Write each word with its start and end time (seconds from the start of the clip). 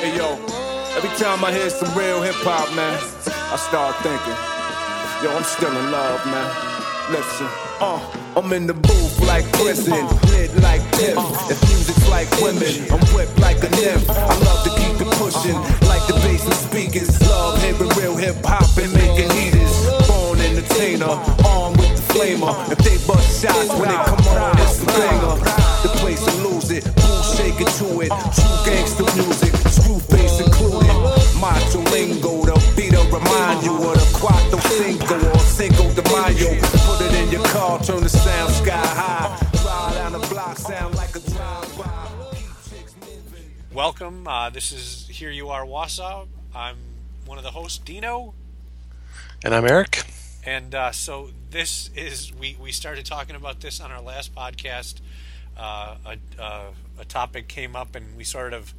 Hey 0.00 0.16
yo, 0.16 0.32
every 0.96 1.12
time 1.20 1.44
I 1.44 1.52
hear 1.52 1.68
some 1.68 1.92
real 1.92 2.22
hip 2.22 2.32
hop, 2.40 2.72
man, 2.72 2.96
I 3.52 3.56
start 3.60 3.92
thinking, 4.00 4.32
yo, 5.20 5.28
I'm 5.36 5.44
still 5.44 5.68
in 5.68 5.92
love, 5.92 6.24
man. 6.24 6.48
Listen, 7.12 7.44
uh, 7.84 8.00
I'm 8.34 8.50
in 8.54 8.66
the 8.66 8.72
booth 8.72 9.20
like 9.28 9.44
prison, 9.60 9.92
lit 10.32 10.56
like 10.64 10.80
Pip. 10.96 11.20
If 11.52 11.60
music's 11.68 12.08
like 12.08 12.32
women, 12.40 12.72
I'm 12.88 13.04
whipped 13.12 13.36
like 13.44 13.60
a 13.60 13.68
nymph. 13.76 14.08
I 14.08 14.32
love 14.40 14.64
to 14.64 14.72
keep 14.80 14.96
it 15.04 15.12
pushing, 15.20 15.60
like 15.84 16.00
the 16.08 16.16
bass 16.24 16.48
and 16.48 16.56
speakers. 16.56 17.20
Love 17.28 17.60
hearing 17.60 17.92
real 18.00 18.16
hip 18.16 18.40
hop 18.40 18.72
and 18.80 18.88
making 18.96 19.28
heaters. 19.36 19.84
Born 20.08 20.40
entertainer, 20.40 21.12
armed 21.44 21.76
with 21.76 21.92
the 21.92 22.04
flamer. 22.08 22.56
If 22.72 22.80
they 22.80 22.96
bust 23.04 23.44
shots 23.44 23.68
when 23.76 23.92
they 23.92 24.00
come 24.08 24.24
on, 24.32 24.56
it's 24.64 24.80
a 24.80 24.86
banger. 24.96 25.69
Shaking 27.40 27.72
to 27.80 28.00
it. 28.02 28.12
True 28.36 28.58
gangster 28.66 29.08
music, 29.16 29.54
screw 29.72 30.00
bass 30.10 30.40
included. 30.40 30.92
Macho 31.40 31.80
lingo, 31.90 32.44
the 32.44 32.56
beat 32.76 32.92
will 32.92 33.06
remind 33.06 33.64
you 33.64 33.74
of 33.76 33.94
the 33.96 34.08
Cuatro 34.18 34.60
Cinco 34.68 35.16
or 35.30 35.38
Cinco 35.38 35.84
de 35.94 36.02
Mayo. 36.10 36.60
Put 36.86 37.00
it 37.00 37.14
in 37.14 37.30
your 37.30 37.44
car, 37.46 37.82
turn 37.82 38.02
the 38.02 38.08
sound 38.08 38.52
sky 38.52 38.86
high. 38.86 39.28
Ride 39.64 39.94
down 39.94 40.12
the 40.12 40.26
block, 40.28 40.56
sound 40.58 40.94
like 40.94 41.16
a 41.16 41.20
drive-by. 41.20 42.08
Keep 42.32 42.48
chicks 42.68 42.94
moving. 43.00 43.50
Welcome. 43.72 44.28
Uh, 44.28 44.50
this 44.50 44.72
is 44.72 45.08
Here 45.08 45.30
You 45.30 45.48
Are 45.48 45.64
Wausau. 45.64 46.26
I'm 46.54 46.76
one 47.24 47.38
of 47.38 47.44
the 47.44 47.52
hosts, 47.52 47.78
Dino. 47.78 48.34
And 49.42 49.54
I'm 49.54 49.64
Eric. 49.64 50.04
And 50.44 50.74
uh, 50.74 50.92
so 50.92 51.30
this 51.50 51.90
is, 51.96 52.34
we, 52.34 52.56
we 52.60 52.72
started 52.72 53.06
talking 53.06 53.36
about 53.36 53.60
this 53.60 53.80
on 53.80 53.90
our 53.90 54.02
last 54.02 54.34
podcast. 54.34 55.00
Uh, 55.60 55.96
a, 56.06 56.42
uh, 56.42 56.70
a 56.98 57.04
topic 57.04 57.46
came 57.46 57.76
up 57.76 57.94
and 57.94 58.16
we 58.16 58.24
sort 58.24 58.54
of 58.54 58.72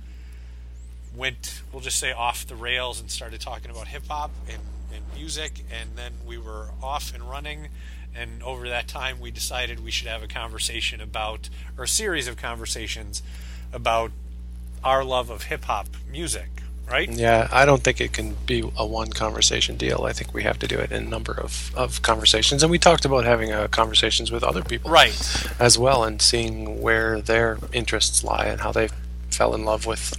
went, 1.16 1.62
we'll 1.72 1.82
just 1.82 2.00
say, 2.00 2.12
off 2.12 2.48
the 2.48 2.56
rails 2.56 3.00
and 3.00 3.12
started 3.12 3.40
talking 3.40 3.70
about 3.70 3.88
hip 3.88 4.08
hop 4.10 4.32
and, 4.50 4.62
and 4.92 5.04
music. 5.16 5.64
And 5.72 5.92
then 5.96 6.14
we 6.26 6.40
were 6.40 6.70
off 6.82 7.14
and 7.14 7.30
running. 7.30 7.68
And 8.16 8.42
over 8.42 8.68
that 8.68 8.88
time, 8.88 9.20
we 9.20 9.30
decided 9.30 9.84
we 9.84 9.92
should 9.92 10.08
have 10.08 10.24
a 10.24 10.28
conversation 10.28 11.02
about, 11.02 11.50
or 11.78 11.84
a 11.84 11.88
series 11.88 12.28
of 12.28 12.36
conversations 12.36 13.22
about 13.72 14.12
our 14.84 15.04
love 15.04 15.30
of 15.30 15.44
hip 15.44 15.66
hop 15.66 15.88
music, 16.10 16.61
right? 16.92 17.10
Yeah, 17.10 17.48
I 17.52 17.66
don't 17.66 17.82
think 17.84 18.02
it 18.02 18.14
can 18.14 18.36
be 18.46 18.60
a 18.78 18.86
one 18.86 19.10
conversation 19.12 19.78
deal. 19.78 20.04
I 20.06 20.14
think 20.14 20.34
we 20.34 20.44
have 20.44 20.60
to 20.60 20.68
do 20.68 20.78
it 20.78 20.92
in 20.92 21.04
a 21.04 21.10
number 21.10 21.34
of, 21.34 21.72
of 21.76 22.02
conversations. 22.02 22.62
And 22.64 22.72
we 22.72 22.78
talked 22.80 23.06
about 23.06 23.24
having 23.26 23.52
uh, 23.52 23.68
conversations 23.70 24.32
with 24.32 24.44
other 24.44 24.64
people 24.64 24.92
Right. 24.92 25.16
as 25.60 25.78
well 25.78 26.04
and 26.04 26.22
seeing 26.22 26.82
where 26.82 27.22
their 27.22 27.58
interests 27.74 28.24
lie 28.24 28.46
and 28.46 28.62
how 28.62 28.72
they 28.72 28.90
fell 29.30 29.56
in 29.56 29.64
love 29.66 29.86
with 29.86 30.14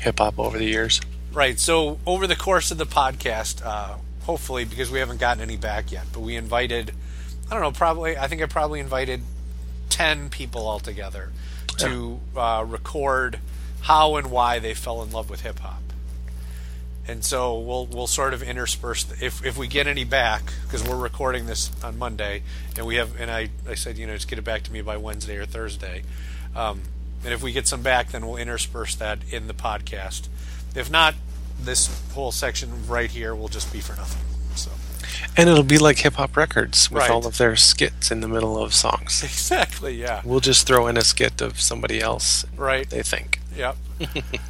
hip 0.00 0.18
hop 0.18 0.38
over 0.38 0.56
the 0.58 0.66
years. 0.66 1.00
Right. 1.32 1.58
So 1.58 1.98
over 2.06 2.26
the 2.26 2.36
course 2.36 2.70
of 2.70 2.78
the 2.78 2.86
podcast, 2.86 3.64
uh, 3.64 3.96
hopefully, 4.22 4.64
because 4.64 4.90
we 4.90 5.00
haven't 5.00 5.18
gotten 5.20 5.42
any 5.42 5.56
back 5.56 5.90
yet, 5.92 6.04
but 6.12 6.20
we 6.20 6.36
invited, 6.36 6.92
I 7.50 7.54
don't 7.54 7.62
know, 7.62 7.72
probably, 7.72 8.16
I 8.16 8.28
think 8.28 8.40
I 8.42 8.46
probably 8.46 8.80
invited 8.80 9.22
10 9.90 10.30
people 10.30 10.66
altogether 10.66 11.30
to 11.78 12.20
uh, 12.36 12.64
record 12.66 13.38
how 13.82 14.16
and 14.16 14.30
why 14.30 14.58
they 14.58 14.74
fell 14.74 15.02
in 15.02 15.10
love 15.12 15.28
with 15.30 15.42
hip 15.42 15.58
hop. 15.60 15.82
And 17.08 17.24
so 17.24 17.58
we'll 17.58 17.86
we'll 17.86 18.08
sort 18.08 18.34
of 18.34 18.42
intersperse 18.42 19.04
the, 19.04 19.24
if 19.24 19.44
if 19.44 19.56
we 19.56 19.68
get 19.68 19.86
any 19.86 20.04
back 20.04 20.42
because 20.64 20.82
we're 20.82 20.96
recording 20.96 21.46
this 21.46 21.70
on 21.82 21.98
Monday 21.98 22.42
and 22.76 22.84
we 22.86 22.96
have 22.96 23.18
and 23.20 23.30
I, 23.30 23.50
I 23.68 23.74
said 23.76 23.96
you 23.96 24.06
know 24.06 24.14
just 24.14 24.28
get 24.28 24.38
it 24.40 24.44
back 24.44 24.64
to 24.64 24.72
me 24.72 24.80
by 24.82 24.96
Wednesday 24.96 25.36
or 25.36 25.46
Thursday, 25.46 26.02
um, 26.56 26.80
and 27.24 27.32
if 27.32 27.42
we 27.44 27.52
get 27.52 27.68
some 27.68 27.82
back 27.82 28.10
then 28.10 28.26
we'll 28.26 28.36
intersperse 28.36 28.96
that 28.96 29.18
in 29.30 29.46
the 29.46 29.54
podcast. 29.54 30.28
If 30.74 30.90
not, 30.90 31.14
this 31.60 31.88
whole 32.12 32.32
section 32.32 32.86
right 32.88 33.10
here 33.10 33.34
will 33.34 33.48
just 33.48 33.72
be 33.72 33.80
for 33.80 33.94
nothing. 33.94 34.22
So 34.56 34.72
And 35.36 35.48
it'll 35.48 35.62
be 35.62 35.78
like 35.78 35.98
hip 35.98 36.14
hop 36.14 36.36
records 36.36 36.90
with 36.90 37.02
Right. 37.02 37.10
all 37.10 37.26
of 37.26 37.38
their 37.38 37.54
skits 37.56 38.10
in 38.10 38.20
the 38.20 38.28
middle 38.28 38.58
of 38.62 38.74
songs. 38.74 39.22
exactly, 39.24 39.94
yeah, 39.94 40.22
We'll 40.24 40.40
just 40.40 40.66
throw 40.66 40.86
in 40.88 40.96
a 40.96 41.02
skit 41.04 41.40
of 41.40 41.60
somebody 41.60 42.00
else 42.00 42.44
right. 42.56 42.90
they 42.90 43.02
think. 43.02 43.38
Yep. 43.56 43.76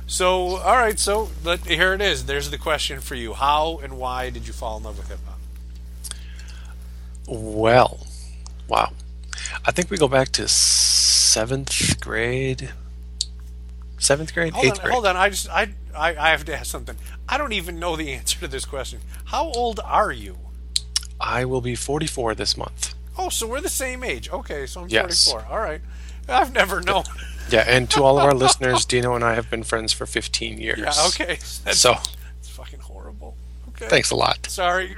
so, 0.07 0.57
all 0.57 0.77
right. 0.77 0.99
So, 0.99 1.29
let, 1.45 1.61
here 1.67 1.95
it 1.95 2.01
is. 2.01 2.27
There's 2.27 2.51
the 2.51 2.59
question 2.59 3.01
for 3.01 3.15
you: 3.15 3.33
How 3.35 3.79
and 3.83 3.99
why 3.99 4.31
did 4.31 4.47
you 4.47 4.53
fall 4.53 4.77
in 4.79 4.83
love 4.85 4.99
with 4.99 5.09
hip 5.09 5.21
hop? 5.27 5.39
Well, 7.29 8.07
wow. 8.69 8.93
I 9.65 9.71
think 9.73 9.91
we 9.91 9.97
go 9.97 10.09
back 10.09 10.29
to 10.33 10.49
seventh 10.49 12.01
grade. 12.01 12.71
Seventh 13.99 14.35
grade, 14.35 14.53
Hold 14.53 14.65
eighth 14.67 14.75
on, 14.75 14.81
grade. 14.81 14.93
hold 14.93 15.07
on. 15.07 15.17
I 15.17 15.31
just, 15.31 15.49
I, 15.49 15.69
I, 15.97 16.11
I 16.17 16.31
have 16.31 16.45
to 16.45 16.55
ask 16.57 16.67
something. 16.67 16.97
I 17.29 17.39
don't 17.39 17.53
even 17.53 17.79
know 17.81 17.97
the 17.97 18.13
answer 18.15 18.39
to 18.41 18.49
this 18.49 18.65
question. 18.65 19.01
How 19.27 19.51
old 19.53 19.81
are 19.83 20.13
you? 20.13 20.39
I 21.21 21.45
will 21.47 21.63
be 21.63 21.75
44 21.75 22.35
this 22.35 22.57
month. 22.57 22.95
Oh, 23.19 23.31
so 23.31 23.47
we're 23.47 23.63
the 23.63 23.71
same 23.71 24.05
age. 24.05 24.29
Okay, 24.31 24.67
so 24.67 24.83
I'm 24.83 24.89
Yes. 24.89 25.25
44. 25.31 25.51
All 25.51 25.59
right. 25.61 25.81
I've 26.41 26.53
never 26.55 26.81
known. 26.81 27.05
Yeah, 27.51 27.65
and 27.67 27.89
to 27.91 28.03
all 28.03 28.19
of 28.19 28.25
our 28.25 28.35
listeners, 28.35 28.85
Dino 28.85 29.15
and 29.15 29.25
I 29.25 29.35
have 29.35 29.49
been 29.51 29.63
friends 29.63 29.93
for 29.93 30.05
15 30.07 30.59
years. 30.59 30.79
Yeah. 30.79 30.93
Okay. 31.09 31.37
That's, 31.65 31.79
So, 31.79 31.95
it's 32.39 32.49
fucking 32.49 32.81
horrible. 32.81 33.37
Okay. 33.71 33.87
thanks 33.89 34.11
a 34.11 34.17
lot. 34.17 34.47
Sorry. 34.47 34.97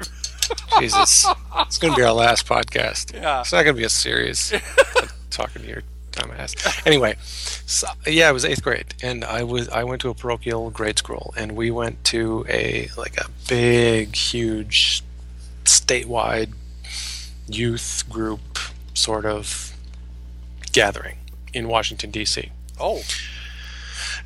Jesus. 0.78 1.26
It's 1.60 1.76
going 1.78 1.92
to 1.92 1.96
be 1.96 2.02
our 2.04 2.12
last 2.12 2.46
podcast. 2.46 3.12
Yeah. 3.12 3.40
It's 3.40 3.52
not 3.52 3.64
going 3.64 3.74
to 3.74 3.78
be 3.78 3.84
a 3.84 3.90
series 3.90 4.52
talking 5.30 5.62
to 5.62 5.68
your 5.68 5.82
dumb 6.12 6.32
ass. 6.38 6.54
Anyway, 6.86 7.16
so, 7.20 7.86
yeah, 8.06 8.30
it 8.30 8.32
was 8.32 8.46
eighth 8.46 8.62
grade, 8.62 8.94
and 9.02 9.24
I 9.24 9.42
was 9.42 9.68
I 9.68 9.84
went 9.84 10.00
to 10.02 10.08
a 10.08 10.14
parochial 10.14 10.70
grade 10.70 10.98
school, 10.98 11.34
and 11.36 11.52
we 11.52 11.70
went 11.70 12.02
to 12.04 12.46
a 12.48 12.88
like 12.96 13.18
a 13.18 13.26
big, 13.46 14.14
huge, 14.14 15.02
statewide 15.64 16.52
youth 17.46 18.04
group 18.08 18.58
sort 18.94 19.26
of 19.26 19.67
gathering 20.68 21.18
in 21.52 21.68
Washington 21.68 22.10
D.C. 22.10 22.50
Oh. 22.80 23.02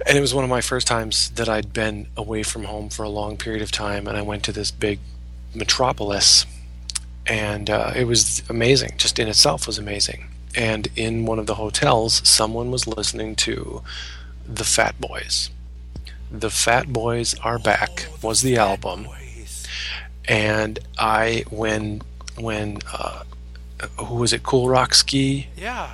And 0.06 0.19
it 0.19 0.20
was 0.20 0.34
one 0.34 0.42
of 0.44 0.50
my 0.50 0.60
first 0.60 0.86
times 0.86 1.30
that 1.30 1.48
I'd 1.48 1.72
been 1.72 2.08
away 2.16 2.42
from 2.42 2.64
home 2.64 2.88
for 2.88 3.03
a 3.04 3.08
long 3.08 3.36
period 3.36 3.62
of 3.62 3.70
time, 3.70 4.06
and 4.08 4.16
I 4.16 4.22
went 4.22 4.42
to 4.44 4.52
this 4.52 4.70
big 4.70 4.98
metropolis, 5.54 6.44
and 7.26 7.70
uh, 7.70 7.92
it 7.94 8.04
was 8.04 8.42
amazing. 8.48 8.92
Just 8.97 9.19
in 9.19 9.28
itself 9.28 9.66
was 9.66 9.78
amazing. 9.78 10.26
And 10.54 10.88
in 10.97 11.25
one 11.25 11.38
of 11.38 11.47
the 11.47 11.54
hotels, 11.54 12.26
someone 12.28 12.70
was 12.70 12.86
listening 12.86 13.36
to 13.36 13.82
the 14.47 14.64
Fat 14.64 15.00
Boys. 15.00 15.50
The 16.31 16.50
Fat 16.50 16.92
Boys 16.92 17.34
Are 17.41 17.58
Back 17.58 18.06
was 18.22 18.42
the 18.42 18.56
album, 18.56 19.04
Boys. 19.04 19.66
and 20.26 20.78
I 20.98 21.44
when 21.50 22.02
when 22.38 22.78
uh, 22.92 23.22
who 23.98 24.16
was 24.16 24.32
it? 24.32 24.42
Kool 24.42 24.69
Rock-Ski 24.69 25.48
Yeah. 25.56 25.91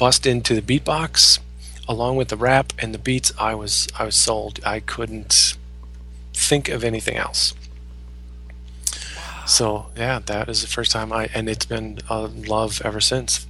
Bust 0.00 0.24
into 0.24 0.58
the 0.58 0.62
beatbox 0.62 1.40
along 1.86 2.16
with 2.16 2.28
the 2.28 2.36
rap 2.36 2.72
and 2.78 2.94
the 2.94 2.98
beats 2.98 3.34
i 3.38 3.54
was 3.54 3.86
i 3.98 4.02
was 4.02 4.16
sold 4.16 4.58
i 4.64 4.80
couldn't 4.80 5.58
think 6.32 6.70
of 6.70 6.82
anything 6.82 7.18
else 7.18 7.52
so 9.44 9.88
yeah 9.94 10.18
that 10.18 10.48
is 10.48 10.62
the 10.62 10.66
first 10.66 10.90
time 10.90 11.12
i 11.12 11.28
and 11.34 11.50
it's 11.50 11.66
been 11.66 11.98
a 12.08 12.20
love 12.22 12.80
ever 12.82 12.98
since 12.98 13.46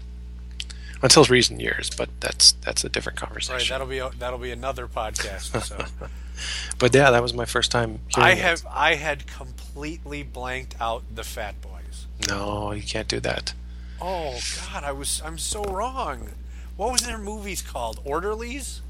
until 1.02 1.22
recent 1.26 1.60
years 1.60 1.88
but 1.88 2.08
that's 2.18 2.50
that's 2.64 2.82
a 2.82 2.88
different 2.88 3.16
conversation. 3.16 3.54
Right. 3.54 3.68
That'll 3.68 3.86
be 3.86 3.98
a, 3.98 4.10
that'll 4.18 4.38
be 4.38 4.50
another 4.50 4.86
podcast. 4.88 5.62
So. 5.62 5.84
but 6.80 6.92
yeah 6.92 7.12
that 7.12 7.22
was 7.22 7.32
my 7.32 7.44
first 7.44 7.70
time 7.70 8.00
hearing 8.08 8.26
I 8.32 8.34
have 8.34 8.66
I 8.68 8.96
had 8.96 9.28
completely 9.28 10.24
blanked 10.24 10.74
out 10.80 11.04
the 11.14 11.22
Fat 11.22 11.54
Boys. 11.62 12.08
no 12.28 12.72
you 12.72 12.82
can't 12.82 13.06
do 13.06 13.20
that 13.20 13.54
Oh 14.00 14.38
God, 14.72 14.84
I 14.84 14.92
was 14.92 15.20
I'm 15.24 15.38
so 15.38 15.62
wrong. 15.64 16.30
What 16.80 16.92
was 16.92 17.02
their 17.02 17.18
movies 17.18 17.60
called? 17.60 18.00
Orderlies, 18.06 18.80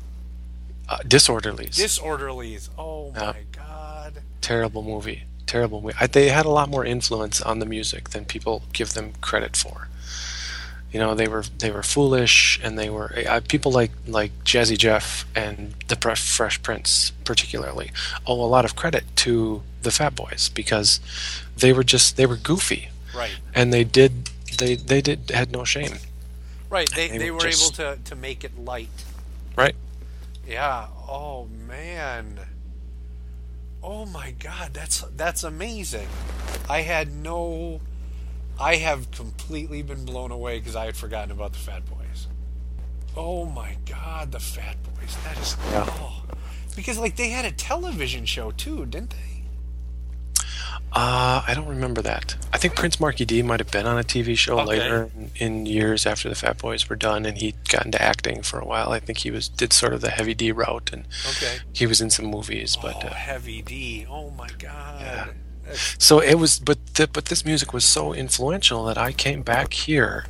uh, 0.88 0.98
disorderlies 0.98 1.74
Disorderlies. 1.74 2.68
Oh 2.78 3.10
my 3.10 3.20
Yeah. 3.20 3.32
God. 3.50 4.22
terrible 4.40 4.82
movie 4.84 5.24
terrible 5.44 5.80
movie 5.82 5.96
I, 6.00 6.06
they 6.06 6.28
had 6.28 6.46
a 6.46 6.50
lot 6.50 6.68
more 6.68 6.84
influence 6.84 7.40
on 7.42 7.58
the 7.58 7.66
music 7.66 8.10
than 8.10 8.24
people 8.24 8.62
give 8.72 8.94
them 8.94 9.14
credit 9.20 9.56
for 9.56 9.88
you 10.92 11.00
know 11.00 11.16
they 11.16 11.26
were 11.26 11.42
they 11.58 11.72
were 11.72 11.82
foolish 11.82 12.60
and 12.62 12.78
they 12.78 12.88
were 12.90 13.12
uh, 13.28 13.40
people 13.48 13.72
like 13.72 13.90
like 14.06 14.32
Jazzy 14.44 14.78
Jeff 14.78 15.26
and 15.34 15.74
the 15.88 15.96
Fresh 15.96 16.62
Prince 16.62 17.10
particularly 17.24 17.90
owe 18.24 18.40
a 18.40 18.50
lot 18.54 18.64
of 18.64 18.76
credit 18.76 19.04
to 19.24 19.62
the 19.82 19.90
Fat 19.90 20.14
Boys 20.14 20.48
because 20.54 21.00
they 21.56 21.72
were 21.72 21.84
just 21.84 22.16
they 22.16 22.26
were 22.26 22.36
goofy 22.36 22.90
Right. 23.12 23.36
and 23.52 23.72
they 23.72 23.82
did 23.82 24.30
they 24.58 24.76
they 24.76 25.00
did 25.00 25.30
had 25.34 25.50
no 25.50 25.64
shame 25.64 25.96
Right. 26.70 26.88
They 26.94 27.08
They 27.08 27.18
they 27.18 27.30
were 27.30 27.38
were 27.38 27.46
able 27.48 27.70
to 27.72 27.98
to 28.04 28.16
make 28.16 28.44
it 28.44 28.58
light. 28.58 29.04
right 29.56 29.74
Yeah. 30.46 30.86
Oh 31.08 31.46
man. 31.68 32.40
Oh 33.82 34.06
my 34.06 34.32
God, 34.32 34.72
that's 34.74 35.00
that's 35.16 35.42
amazing. 35.42 36.08
I 36.68 36.82
had 36.82 37.12
no. 37.12 37.80
I 38.58 38.76
have 38.76 39.10
completely 39.10 39.82
been 39.82 40.04
blown 40.04 40.30
away 40.30 40.58
because 40.58 40.76
I 40.76 40.84
had 40.84 40.96
forgotten 40.96 41.30
about 41.30 41.52
the 41.52 41.58
Fat 41.58 41.82
Boys. 41.86 42.26
Oh 43.16 43.46
my 43.46 43.76
God, 43.86 44.32
the 44.32 44.40
Fat 44.40 44.76
Boys. 44.82 45.16
That 45.24 45.38
is. 45.38 45.56
Yeah. 45.70 45.86
Oh. 45.88 46.22
Because 46.76 46.98
like 46.98 47.16
they 47.16 47.30
had 47.30 47.44
a 47.46 47.52
television 47.52 48.26
show 48.26 48.50
too, 48.52 48.86
didn't 48.86 49.10
they? 49.10 49.29
Uh, 50.92 51.42
I 51.46 51.54
don't 51.54 51.68
remember 51.68 52.02
that. 52.02 52.34
I 52.52 52.58
think 52.58 52.74
Prince 52.74 52.98
Markie 52.98 53.24
Dee 53.24 53.42
might 53.42 53.60
have 53.60 53.70
been 53.70 53.86
on 53.86 53.98
a 53.98 54.02
TV 54.02 54.36
show 54.36 54.58
Okay. 54.58 54.66
later 54.70 55.10
in, 55.16 55.30
in 55.36 55.66
years 55.66 56.04
after 56.04 56.28
the 56.28 56.34
Fat 56.34 56.58
Boys 56.58 56.88
were 56.88 56.96
done, 56.96 57.24
and 57.26 57.38
he 57.38 57.54
got 57.68 57.84
into 57.86 58.00
acting 58.02 58.42
for 58.42 58.58
a 58.58 58.64
while. 58.64 58.90
I 58.90 58.98
think 58.98 59.18
he 59.18 59.30
was 59.30 59.48
did 59.48 59.72
sort 59.72 59.94
of 59.94 60.00
the 60.00 60.10
Heavy 60.10 60.34
D 60.34 60.50
route, 60.50 60.90
and 60.92 61.06
Okay. 61.30 61.58
he 61.72 61.86
was 61.86 62.00
in 62.00 62.10
some 62.10 62.26
movies. 62.26 62.76
But 62.80 63.04
oh, 63.04 63.08
uh, 63.08 63.14
Heavy 63.14 63.62
D. 63.62 64.04
Oh 64.10 64.30
my 64.30 64.48
God. 64.58 65.00
Yeah. 65.00 65.26
So 65.98 66.18
it 66.18 66.34
was, 66.34 66.58
but 66.58 66.78
but 67.12 67.26
this 67.26 67.44
music 67.44 67.72
was 67.72 67.84
so 67.84 68.12
influential 68.12 68.84
that 68.86 68.98
I 68.98 69.12
came 69.12 69.42
back 69.42 69.72
here, 69.72 70.24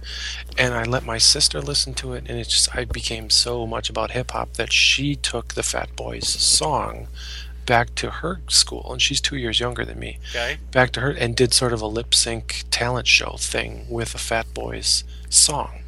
and 0.59 0.75
I 0.75 0.85
let 0.85 1.03
my 1.07 1.17
sister 1.17 1.62
listen 1.62 1.95
to 1.95 2.12
it, 2.12 2.27
and 2.29 2.39
it 2.39 2.49
just 2.49 2.77
I 2.77 2.85
became 2.85 3.31
so 3.31 3.67
much 3.67 3.89
about 3.89 4.11
hip 4.11 4.33
hop 4.33 4.53
that 4.55 4.71
she 4.71 5.17
took 5.17 5.55
the 5.55 5.62
Fat 5.62 5.97
Boys 5.97 6.29
song 6.29 7.09
back 7.71 7.95
to 7.95 8.11
her 8.11 8.41
school, 8.49 8.91
and 8.93 9.01
she's 9.01 9.21
two 9.21 9.37
years 9.37 9.61
younger 9.61 9.85
than 9.85 9.97
me. 9.97 10.19
Okay. 10.31 10.57
Back 10.73 10.91
to 10.93 11.01
her 11.01 11.11
and 11.13 11.37
did 11.37 11.55
sort 11.55 11.73
of 11.73 11.81
a 11.81 11.87
lip 11.87 12.13
sync 12.13 12.65
talent 12.73 13.07
show 13.07 13.37
thing 13.39 13.87
with 13.89 14.13
a 14.13 14.19
Fat 14.19 14.53
Boys 14.53 15.05
song. 15.29 15.83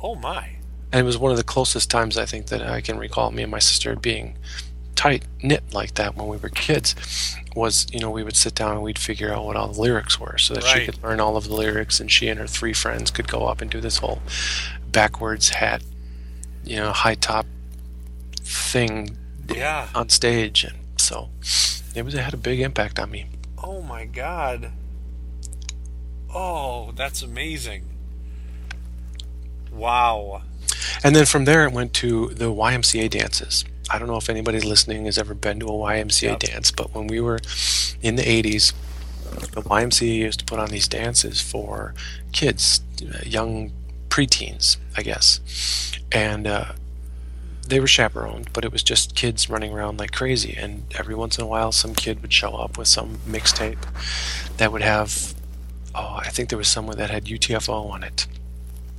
Oh 0.00 0.16
my. 0.16 0.56
And 0.90 1.00
it 1.00 1.04
was 1.04 1.16
one 1.16 1.30
of 1.30 1.36
the 1.38 1.44
closest 1.44 1.88
times 1.92 2.18
I 2.18 2.26
think 2.26 2.46
that 2.48 2.60
I 2.62 2.80
can 2.80 2.98
recall 2.98 3.30
me 3.30 3.42
and 3.44 3.52
my 3.52 3.60
sister 3.60 3.94
being 3.94 4.36
tight 4.96 5.22
knit 5.44 5.62
like 5.72 5.94
that 5.94 6.16
when 6.16 6.26
we 6.26 6.36
were 6.38 6.48
kids 6.48 7.36
was 7.54 7.86
you 7.92 8.00
know 8.00 8.10
we 8.10 8.24
would 8.24 8.36
sit 8.36 8.54
down 8.56 8.72
and 8.72 8.82
we'd 8.82 8.98
figure 8.98 9.32
out 9.32 9.44
what 9.44 9.54
all 9.56 9.68
the 9.68 9.80
lyrics 9.80 10.18
were 10.18 10.36
so 10.38 10.54
that 10.54 10.64
she 10.64 10.84
could 10.84 11.00
learn 11.04 11.20
all 11.20 11.36
of 11.36 11.44
the 11.48 11.54
lyrics 11.54 11.98
and 12.00 12.10
she 12.10 12.26
and 12.28 12.38
her 12.40 12.46
three 12.48 12.72
friends 12.74 13.10
could 13.12 13.26
go 13.28 13.46
up 13.46 13.60
and 13.62 13.70
do 13.70 13.80
this 13.80 13.98
whole 13.98 14.20
backwards 14.90 15.48
hat 15.50 15.82
you 16.64 16.76
know 16.76 16.90
high 16.92 17.14
top 17.14 17.46
thing 18.42 19.16
Yeah. 19.48 19.88
on 19.94 20.08
stage 20.10 20.64
and 20.64 20.74
so 20.96 21.28
it 21.94 22.04
was 22.04 22.14
it 22.14 22.20
had 22.20 22.34
a 22.34 22.38
big 22.38 22.60
impact 22.60 22.98
on 22.98 23.10
me 23.10 23.26
Oh 23.64 23.80
my 23.80 24.06
God. 24.06 24.72
Oh, 26.34 26.90
that's 26.96 27.22
amazing. 27.22 27.84
Wow. 29.72 30.42
And 31.04 31.14
then 31.14 31.26
from 31.26 31.44
there, 31.44 31.64
it 31.64 31.72
went 31.72 31.92
to 31.94 32.28
the 32.30 32.46
YMCA 32.46 33.10
dances. 33.10 33.64
I 33.90 33.98
don't 33.98 34.08
know 34.08 34.16
if 34.16 34.28
anybody 34.28 34.60
listening 34.60 35.04
has 35.04 35.16
ever 35.18 35.34
been 35.34 35.60
to 35.60 35.66
a 35.66 35.70
YMCA 35.70 36.22
Yep. 36.22 36.38
dance, 36.40 36.70
but 36.72 36.94
when 36.94 37.06
we 37.06 37.20
were 37.20 37.38
in 38.00 38.16
the 38.16 38.22
80s, 38.22 38.72
the 39.52 39.62
YMCA 39.62 40.14
used 40.16 40.40
to 40.40 40.44
put 40.44 40.58
on 40.58 40.70
these 40.70 40.88
dances 40.88 41.40
for 41.40 41.94
kids, 42.32 42.80
uh, 43.02 43.18
young 43.24 43.70
preteens, 44.08 44.76
I 44.96 45.02
guess. 45.02 45.40
And 46.10 46.46
uh, 46.46 46.72
they 47.66 47.80
were 47.80 47.86
chaperoned, 47.86 48.52
but 48.52 48.64
it 48.64 48.72
was 48.72 48.82
just 48.82 49.14
kids 49.14 49.48
running 49.48 49.72
around 49.72 49.98
like 49.98 50.12
crazy. 50.12 50.54
And 50.56 50.84
every 50.98 51.14
once 51.14 51.38
in 51.38 51.44
a 51.44 51.46
while, 51.46 51.72
some 51.72 51.94
kid 51.94 52.20
would 52.22 52.32
show 52.32 52.54
up 52.54 52.76
with 52.76 52.88
some 52.88 53.18
mixtape 53.26 53.78
that 54.56 54.72
would 54.72 54.82
have, 54.82 55.34
oh, 55.94 56.18
I 56.20 56.28
think 56.28 56.48
there 56.48 56.58
was 56.58 56.68
someone 56.68 56.98
that 56.98 57.10
had 57.10 57.26
UTFO 57.26 57.90
on 57.90 58.02
it. 58.02 58.26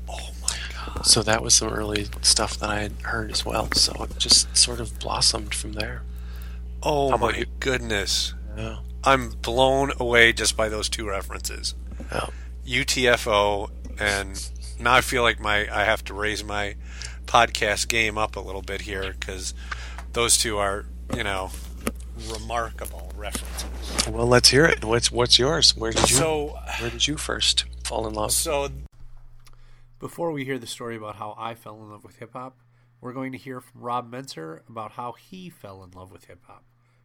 Oh 0.10 0.32
my 0.42 0.58
God. 0.74 1.06
So 1.06 1.22
that 1.24 1.44
was 1.44 1.54
some 1.54 1.70
early 1.70 2.08
stuff 2.22 2.58
that 2.60 2.70
I 2.70 2.80
had 2.82 2.94
heard 3.04 3.32
as 3.32 3.46
well. 3.46 3.72
So 3.74 4.04
it 4.04 4.18
just 4.18 4.56
sort 4.56 4.80
of 4.80 4.98
blossomed 5.00 5.54
from 5.54 5.74
there. 5.74 6.02
Oh 6.82 7.12
How 7.12 7.18
my 7.18 7.46
goodness. 7.60 8.34
Yeah. 8.58 8.78
I'm 9.04 9.32
blown 9.32 9.92
away 10.00 10.32
just 10.34 10.56
by 10.56 10.70
those 10.70 10.88
two 10.88 11.08
references. 11.08 11.76
Yeah. 12.12 12.28
UTFO 12.66 13.70
and 14.00 14.50
now 14.80 14.94
I 14.94 15.02
feel 15.02 15.22
like 15.22 15.40
my 15.40 15.68
I 15.72 15.84
have 15.84 16.04
to 16.06 16.14
raise 16.14 16.44
my 16.44 16.76
podcast 17.26 17.88
game 17.88 18.18
up 18.18 18.36
a 18.36 18.40
little 18.40 18.62
bit 18.62 18.82
here 18.82 19.16
because 19.20 19.54
those 20.14 20.38
two 20.38 20.58
are 20.58 20.86
you 21.16 21.24
know 21.24 21.52
remarkable 22.30 23.12
references. 23.16 24.08
Well, 24.08 24.28
let's 24.28 24.50
hear 24.50 24.66
it. 24.66 24.84
What's 24.84 25.12
what's 25.12 25.40
yours? 25.40 25.76
Where 25.76 25.92
did 25.92 26.10
you 26.10 26.16
So 26.16 26.58
Where 26.80 26.90
did 26.90 27.08
you 27.08 27.18
first 27.18 27.66
fall 27.84 28.08
in 28.08 28.14
love? 28.14 28.32
so 28.32 28.70
before 30.00 30.32
we 30.32 30.44
hear 30.44 30.60
the 30.60 30.68
story 30.68 30.98
about 30.98 31.16
how 31.16 31.36
I 31.38 31.56
fell 31.56 31.82
in 31.82 31.90
love 31.90 32.04
with 32.04 32.18
hip 32.18 32.34
hop, 32.34 32.58
we're 33.00 33.14
going 33.14 33.32
to 33.32 33.38
hear 33.38 33.62
from 33.62 33.82
Rob 33.82 34.12
Mentzer 34.12 34.60
about 34.68 34.94
how 34.94 35.14
he 35.14 35.50
fell 35.50 35.84
in 35.84 35.92
love 35.92 36.12
with 36.12 36.26
hip 36.26 36.42
hop. 36.46 36.64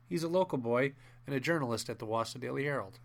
He's 0.08 0.22
a 0.22 0.28
local 0.28 0.58
boy 0.58 0.92
and 1.26 1.34
a 1.34 1.40
journalist 1.40 1.88
at 1.88 1.98
the 1.98 2.06
Wausau 2.06 2.40
Daily 2.40 2.64
Herald. 2.64 2.98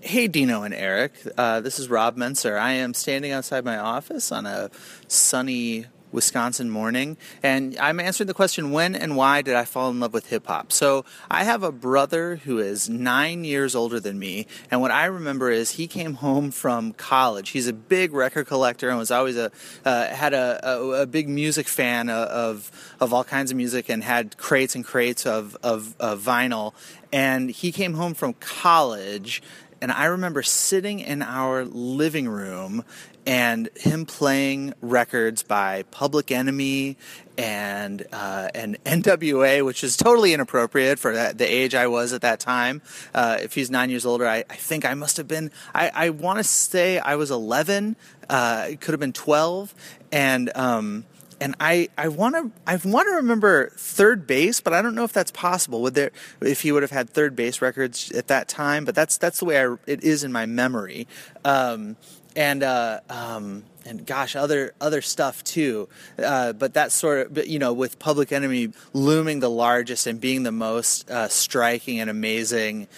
Hey, 0.00 0.28
Dino 0.28 0.62
and 0.62 0.72
Eric. 0.72 1.12
Uh, 1.36 1.60
this 1.60 1.80
is 1.80 1.90
Rob 1.90 2.16
Mentzer. 2.16 2.56
I 2.56 2.74
am 2.74 2.94
standing 2.94 3.32
outside 3.32 3.64
my 3.64 3.78
office 3.78 4.30
on 4.30 4.46
a 4.46 4.70
sunny 5.08 5.86
Wisconsin 6.12 6.70
morning, 6.70 7.16
and 7.42 7.76
I'm 7.78 7.98
answering 7.98 8.28
the 8.28 8.34
question 8.34 8.70
when 8.70 8.94
and 8.94 9.16
why 9.16 9.42
did 9.42 9.56
I 9.56 9.64
fall 9.64 9.90
in 9.90 9.98
love 9.98 10.14
with 10.14 10.28
hip 10.28 10.46
hop? 10.46 10.72
So, 10.72 11.04
I 11.28 11.42
have 11.42 11.64
a 11.64 11.72
brother 11.72 12.36
who 12.36 12.58
is 12.58 12.88
nine 12.88 13.42
years 13.42 13.74
older 13.74 13.98
than 13.98 14.20
me, 14.20 14.46
and 14.70 14.80
what 14.80 14.92
I 14.92 15.06
remember 15.06 15.50
is 15.50 15.72
he 15.72 15.88
came 15.88 16.14
home 16.14 16.52
from 16.52 16.92
college. 16.92 17.50
He's 17.50 17.66
a 17.66 17.72
big 17.72 18.12
record 18.12 18.46
collector 18.46 18.88
and 18.88 18.98
was 18.98 19.10
always 19.10 19.36
a 19.36 19.50
uh, 19.84 20.06
had 20.06 20.32
a, 20.32 20.60
a, 20.62 21.02
a 21.02 21.06
big 21.06 21.28
music 21.28 21.66
fan 21.66 22.08
of 22.08 22.70
of 23.00 23.12
all 23.12 23.24
kinds 23.24 23.50
of 23.50 23.56
music 23.56 23.88
and 23.88 24.04
had 24.04 24.36
crates 24.38 24.74
and 24.74 24.84
crates 24.84 25.26
of, 25.26 25.56
of, 25.62 25.94
of 25.98 26.22
vinyl. 26.22 26.72
And 27.12 27.50
he 27.50 27.72
came 27.72 27.94
home 27.94 28.14
from 28.14 28.34
college 28.34 29.42
and 29.80 29.92
I 29.92 30.06
remember 30.06 30.42
sitting 30.42 31.00
in 31.00 31.22
our 31.22 31.64
living 31.64 32.28
room 32.28 32.84
and 33.26 33.68
him 33.76 34.06
playing 34.06 34.72
records 34.80 35.42
by 35.42 35.84
Public 35.90 36.30
Enemy 36.30 36.96
and 37.36 38.06
uh, 38.12 38.48
and 38.54 38.82
NWA, 38.84 39.64
which 39.64 39.84
is 39.84 39.96
totally 39.96 40.32
inappropriate 40.32 40.98
for 40.98 41.12
that, 41.14 41.38
the 41.38 41.44
age 41.44 41.74
I 41.74 41.86
was 41.86 42.12
at 42.12 42.22
that 42.22 42.40
time. 42.40 42.80
Uh, 43.14 43.38
if 43.40 43.54
he's 43.54 43.70
nine 43.70 43.90
years 43.90 44.06
older, 44.06 44.26
I, 44.26 44.44
I 44.48 44.54
think 44.56 44.84
I 44.84 44.94
must 44.94 45.18
have 45.18 45.28
been. 45.28 45.50
I, 45.74 45.90
I 45.94 46.10
want 46.10 46.38
to 46.38 46.44
say 46.44 46.98
I 46.98 47.16
was 47.16 47.30
11. 47.30 47.96
Uh, 48.28 48.66
it 48.70 48.80
could 48.80 48.92
have 48.92 49.00
been 49.00 49.12
12, 49.12 49.74
and. 50.10 50.50
Um, 50.56 51.04
and 51.40 51.54
I, 51.60 51.88
I 51.96 52.08
want 52.08 52.34
to 52.34 52.50
I 52.66 52.76
want 52.76 53.08
to 53.08 53.14
remember 53.16 53.70
3rd 53.76 54.26
Bass, 54.26 54.60
but 54.60 54.72
I 54.72 54.82
don't 54.82 54.94
know 54.94 55.04
if 55.04 55.12
that's 55.12 55.30
possible. 55.30 55.82
Would 55.82 55.94
there 55.94 56.10
if 56.40 56.62
he 56.62 56.72
would 56.72 56.82
have 56.82 56.90
had 56.90 57.12
3rd 57.12 57.36
Bass 57.36 57.62
records 57.62 58.10
at 58.12 58.28
that 58.28 58.48
time? 58.48 58.84
But 58.84 58.94
that's 58.94 59.18
that's 59.18 59.38
the 59.38 59.44
way 59.44 59.64
I, 59.64 59.76
it 59.86 60.02
is 60.02 60.24
in 60.24 60.32
my 60.32 60.46
memory. 60.46 61.06
Um, 61.44 61.96
and 62.34 62.62
uh, 62.62 63.00
um, 63.08 63.64
and 63.86 64.06
gosh, 64.06 64.36
other 64.36 64.74
other 64.80 65.00
stuff 65.00 65.44
too. 65.44 65.88
Uh, 66.18 66.52
but 66.52 66.74
that 66.74 66.92
sort 66.92 67.26
of 67.26 67.34
but, 67.34 67.48
you 67.48 67.58
know 67.58 67.72
with 67.72 67.98
Public 67.98 68.32
Enemy 68.32 68.70
looming 68.92 69.40
the 69.40 69.50
largest 69.50 70.06
and 70.06 70.20
being 70.20 70.42
the 70.42 70.52
most 70.52 71.10
uh, 71.10 71.28
striking 71.28 72.00
and 72.00 72.10
amazing 72.10 72.88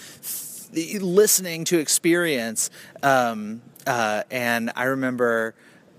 the 0.71 0.99
listening 0.99 1.65
to 1.65 1.79
experience 1.79 2.69
um, 3.03 3.61
uh, 3.85 4.23
and 4.31 4.71
i 4.75 4.85
remember 4.85 5.53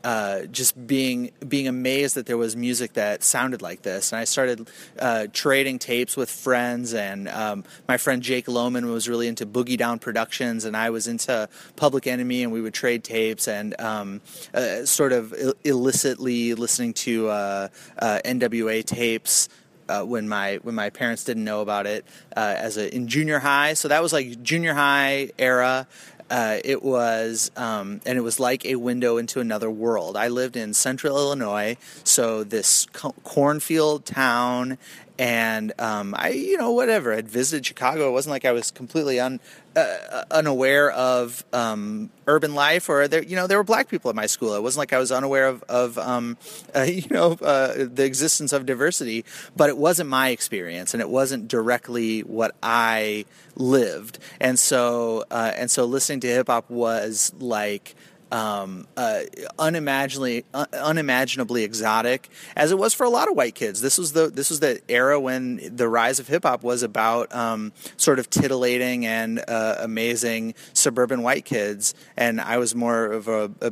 uh, 0.04 0.42
just 0.46 0.86
being 0.86 1.30
being 1.46 1.68
amazed 1.68 2.16
that 2.16 2.26
there 2.26 2.36
was 2.36 2.56
music 2.56 2.94
that 2.94 3.22
sounded 3.22 3.62
like 3.62 3.82
this, 3.82 4.12
and 4.12 4.20
I 4.20 4.24
started 4.24 4.68
uh, 4.98 5.26
trading 5.32 5.78
tapes 5.78 6.16
with 6.16 6.30
friends. 6.30 6.94
And 6.94 7.28
um, 7.28 7.64
my 7.88 7.96
friend 7.96 8.22
Jake 8.22 8.46
Lohman 8.46 8.92
was 8.92 9.08
really 9.08 9.28
into 9.28 9.46
Boogie 9.46 9.78
Down 9.78 9.98
Productions, 9.98 10.64
and 10.64 10.76
I 10.76 10.90
was 10.90 11.06
into 11.06 11.48
Public 11.76 12.06
Enemy, 12.06 12.42
and 12.42 12.52
we 12.52 12.60
would 12.60 12.74
trade 12.74 13.04
tapes 13.04 13.48
and 13.48 13.78
um, 13.80 14.20
uh, 14.54 14.84
sort 14.84 15.12
of 15.12 15.34
Ill- 15.36 15.54
illicitly 15.64 16.54
listening 16.54 16.92
to 16.94 17.28
uh, 17.28 17.68
uh, 17.98 18.18
NWA 18.24 18.84
tapes 18.84 19.48
uh, 19.88 20.02
when 20.02 20.28
my 20.28 20.58
when 20.62 20.74
my 20.74 20.90
parents 20.90 21.24
didn't 21.24 21.44
know 21.44 21.60
about 21.60 21.86
it 21.86 22.04
uh, 22.36 22.54
as 22.56 22.76
a 22.76 22.94
in 22.94 23.08
junior 23.08 23.38
high. 23.38 23.74
So 23.74 23.88
that 23.88 24.02
was 24.02 24.12
like 24.12 24.42
junior 24.42 24.74
high 24.74 25.30
era. 25.38 25.86
Uh, 26.32 26.56
it 26.64 26.82
was 26.82 27.50
um, 27.58 28.00
and 28.06 28.16
it 28.16 28.22
was 28.22 28.40
like 28.40 28.64
a 28.64 28.76
window 28.76 29.18
into 29.18 29.38
another 29.38 29.70
world. 29.70 30.16
I 30.16 30.28
lived 30.28 30.56
in 30.56 30.72
central 30.72 31.18
Illinois, 31.18 31.76
so 32.04 32.42
this 32.42 32.86
co- 32.94 33.14
cornfield 33.22 34.06
town, 34.06 34.78
and 35.18 35.72
um, 35.78 36.14
I 36.16 36.30
you 36.30 36.56
know 36.56 36.72
whatever. 36.72 37.12
I'd 37.12 37.28
visited 37.28 37.66
Chicago. 37.66 38.08
It 38.08 38.12
wasn't 38.12 38.32
like 38.32 38.44
I 38.44 38.52
was 38.52 38.70
completely 38.70 39.20
un, 39.20 39.40
uh, 39.76 40.24
unaware 40.30 40.90
of 40.90 41.44
um, 41.52 42.10
urban 42.26 42.54
life 42.54 42.88
or 42.88 43.08
there 43.08 43.22
you 43.22 43.36
know 43.36 43.46
there 43.46 43.58
were 43.58 43.64
black 43.64 43.88
people 43.88 44.08
at 44.08 44.16
my 44.16 44.26
school. 44.26 44.54
It 44.54 44.62
wasn't 44.62 44.80
like 44.80 44.92
I 44.92 44.98
was 44.98 45.12
unaware 45.12 45.46
of 45.46 45.62
of 45.64 45.98
um, 45.98 46.36
uh, 46.74 46.82
you 46.82 47.08
know 47.10 47.32
uh, 47.32 47.86
the 47.92 48.04
existence 48.04 48.52
of 48.52 48.66
diversity, 48.66 49.24
but 49.56 49.68
it 49.68 49.76
wasn't 49.76 50.08
my 50.08 50.30
experience 50.30 50.94
and 50.94 51.00
it 51.00 51.08
wasn't 51.08 51.48
directly 51.48 52.20
what 52.20 52.54
I 52.62 53.24
lived. 53.56 54.18
And 54.40 54.58
so 54.58 55.24
uh, 55.30 55.52
and 55.56 55.70
so 55.70 55.84
listening 55.84 56.20
to 56.20 56.28
hip 56.28 56.48
hop 56.48 56.70
was 56.70 57.32
like 57.38 57.94
um, 58.32 58.88
uh, 58.96 59.20
unimaginably 59.58 60.46
un- 60.54 60.66
unimaginably 60.72 61.64
exotic 61.64 62.30
as 62.56 62.72
it 62.72 62.78
was 62.78 62.94
for 62.94 63.04
a 63.04 63.10
lot 63.10 63.28
of 63.28 63.36
white 63.36 63.54
kids. 63.54 63.82
This 63.82 63.98
was 63.98 64.14
the 64.14 64.28
this 64.28 64.48
was 64.48 64.60
the 64.60 64.80
era 64.88 65.20
when 65.20 65.60
the 65.76 65.86
rise 65.86 66.18
of 66.18 66.28
hip 66.28 66.44
hop 66.44 66.62
was 66.64 66.82
about 66.82 67.32
um, 67.34 67.72
sort 67.98 68.18
of 68.18 68.30
titillating 68.30 69.04
and 69.04 69.44
uh, 69.46 69.76
amazing 69.80 70.54
suburban 70.72 71.22
white 71.22 71.44
kids, 71.44 71.94
and 72.16 72.40
I 72.40 72.56
was 72.56 72.74
more 72.74 73.04
of 73.04 73.28
a 73.28 73.50
uh, 73.60 73.70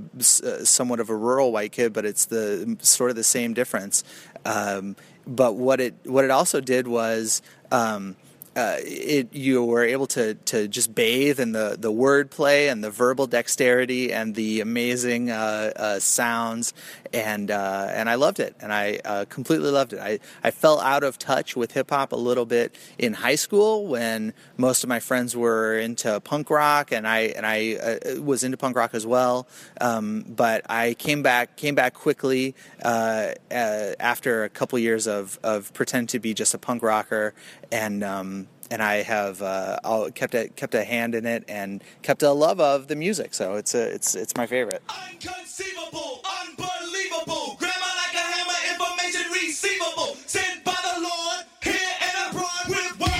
somewhat 0.65 1.01
of 1.01 1.09
a 1.09 1.17
rural 1.17 1.53
white 1.53 1.73
kid, 1.73 1.95
but 1.95 2.05
it's 2.05 2.27
the 2.27 2.77
sort 2.81 3.09
of 3.09 3.17
the 3.17 3.25
same 3.25 3.55
difference. 3.55 4.05
Um, 4.45 4.95
but 5.27 5.57
what 5.57 5.81
it 5.81 5.95
what 6.05 6.25
it 6.25 6.31
also 6.31 6.61
did 6.61 6.87
was. 6.87 7.43
Um, 7.73 8.17
uh, 8.61 8.77
it 8.81 9.33
you 9.33 9.65
were 9.65 9.85
able 9.85 10.07
to 10.07 10.35
to 10.35 10.69
just 10.69 10.95
bathe 10.95 11.41
in 11.41 11.53
the 11.53 11.77
the 11.79 11.91
wordplay 11.91 12.71
and 12.71 12.85
the 12.85 12.91
verbal 12.91 13.27
dexterity 13.27 14.13
and 14.13 14.35
the 14.35 14.61
amazing 14.61 15.31
uh, 15.31 15.73
uh, 15.77 15.99
sounds 15.99 16.75
and 17.13 17.51
uh, 17.51 17.89
and 17.91 18.11
I 18.11 18.17
loved 18.17 18.39
it 18.39 18.55
and 18.61 18.71
I 18.71 19.01
uh, 19.05 19.25
completely 19.31 19.71
loved 19.71 19.95
it. 19.95 20.01
I 20.01 20.19
I 20.45 20.51
fell 20.51 20.79
out 20.81 21.05
of 21.05 21.19
touch 21.19 21.57
with 21.57 21.73
hip 21.73 21.89
hop 21.89 22.13
a 22.13 22.17
little 22.17 22.45
bit 22.45 22.75
in 22.99 23.15
high 23.15 23.37
school 23.37 23.87
when 23.87 24.35
most 24.59 24.85
of 24.85 24.89
my 24.89 25.01
friends 25.01 25.35
were 25.35 25.79
into 25.79 26.21
punk 26.21 26.51
rock 26.51 26.93
and 26.93 27.09
I 27.09 27.33
and 27.37 27.47
I 27.47 27.77
uh, 27.77 28.21
was 28.21 28.45
into 28.45 28.59
punk 28.59 28.77
rock 28.77 28.93
as 28.93 29.07
well. 29.07 29.49
Um, 29.81 30.25
but 30.29 30.69
I 30.69 30.95
came 30.95 31.23
back 31.23 31.57
came 31.57 31.75
back 31.75 31.95
quickly 31.95 32.55
after 32.83 34.45
a 34.45 34.51
couple 34.51 34.79
years 34.79 35.07
of 35.07 35.39
of 35.43 35.73
pretending 35.73 36.09
to 36.09 36.19
be 36.19 36.35
just 36.35 36.53
a 36.53 36.59
punk 36.59 36.83
rocker 36.83 37.33
and 37.73 38.05
um, 38.05 38.49
and 38.71 38.83
I 38.83 39.03
have 39.03 39.43
uh, 39.43 40.11
kept 40.15 40.35
a 40.35 40.49
kept 40.49 40.75
a 40.75 40.85
hand 40.85 41.15
in 41.15 41.27
it 41.27 41.45
and 41.49 41.83
kept 42.03 42.23
a 42.23 42.31
love 42.31 42.61
of 42.61 42.87
the 42.89 42.97
music. 42.97 43.35
So 43.35 43.55
it's 43.57 43.75
a, 43.75 43.93
it's 43.93 44.15
it's 44.15 44.37
my 44.37 44.47
favorite. 44.47 44.83
Unconceivable, 44.89 46.23
unbelievable, 46.43 47.57
grammar 47.59 47.95
like 48.05 48.15
a 48.15 48.19
hammer, 48.19 48.55
information 48.73 49.33
receivable, 49.33 50.15
sent 50.27 50.65
by 50.65 50.77
the 50.83 51.01
Lord 51.01 51.47
here 51.63 51.95
and 52.01 52.31
abroad 52.31 52.69
with 52.69 53.01
words 53.01 53.11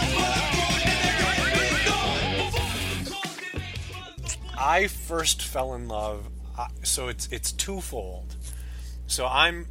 I 4.57 4.87
first 4.87 5.43
fell 5.43 5.75
in 5.75 5.89
love, 5.89 6.27
uh, 6.57 6.69
so 6.85 7.09
it's 7.09 7.27
it's 7.33 7.51
twofold. 7.51 8.37
So 9.07 9.27
I'm 9.27 9.67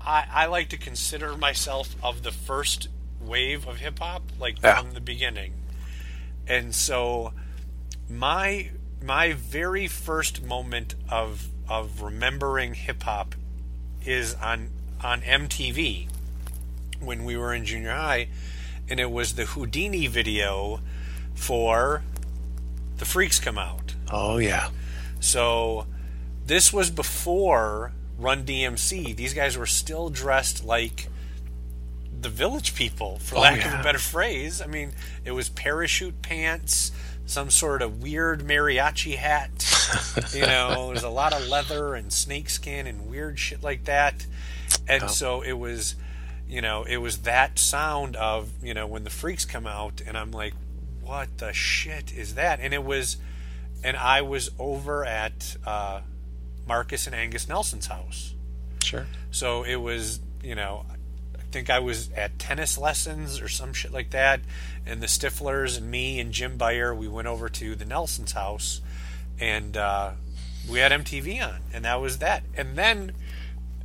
I, 0.00 0.24
I 0.30 0.46
like 0.46 0.70
to 0.70 0.78
consider 0.78 1.36
myself 1.36 1.94
of 2.02 2.22
the 2.22 2.30
first 2.30 2.88
wave 3.20 3.66
of 3.66 3.78
hip 3.78 3.98
hop, 3.98 4.22
like 4.38 4.62
yeah. 4.62 4.80
from 4.80 4.92
the 4.92 5.00
beginning. 5.00 5.54
And 6.46 6.74
so 6.74 7.32
my 8.08 8.70
my 9.02 9.32
very 9.32 9.86
first 9.86 10.42
moment 10.42 10.94
of 11.08 11.48
of 11.68 12.02
remembering 12.02 12.74
hip 12.74 13.02
hop 13.02 13.34
is 14.04 14.34
on 14.34 14.70
on 15.02 15.20
MTV 15.20 16.08
when 17.00 17.24
we 17.24 17.36
were 17.36 17.54
in 17.54 17.64
junior 17.64 17.92
high 17.92 18.28
and 18.88 18.98
it 18.98 19.10
was 19.10 19.34
the 19.34 19.44
Whodini 19.44 20.08
video 20.08 20.80
for 21.34 22.02
The 22.96 23.04
Freaks 23.04 23.38
Come 23.38 23.58
Out. 23.58 23.94
Oh 24.10 24.38
yeah. 24.38 24.70
So 25.20 25.86
this 26.46 26.72
was 26.72 26.90
before 26.90 27.92
Run 28.18 28.44
DMC. 28.44 29.14
These 29.14 29.34
guys 29.34 29.56
were 29.56 29.66
still 29.66 30.08
dressed 30.08 30.64
like 30.64 31.07
the 32.20 32.28
village 32.28 32.74
people, 32.74 33.18
for 33.18 33.36
oh, 33.36 33.40
lack 33.40 33.60
yeah. 33.60 33.74
of 33.74 33.80
a 33.80 33.82
better 33.82 33.98
phrase. 33.98 34.60
I 34.60 34.66
mean, 34.66 34.92
it 35.24 35.32
was 35.32 35.48
parachute 35.48 36.20
pants, 36.22 36.90
some 37.26 37.50
sort 37.50 37.82
of 37.82 38.02
weird 38.02 38.40
mariachi 38.40 39.16
hat. 39.16 39.50
you 40.34 40.42
know, 40.42 40.88
there's 40.88 41.04
a 41.04 41.08
lot 41.08 41.32
of 41.32 41.46
leather 41.48 41.94
and 41.94 42.12
snakeskin 42.12 42.86
and 42.86 43.08
weird 43.08 43.38
shit 43.38 43.62
like 43.62 43.84
that. 43.84 44.26
And 44.88 45.04
oh. 45.04 45.06
so 45.06 45.40
it 45.42 45.52
was, 45.52 45.94
you 46.48 46.60
know, 46.60 46.84
it 46.84 46.98
was 46.98 47.18
that 47.18 47.58
sound 47.58 48.16
of, 48.16 48.50
you 48.62 48.74
know, 48.74 48.86
when 48.86 49.04
the 49.04 49.10
freaks 49.10 49.44
come 49.44 49.66
out, 49.66 50.00
and 50.06 50.16
I'm 50.16 50.30
like, 50.30 50.54
what 51.02 51.38
the 51.38 51.52
shit 51.52 52.12
is 52.12 52.34
that? 52.34 52.60
And 52.60 52.74
it 52.74 52.84
was, 52.84 53.16
and 53.82 53.96
I 53.96 54.22
was 54.22 54.50
over 54.58 55.04
at 55.04 55.56
uh, 55.64 56.00
Marcus 56.66 57.06
and 57.06 57.14
Angus 57.14 57.48
Nelson's 57.48 57.86
house. 57.86 58.34
Sure. 58.82 59.06
So 59.30 59.62
it 59.62 59.76
was, 59.76 60.20
you 60.42 60.54
know, 60.54 60.84
think 61.50 61.70
I 61.70 61.78
was 61.78 62.10
at 62.12 62.38
tennis 62.38 62.78
lessons 62.78 63.40
or 63.40 63.48
some 63.48 63.72
shit 63.72 63.92
like 63.92 64.10
that. 64.10 64.40
And 64.86 65.02
the 65.02 65.06
Stiflers 65.06 65.78
and 65.78 65.90
me 65.90 66.20
and 66.20 66.32
Jim 66.32 66.58
Byer, 66.58 66.96
we 66.96 67.08
went 67.08 67.28
over 67.28 67.48
to 67.48 67.74
the 67.74 67.84
Nelson's 67.84 68.32
house 68.32 68.80
and 69.40 69.76
uh, 69.76 70.12
we 70.68 70.80
had 70.80 70.92
MTV 70.92 71.42
on, 71.42 71.60
and 71.72 71.84
that 71.84 72.00
was 72.00 72.18
that. 72.18 72.42
And 72.54 72.76
then, 72.76 73.12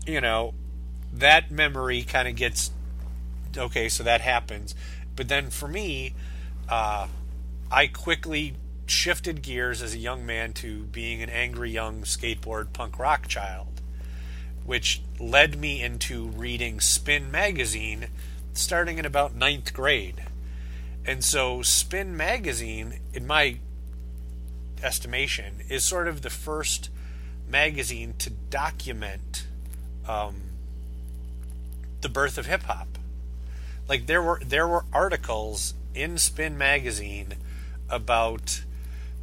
you 0.05 0.19
know, 0.19 0.53
that 1.13 1.51
memory 1.51 2.03
kind 2.03 2.27
of 2.27 2.35
gets 2.35 2.71
okay, 3.55 3.87
so 3.87 4.03
that 4.03 4.21
happens. 4.21 4.73
But 5.15 5.29
then 5.29 5.49
for 5.49 5.67
me, 5.67 6.15
uh, 6.67 7.07
I 7.71 7.87
quickly 7.87 8.55
shifted 8.85 9.41
gears 9.41 9.81
as 9.81 9.93
a 9.93 9.97
young 9.97 10.25
man 10.25 10.53
to 10.53 10.83
being 10.85 11.21
an 11.21 11.29
angry 11.29 11.71
young 11.71 12.01
skateboard 12.01 12.73
punk 12.73 12.99
rock 12.99 13.27
child 13.27 13.72
which 14.65 15.01
led 15.19 15.57
me 15.59 15.81
into 15.81 16.27
reading 16.27 16.79
Spin 16.79 17.31
magazine 17.31 18.07
starting 18.53 18.97
in 18.97 19.05
about 19.05 19.35
ninth 19.35 19.73
grade. 19.73 20.23
And 21.05 21.23
so, 21.23 21.61
Spin 21.61 22.15
magazine, 22.15 22.99
in 23.13 23.27
my 23.27 23.57
estimation, 24.81 25.61
is 25.69 25.83
sort 25.83 26.07
of 26.07 26.21
the 26.21 26.29
first 26.29 26.89
magazine 27.47 28.13
to 28.19 28.29
document 28.29 29.47
um, 30.07 30.35
the 32.01 32.09
birth 32.09 32.37
of 32.37 32.45
hip 32.45 32.63
hop. 32.63 32.87
Like 33.87 34.05
there 34.05 34.21
were 34.21 34.39
there 34.45 34.67
were 34.67 34.85
articles 34.93 35.73
in 35.93 36.17
Spin 36.17 36.57
magazine 36.57 37.33
about 37.89 38.63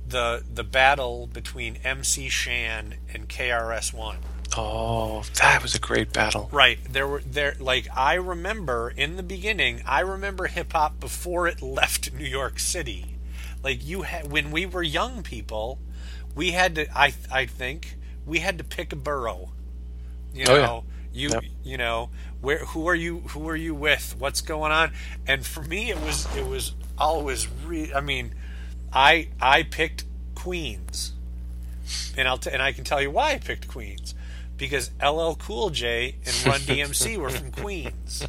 the 0.07 0.43
the 0.53 0.65
battle 0.65 1.27
between 1.27 1.77
MC 1.83 2.29
Shan 2.29 2.97
and 3.13 3.29
KRS 3.29 3.95
One 3.95 4.19
Oh, 4.57 5.23
that 5.35 5.63
was 5.63 5.75
a 5.75 5.79
great 5.79 6.13
battle. 6.13 6.49
Right. 6.53 6.79
There 6.91 7.07
were 7.07 7.23
there 7.25 7.55
like 7.61 7.87
I 7.97 8.15
remember 8.15 8.93
in 8.95 9.17
the 9.17 9.23
beginning, 9.23 9.83
I 9.87 10.01
remember 10.01 10.47
hip 10.47 10.73
hop 10.73 10.99
before 10.99 11.47
it 11.47 11.63
left 11.63 12.13
New 12.13 12.27
York 12.27 12.59
City. 12.59 13.17
Like 13.63 13.87
you 13.87 14.03
had 14.03 14.31
when 14.31 14.51
we 14.51 14.67
were 14.67 14.83
young 14.83 15.23
people, 15.23 15.79
we 16.35 16.51
had 16.51 16.75
to 16.77 16.99
I 16.99 17.15
I 17.31 17.47
think 17.47 17.97
we 18.27 18.41
had 18.41 18.59
to 18.59 18.65
pick 18.65 18.93
a 18.93 18.97
borough. 18.97 19.51
You 20.35 20.47
know, 20.47 20.53
oh, 20.53 20.57
yeah. 20.57 20.81
you 21.13 21.29
yep. 21.29 21.45
you 21.63 21.77
know, 21.77 22.11
where 22.41 22.65
who 22.67 22.89
are 22.89 22.95
you 22.95 23.21
who 23.29 23.49
are 23.49 23.57
you 23.57 23.75
with? 23.75 24.17
What's 24.19 24.41
going 24.41 24.73
on? 24.73 24.93
And 25.27 25.47
for 25.47 25.63
me 25.63 25.91
it 25.91 26.01
was 26.01 26.27
it 26.37 26.47
was 26.47 26.75
always 26.99 27.47
re- 27.65 27.93
I 27.95 28.01
mean, 28.01 28.35
I 28.93 29.29
I 29.41 29.63
picked 29.63 30.05
Queens. 30.35 31.13
And 32.17 32.29
I'll 32.29 32.39
t- 32.39 32.51
and 32.51 32.63
I 32.63 32.73
can 32.73 32.85
tell 32.85 33.01
you 33.01 33.11
why 33.11 33.33
I 33.33 33.39
picked 33.39 33.67
Queens 33.67 34.15
because 34.61 34.91
LL 35.03 35.33
Cool 35.33 35.71
J 35.71 36.17
and 36.25 36.47
Run 36.47 36.61
DMC 36.61 37.17
were 37.21 37.31
from 37.31 37.51
Queens. 37.51 38.27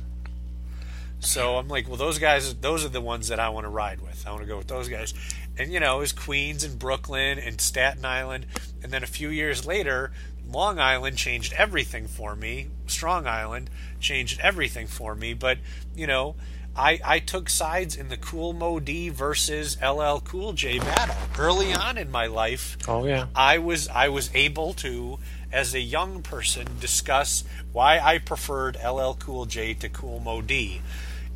So 1.19 1.57
I'm 1.57 1.67
like, 1.67 1.87
well, 1.87 1.97
those 1.97 2.17
guys, 2.17 2.55
those 2.55 2.83
are 2.83 2.89
the 2.89 3.01
ones 3.01 3.27
that 3.27 3.39
I 3.39 3.49
want 3.49 3.65
to 3.65 3.69
ride 3.69 4.01
with. 4.01 4.25
I 4.25 4.31
want 4.31 4.41
to 4.41 4.47
go 4.47 4.57
with 4.57 4.67
those 4.67 4.87
guys. 4.87 5.13
And, 5.59 5.71
you 5.71 5.79
know, 5.79 5.97
it 5.97 5.99
was 5.99 6.13
Queens 6.13 6.63
and 6.63 6.79
Brooklyn 6.79 7.37
and 7.37 7.61
Staten 7.61 8.05
Island. 8.05 8.47
And 8.81 8.91
then 8.91 9.03
a 9.03 9.07
few 9.07 9.29
years 9.29 9.65
later, 9.65 10.13
Long 10.49 10.79
Island 10.79 11.17
changed 11.17 11.53
everything 11.53 12.07
for 12.07 12.35
me. 12.35 12.69
Strong 12.87 13.27
Island 13.27 13.69
changed 13.99 14.39
everything 14.39 14.87
for 14.87 15.13
me. 15.13 15.35
But, 15.35 15.59
you 15.95 16.07
know, 16.07 16.35
I, 16.75 16.99
I 17.03 17.19
took 17.19 17.49
sides 17.49 17.95
in 17.95 18.09
the 18.09 18.17
Cool 18.17 18.53
Moe 18.53 18.79
Dee 18.79 19.09
versus 19.09 19.77
LL 19.81 20.19
Cool 20.23 20.53
J 20.53 20.79
battle 20.79 21.15
early 21.37 21.73
on 21.73 21.97
in 21.97 22.09
my 22.09 22.27
life. 22.27 22.77
Oh 22.87 23.05
yeah, 23.05 23.27
I 23.35 23.57
was 23.57 23.89
I 23.89 24.07
was 24.07 24.29
able 24.33 24.73
to 24.75 25.19
as 25.51 25.73
a 25.73 25.79
young 25.79 26.21
person 26.21 26.67
discuss 26.79 27.43
why 27.71 27.99
I 27.99 28.17
preferred 28.17 28.77
LL 28.83 29.13
Cool 29.13 29.45
J 29.45 29.73
to 29.75 29.89
Cool 29.89 30.19
Moe 30.19 30.41
Dee, 30.41 30.81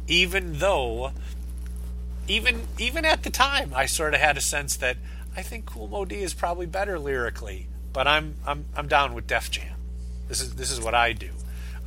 even 0.08 0.60
though, 0.60 1.12
even 2.28 2.68
even 2.78 3.06
at 3.06 3.24
the 3.24 3.30
time, 3.30 3.74
I 3.76 3.86
sort 3.86 4.14
of 4.14 4.20
had 4.20 4.38
a 4.38 4.42
sense 4.42 4.76
that 4.78 4.98
I 5.36 5.42
think 5.42 5.66
Cool 5.66 5.88
Moe 5.88 6.06
Dee 6.06 6.22
is 6.22 6.34
probably 6.34 6.66
better 6.66 6.98
lyrically, 6.98 7.68
but 7.94 8.08
I'm 8.08 8.36
I'm 8.46 8.66
I'm 8.76 8.88
down 8.88 9.14
with 9.14 9.28
Def 9.28 9.52
Jam. 9.52 9.78
This 10.28 10.42
is 10.42 10.56
this 10.56 10.72
is 10.72 10.80
what 10.82 10.96
I 10.96 11.14
do. 11.14 11.30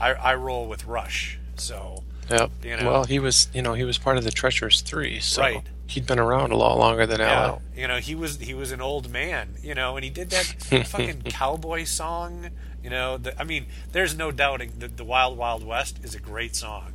I, 0.01 0.13
I 0.13 0.35
roll 0.35 0.69
with 0.69 0.85
Rush, 0.85 1.39
so. 1.57 2.05
Yep. 2.31 2.51
You 2.63 2.77
know, 2.77 2.93
well, 2.93 3.05
he 3.05 3.19
was, 3.19 3.49
you 3.55 3.63
know, 3.63 3.73
he 3.73 3.85
was 3.85 3.97
part 3.97 4.19
of 4.19 4.25
the 4.25 4.31
Treacherous 4.31 4.83
Three, 4.83 5.19
so 5.19 5.41
right 5.41 5.67
he'd 5.89 6.07
been 6.07 6.19
around 6.19 6.53
a 6.53 6.57
lot 6.57 6.79
longer 6.79 7.07
than 7.07 7.19
yeah, 7.19 7.51
LL. 7.51 7.63
You 7.75 7.89
know, 7.89 7.97
he 7.97 8.15
was 8.15 8.39
he 8.39 8.55
was 8.55 8.71
an 8.71 8.81
old 8.81 9.11
man. 9.11 9.57
You 9.61 9.75
know, 9.75 9.97
and 9.97 10.05
he 10.05 10.11
did 10.11 10.31
that 10.31 10.45
fucking 10.87 11.23
cowboy 11.23 11.85
song. 11.85 12.51
You 12.83 12.91
know, 12.91 13.17
the, 13.17 13.39
I 13.41 13.45
mean, 13.45 13.67
there's 13.93 14.17
no 14.17 14.31
doubting 14.31 14.75
that 14.79 14.97
the 14.97 15.05
Wild 15.05 15.37
Wild 15.37 15.65
West 15.65 15.99
is 16.05 16.15
a 16.15 16.21
great 16.21 16.55
song. 16.55 16.93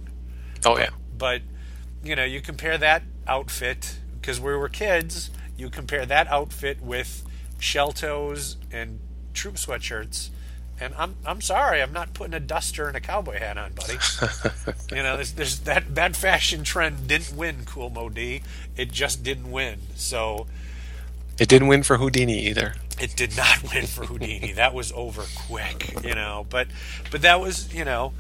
Oh 0.66 0.78
yeah. 0.78 0.92
But 1.18 1.42
you 2.04 2.16
know, 2.16 2.24
you 2.24 2.40
compare 2.40 2.78
that 2.78 3.04
outfit 3.28 4.00
because 4.20 4.40
we 4.40 4.56
were 4.56 4.70
kids. 4.70 5.32
You 5.58 5.70
compare 5.70 6.06
that 6.06 6.28
outfit 6.28 6.82
with 6.82 7.24
shell 7.60 7.92
toes 7.92 8.58
and 8.72 9.00
troop 9.34 9.56
sweatshirts 9.56 10.30
and 10.84 10.94
I'm 10.98 11.16
I'm 11.26 11.42
sorry, 11.42 11.82
I'm 11.82 11.94
not 11.94 12.14
putting 12.14 12.34
a 12.34 12.40
duster 12.40 12.88
and 12.88 12.98
a 12.98 13.00
cowboy 13.00 13.40
hat 13.40 13.58
on, 13.58 13.72
buddy. 13.74 13.98
you 14.96 15.02
know, 15.02 15.16
there's, 15.16 15.32
there's 15.34 15.60
that 15.62 15.96
that 15.96 16.16
fashion 16.16 16.64
trend 16.64 17.08
didn't 17.08 17.36
win 17.36 17.64
Cool 17.66 17.90
Moe 17.90 18.10
Dee. 18.10 18.44
It 18.76 18.92
just 18.92 19.24
didn't 19.24 19.52
win. 19.52 19.80
So 19.96 20.46
it 21.40 21.48
didn't 21.48 21.70
win 21.70 21.84
for 21.84 21.98
Whodini 21.98 22.36
either. 22.36 22.76
It 23.00 23.16
did 23.16 23.36
not 23.38 23.64
win 23.74 23.88
for 23.88 24.06
Whodini. 24.06 24.56
that 24.56 24.74
was 24.74 24.92
over 24.92 25.24
quick, 25.48 26.04
you 26.04 26.16
know. 26.16 26.46
But 26.50 26.68
but 27.12 27.22
that 27.22 27.40
was 27.40 27.74
you 27.74 27.86
know, 27.86 28.12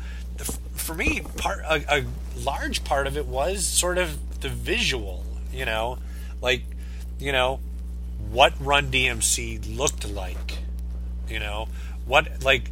for 0.74 0.96
me, 0.96 1.22
part 1.38 1.60
a, 1.65 2.00
a 2.00 2.05
large 2.38 2.86
part 2.86 3.08
of 3.08 3.17
it 3.17 3.25
was 3.25 3.67
sort 3.67 3.98
of 3.98 4.39
the 4.39 4.50
visual. 4.50 5.25
You 5.51 5.65
know, 5.65 5.98
like 6.41 6.63
you 7.20 7.34
know 7.34 7.60
what 8.32 8.53
Run 8.60 8.89
DMC 8.89 9.77
looked 9.77 10.10
like. 10.10 10.60
You 11.27 11.39
know 11.39 11.67
what 12.05 12.43
like 12.43 12.72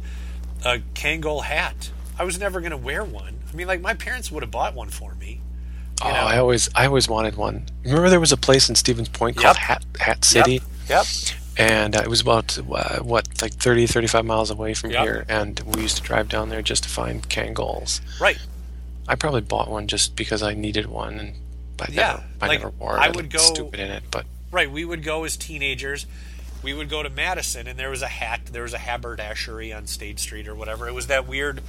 a 0.64 0.78
Kangol 0.94 1.44
hat. 1.44 1.90
I 2.18 2.24
was 2.24 2.38
never 2.38 2.60
going 2.60 2.72
to 2.72 2.76
wear 2.76 3.04
one. 3.04 3.34
I 3.50 3.56
mean, 3.56 3.66
like 3.66 3.80
my 3.80 3.94
parents 3.94 4.30
would 4.30 4.42
have 4.42 4.50
bought 4.50 4.74
one 4.74 4.90
for 4.90 5.14
me. 5.14 5.40
Oh, 6.02 6.08
know? 6.08 6.14
I 6.14 6.38
always 6.38 6.68
I 6.74 6.86
always 6.86 7.08
wanted 7.08 7.36
one. 7.36 7.66
Remember 7.84 8.10
there 8.10 8.20
was 8.20 8.32
a 8.32 8.36
place 8.36 8.68
in 8.68 8.74
Stevens 8.74 9.08
Point 9.08 9.36
called 9.36 9.56
yep. 9.56 9.62
Hat 9.64 9.84
Hat 10.00 10.24
City. 10.24 10.62
Yep. 10.88 10.88
yep. 10.88 11.06
And 11.58 11.94
uh, 11.94 12.00
it 12.00 12.08
was 12.08 12.22
about 12.22 12.58
uh, 12.58 13.00
what 13.00 13.28
like 13.42 13.52
30 13.52 13.86
35 13.86 14.24
miles 14.24 14.50
away 14.50 14.72
from 14.72 14.90
yep. 14.90 15.02
here 15.02 15.26
and 15.28 15.60
we 15.60 15.82
used 15.82 15.98
to 15.98 16.02
drive 16.02 16.30
down 16.30 16.48
there 16.48 16.62
just 16.62 16.84
to 16.84 16.88
find 16.88 17.28
Kangols. 17.28 18.00
Right. 18.20 18.38
I 19.06 19.16
probably 19.16 19.42
bought 19.42 19.68
one 19.68 19.86
just 19.86 20.16
because 20.16 20.42
I 20.42 20.54
needed 20.54 20.86
one 20.86 21.18
and 21.18 21.34
I 21.80 21.86
yeah, 21.90 22.02
never, 22.02 22.22
I 22.40 22.46
like, 22.46 22.60
never 22.60 22.70
wore 22.70 22.96
it. 22.96 23.00
I 23.00 23.10
would 23.10 23.30
go 23.30 23.38
stupid 23.38 23.80
in 23.80 23.90
it, 23.90 24.04
but 24.10 24.24
Right, 24.52 24.70
we 24.70 24.84
would 24.84 25.02
go 25.02 25.24
as 25.24 25.38
teenagers. 25.38 26.06
We 26.62 26.74
would 26.74 26.88
go 26.88 27.02
to 27.02 27.10
Madison 27.10 27.66
and 27.66 27.78
there 27.78 27.90
was 27.90 28.02
a 28.02 28.08
hat, 28.08 28.46
there 28.46 28.62
was 28.62 28.72
a 28.72 28.78
haberdashery 28.78 29.72
on 29.72 29.86
State 29.86 30.18
Street 30.18 30.46
or 30.46 30.54
whatever. 30.54 30.88
It 30.88 30.94
was 30.94 31.08
that 31.08 31.26
weird 31.26 31.62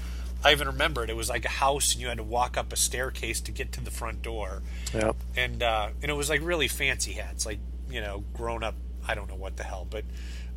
I 0.44 0.52
even 0.52 0.68
remember 0.68 1.04
it. 1.04 1.10
It 1.10 1.16
was 1.16 1.30
like 1.30 1.46
a 1.46 1.50
house, 1.50 1.94
and 1.94 2.02
you 2.02 2.10
had 2.10 2.18
to 2.18 2.24
walk 2.24 2.58
up 2.58 2.74
a 2.74 2.76
staircase 2.76 3.40
to 3.42 3.52
get 3.52 3.72
to 3.74 3.82
the 3.82 3.92
front 3.92 4.22
door. 4.22 4.62
Yep. 4.94 5.16
And 5.38 5.64
uh, 5.64 5.90
and 6.02 6.12
it 6.12 6.16
was 6.16 6.30
like 6.30 6.42
really 6.44 6.68
fancy 6.68 7.14
hats, 7.14 7.46
like 7.46 7.60
you 7.90 8.02
know, 8.02 8.24
grown 8.34 8.64
up. 8.64 8.76
I 9.08 9.16
don't 9.16 9.30
know 9.30 9.36
what 9.36 9.58
the 9.58 9.64
hell, 9.64 9.88
but 9.90 10.04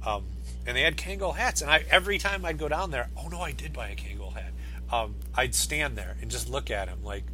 um, 0.05 0.25
and 0.67 0.77
they 0.77 0.83
had 0.83 0.97
Kangol 0.97 1.37
hats. 1.37 1.63
And 1.63 1.71
I 1.71 1.85
every 1.89 2.19
time 2.19 2.45
I'd 2.45 2.59
go 2.59 2.69
down 2.69 2.91
there, 2.91 3.11
oh 3.17 3.29
no, 3.29 3.41
I 3.41 3.53
did 3.53 3.73
buy 3.73 3.89
a 3.89 3.95
Kangol 3.95 4.33
hat. 4.33 4.53
Um, 4.93 5.17
I'd 5.35 5.55
stand 5.55 5.97
there 5.97 6.17
and 6.21 6.31
just 6.31 6.49
look 6.49 6.71
at 6.71 6.89
him 6.89 7.03
like, 7.03 7.25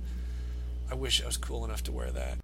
I 0.90 0.94
wish 0.94 1.22
I 1.22 1.26
was 1.26 1.36
cool 1.36 1.64
enough 1.64 1.82
to 1.84 1.92
wear 1.92 2.10
that. 2.10 2.38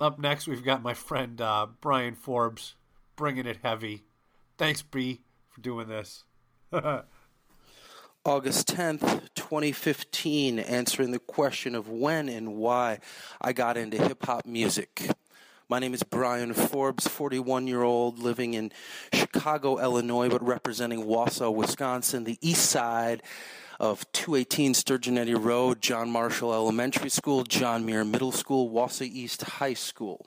Up 0.00 0.18
next, 0.18 0.46
we've 0.46 0.64
got 0.64 0.82
my 0.82 0.94
friend 0.94 1.40
uh, 1.40 1.66
Brian 1.80 2.14
Forbes 2.14 2.74
bringing 3.16 3.46
it 3.46 3.58
heavy. 3.62 4.04
Thanks, 4.58 4.82
B, 4.82 5.22
for 5.48 5.60
doing 5.60 5.88
this. 5.88 6.24
August 8.24 8.68
10th, 8.68 9.28
2015, 9.34 10.58
answering 10.58 11.12
the 11.12 11.18
question 11.18 11.74
of 11.74 11.88
when 11.88 12.28
and 12.28 12.56
why 12.56 12.98
I 13.40 13.52
got 13.52 13.76
into 13.76 13.96
hip 13.96 14.24
hop 14.24 14.44
music. 14.46 15.08
My 15.68 15.78
name 15.78 15.94
is 15.94 16.02
Brian 16.02 16.52
Forbes, 16.52 17.08
41 17.08 17.66
year 17.66 17.82
old, 17.82 18.18
living 18.18 18.54
in 18.54 18.70
Chicago, 19.12 19.78
Illinois, 19.78 20.28
but 20.28 20.44
representing 20.44 21.04
Wausau, 21.04 21.54
Wisconsin, 21.54 22.24
the 22.24 22.38
east 22.40 22.66
side 22.66 23.22
of 23.80 24.10
218 24.12 24.74
Sturgeon 24.74 25.42
Road, 25.42 25.80
John 25.80 26.10
Marshall 26.10 26.52
Elementary 26.52 27.10
School, 27.10 27.44
John 27.44 27.84
Muir 27.84 28.04
Middle 28.04 28.32
School, 28.32 28.70
Wausau 28.70 29.06
East 29.06 29.42
High 29.42 29.74
School. 29.74 30.26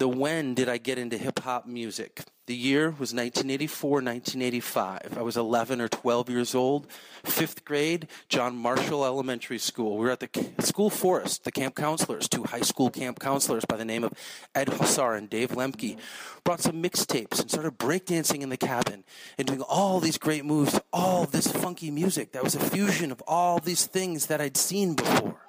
The 0.00 0.08
when 0.08 0.54
did 0.54 0.66
I 0.66 0.78
get 0.78 0.96
into 0.96 1.18
hip 1.18 1.40
hop 1.40 1.66
music? 1.66 2.22
The 2.46 2.56
year 2.56 2.86
was 2.86 3.12
1984, 3.12 3.90
1985. 3.90 5.18
I 5.18 5.20
was 5.20 5.36
11 5.36 5.78
or 5.78 5.88
12 5.88 6.30
years 6.30 6.54
old, 6.54 6.90
fifth 7.22 7.66
grade, 7.66 8.08
John 8.30 8.56
Marshall 8.56 9.04
Elementary 9.04 9.58
School. 9.58 9.98
We 9.98 10.06
were 10.06 10.10
at 10.10 10.20
the 10.20 10.54
school 10.60 10.88
forest, 10.88 11.44
the 11.44 11.52
camp 11.52 11.74
counselors, 11.74 12.30
two 12.30 12.44
high 12.44 12.62
school 12.62 12.88
camp 12.88 13.20
counselors 13.20 13.66
by 13.66 13.76
the 13.76 13.84
name 13.84 14.02
of 14.02 14.14
Ed 14.54 14.70
Hussar 14.70 15.18
and 15.18 15.28
Dave 15.28 15.50
Lemke, 15.50 15.98
brought 16.44 16.62
some 16.62 16.82
mixtapes 16.82 17.38
and 17.38 17.50
started 17.50 17.76
breakdancing 17.76 18.40
in 18.40 18.48
the 18.48 18.56
cabin 18.56 19.04
and 19.36 19.46
doing 19.46 19.60
all 19.60 20.00
these 20.00 20.16
great 20.16 20.46
moves, 20.46 20.80
all 20.94 21.26
this 21.26 21.52
funky 21.52 21.90
music 21.90 22.32
that 22.32 22.42
was 22.42 22.54
a 22.54 22.70
fusion 22.70 23.12
of 23.12 23.22
all 23.26 23.58
these 23.58 23.84
things 23.84 24.28
that 24.28 24.40
I'd 24.40 24.56
seen 24.56 24.94
before. 24.94 25.39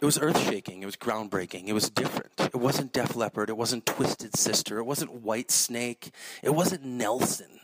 It 0.00 0.04
was 0.04 0.18
earth 0.18 0.42
shaking. 0.48 0.82
It 0.82 0.86
was 0.86 0.96
groundbreaking. 0.96 1.68
It 1.68 1.74
was 1.74 1.90
different. 1.90 2.32
It 2.40 2.56
wasn't 2.56 2.92
Def 2.92 3.14
Leppard. 3.16 3.50
It 3.50 3.56
wasn't 3.56 3.84
Twisted 3.84 4.34
Sister. 4.36 4.78
It 4.78 4.84
wasn't 4.84 5.24
Whitesnake. 5.24 6.10
It 6.42 6.54
wasn't 6.54 6.84
Nelson. 6.84 7.60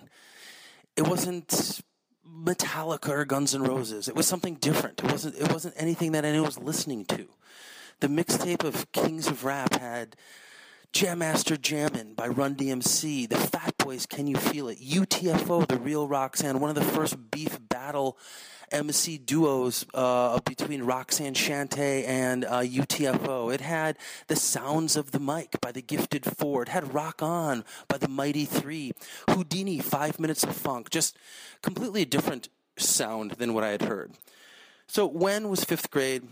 It 0.96 1.08
wasn't 1.08 1.80
Metallica 2.28 3.08
or 3.08 3.24
Guns 3.24 3.54
N' 3.54 3.62
Roses. 3.62 4.08
It 4.08 4.14
was 4.14 4.26
something 4.26 4.56
different. 4.56 5.02
It 5.02 5.10
wasn't. 5.10 5.36
It 5.36 5.50
wasn't 5.50 5.74
anything 5.78 6.12
that 6.12 6.24
anyone 6.24 6.46
was 6.46 6.58
listening 6.58 7.06
to. 7.06 7.26
The 8.00 8.08
mixtape 8.08 8.64
of 8.64 8.92
Kings 8.92 9.28
of 9.28 9.44
Rap 9.44 9.74
had 9.74 10.16
Jam 10.96 11.18
Master 11.18 11.58
Jammin' 11.58 12.14
by 12.14 12.26
Run 12.26 12.54
DMC, 12.54 13.28
the 13.28 13.36
Fat 13.36 13.76
Boys, 13.76 14.06
Can 14.06 14.26
You 14.26 14.36
Feel 14.36 14.68
It? 14.68 14.80
UTFO, 14.80 15.68
The 15.68 15.76
Real 15.76 16.08
Roxanne, 16.08 16.58
one 16.58 16.70
of 16.70 16.74
the 16.74 16.90
first 16.90 17.30
beef 17.30 17.58
battle 17.68 18.16
MC 18.72 19.18
duos 19.18 19.84
uh, 19.92 20.40
between 20.40 20.84
Roxanne 20.84 21.34
Shante 21.34 22.08
and 22.08 22.46
uh, 22.46 22.60
UTFO. 22.62 23.52
It 23.52 23.60
had 23.60 23.98
The 24.28 24.36
Sounds 24.36 24.96
of 24.96 25.10
the 25.10 25.20
Mic 25.20 25.60
by 25.60 25.70
The 25.70 25.82
Gifted 25.82 26.24
Four. 26.24 26.62
It 26.62 26.70
had 26.70 26.94
Rock 26.94 27.22
On 27.22 27.62
by 27.88 27.98
The 27.98 28.08
Mighty 28.08 28.46
Three. 28.46 28.92
Whodini, 29.28 29.82
Five 29.82 30.18
Minutes 30.18 30.44
of 30.44 30.56
Funk. 30.56 30.88
Just 30.88 31.18
completely 31.60 32.00
a 32.00 32.06
different 32.06 32.48
sound 32.78 33.32
than 33.32 33.52
what 33.52 33.64
I 33.64 33.68
had 33.68 33.82
heard. 33.82 34.12
So 34.86 35.06
when 35.06 35.50
was 35.50 35.62
fifth 35.62 35.90
grade? 35.90 36.22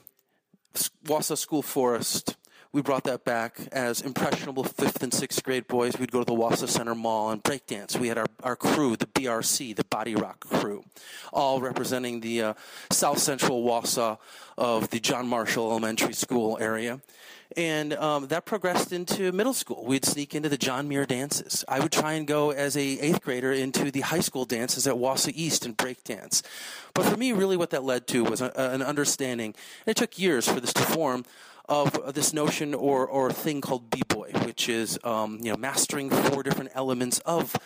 Wausau 1.04 1.36
School 1.36 1.60
Forest 1.60 2.36
we 2.74 2.82
brought 2.82 3.04
that 3.04 3.24
back 3.24 3.60
as 3.70 4.00
impressionable 4.00 4.64
fifth 4.64 5.00
and 5.04 5.14
sixth 5.14 5.44
grade 5.44 5.68
boys. 5.68 5.96
We'd 5.96 6.10
go 6.10 6.18
to 6.18 6.24
the 6.24 6.32
Wausau 6.32 6.68
Center 6.68 6.96
Mall 6.96 7.30
and 7.30 7.40
breakdance. 7.40 7.96
We 7.96 8.08
had 8.08 8.18
our, 8.18 8.26
our 8.42 8.56
crew, 8.56 8.96
the 8.96 9.06
BRC, 9.06 9.76
the 9.76 9.84
Body 9.84 10.16
Rock 10.16 10.40
crew, 10.40 10.84
all 11.32 11.60
representing 11.60 12.20
the 12.20 12.42
uh, 12.42 12.54
South 12.90 13.20
Central 13.20 13.62
Wausau 13.62 14.18
of 14.58 14.90
the 14.90 14.98
John 14.98 15.28
Marshall 15.28 15.70
Elementary 15.70 16.14
School 16.14 16.58
area. 16.60 17.00
And 17.56 17.92
um, 17.94 18.26
that 18.28 18.44
progressed 18.44 18.92
into 18.92 19.30
middle 19.30 19.54
school. 19.54 19.84
We'd 19.84 20.04
sneak 20.04 20.34
into 20.34 20.48
the 20.48 20.58
John 20.58 20.88
Muir 20.88 21.06
dances. 21.06 21.64
I 21.68 21.78
would 21.78 21.92
try 21.92 22.14
and 22.14 22.26
go 22.26 22.50
as 22.50 22.76
a 22.76 22.80
eighth 22.80 23.22
grader 23.22 23.52
into 23.52 23.92
the 23.92 24.00
high 24.00 24.18
school 24.18 24.44
dances 24.44 24.88
at 24.88 24.96
Wausau 24.96 25.30
East 25.32 25.64
and 25.64 25.76
break 25.76 26.02
dance. 26.02 26.42
But 26.92 27.04
for 27.04 27.16
me, 27.16 27.30
really, 27.30 27.56
what 27.56 27.70
that 27.70 27.84
led 27.84 28.08
to 28.08 28.24
was 28.24 28.40
a, 28.40 28.50
an 28.56 28.82
understanding. 28.82 29.54
And 29.86 29.92
it 29.92 29.96
took 29.96 30.18
years 30.18 30.48
for 30.48 30.58
this 30.58 30.72
to 30.72 30.82
form 30.82 31.24
of 31.68 32.14
this 32.14 32.32
notion 32.32 32.74
or, 32.74 33.06
or 33.06 33.32
thing 33.32 33.60
called 33.60 33.90
b-boy, 33.90 34.32
which 34.44 34.68
is 34.68 34.98
um, 35.04 35.38
you 35.42 35.50
know 35.50 35.56
mastering 35.56 36.10
four 36.10 36.42
different 36.42 36.70
elements 36.74 37.18
of 37.20 37.56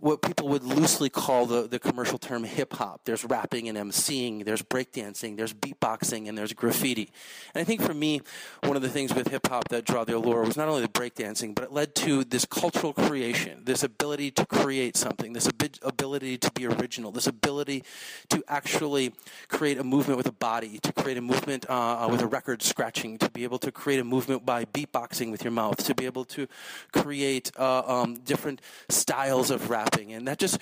what 0.00 0.22
people 0.22 0.48
would 0.48 0.62
loosely 0.62 1.08
call 1.08 1.46
the, 1.46 1.66
the 1.66 1.78
commercial 1.78 2.18
term 2.18 2.44
hip 2.44 2.74
hop. 2.74 3.00
There's 3.04 3.24
rapping 3.24 3.68
and 3.68 3.76
emceeing, 3.76 4.44
there's 4.44 4.62
breakdancing, 4.62 5.36
there's 5.36 5.52
beatboxing, 5.52 6.28
and 6.28 6.38
there's 6.38 6.52
graffiti. 6.52 7.10
And 7.54 7.60
I 7.60 7.64
think 7.64 7.82
for 7.82 7.94
me, 7.94 8.20
one 8.62 8.76
of 8.76 8.82
the 8.82 8.88
things 8.88 9.12
with 9.14 9.28
hip 9.28 9.48
hop 9.48 9.68
that 9.68 9.84
draw 9.84 10.04
the 10.04 10.16
allure 10.16 10.42
was 10.42 10.56
not 10.56 10.68
only 10.68 10.82
the 10.82 10.88
breakdancing, 10.88 11.54
but 11.54 11.64
it 11.64 11.72
led 11.72 11.94
to 11.96 12.22
this 12.24 12.44
cultural 12.44 12.92
creation, 12.92 13.62
this 13.64 13.82
ability 13.82 14.30
to 14.32 14.46
create 14.46 14.96
something, 14.96 15.32
this 15.32 15.48
ability 15.82 16.38
to 16.38 16.50
be 16.52 16.66
original, 16.66 17.10
this 17.10 17.26
ability 17.26 17.82
to 18.28 18.44
actually 18.46 19.12
create 19.48 19.78
a 19.78 19.84
movement 19.84 20.16
with 20.16 20.26
a 20.26 20.32
body, 20.32 20.78
to 20.78 20.92
create 20.92 21.18
a 21.18 21.22
movement 21.22 21.66
uh 21.68 22.06
with 22.10 22.22
a 22.22 22.26
record 22.26 22.62
scratching, 22.62 23.18
to 23.18 23.28
be 23.30 23.42
able 23.42 23.58
to 23.58 23.72
create 23.72 23.98
a 23.98 24.04
movement 24.04 24.46
by 24.46 24.64
beatboxing 24.64 25.30
with 25.30 25.42
your 25.42 25.50
mouth, 25.50 25.76
to 25.84 25.94
be 25.94 26.06
able 26.06 26.24
to 26.24 26.46
create 26.92 27.50
uh, 27.58 27.82
um, 27.86 28.14
different 28.20 28.60
styles 28.88 29.50
of 29.50 29.70
rap 29.70 29.87
and 29.96 30.28
that 30.28 30.38
just 30.38 30.58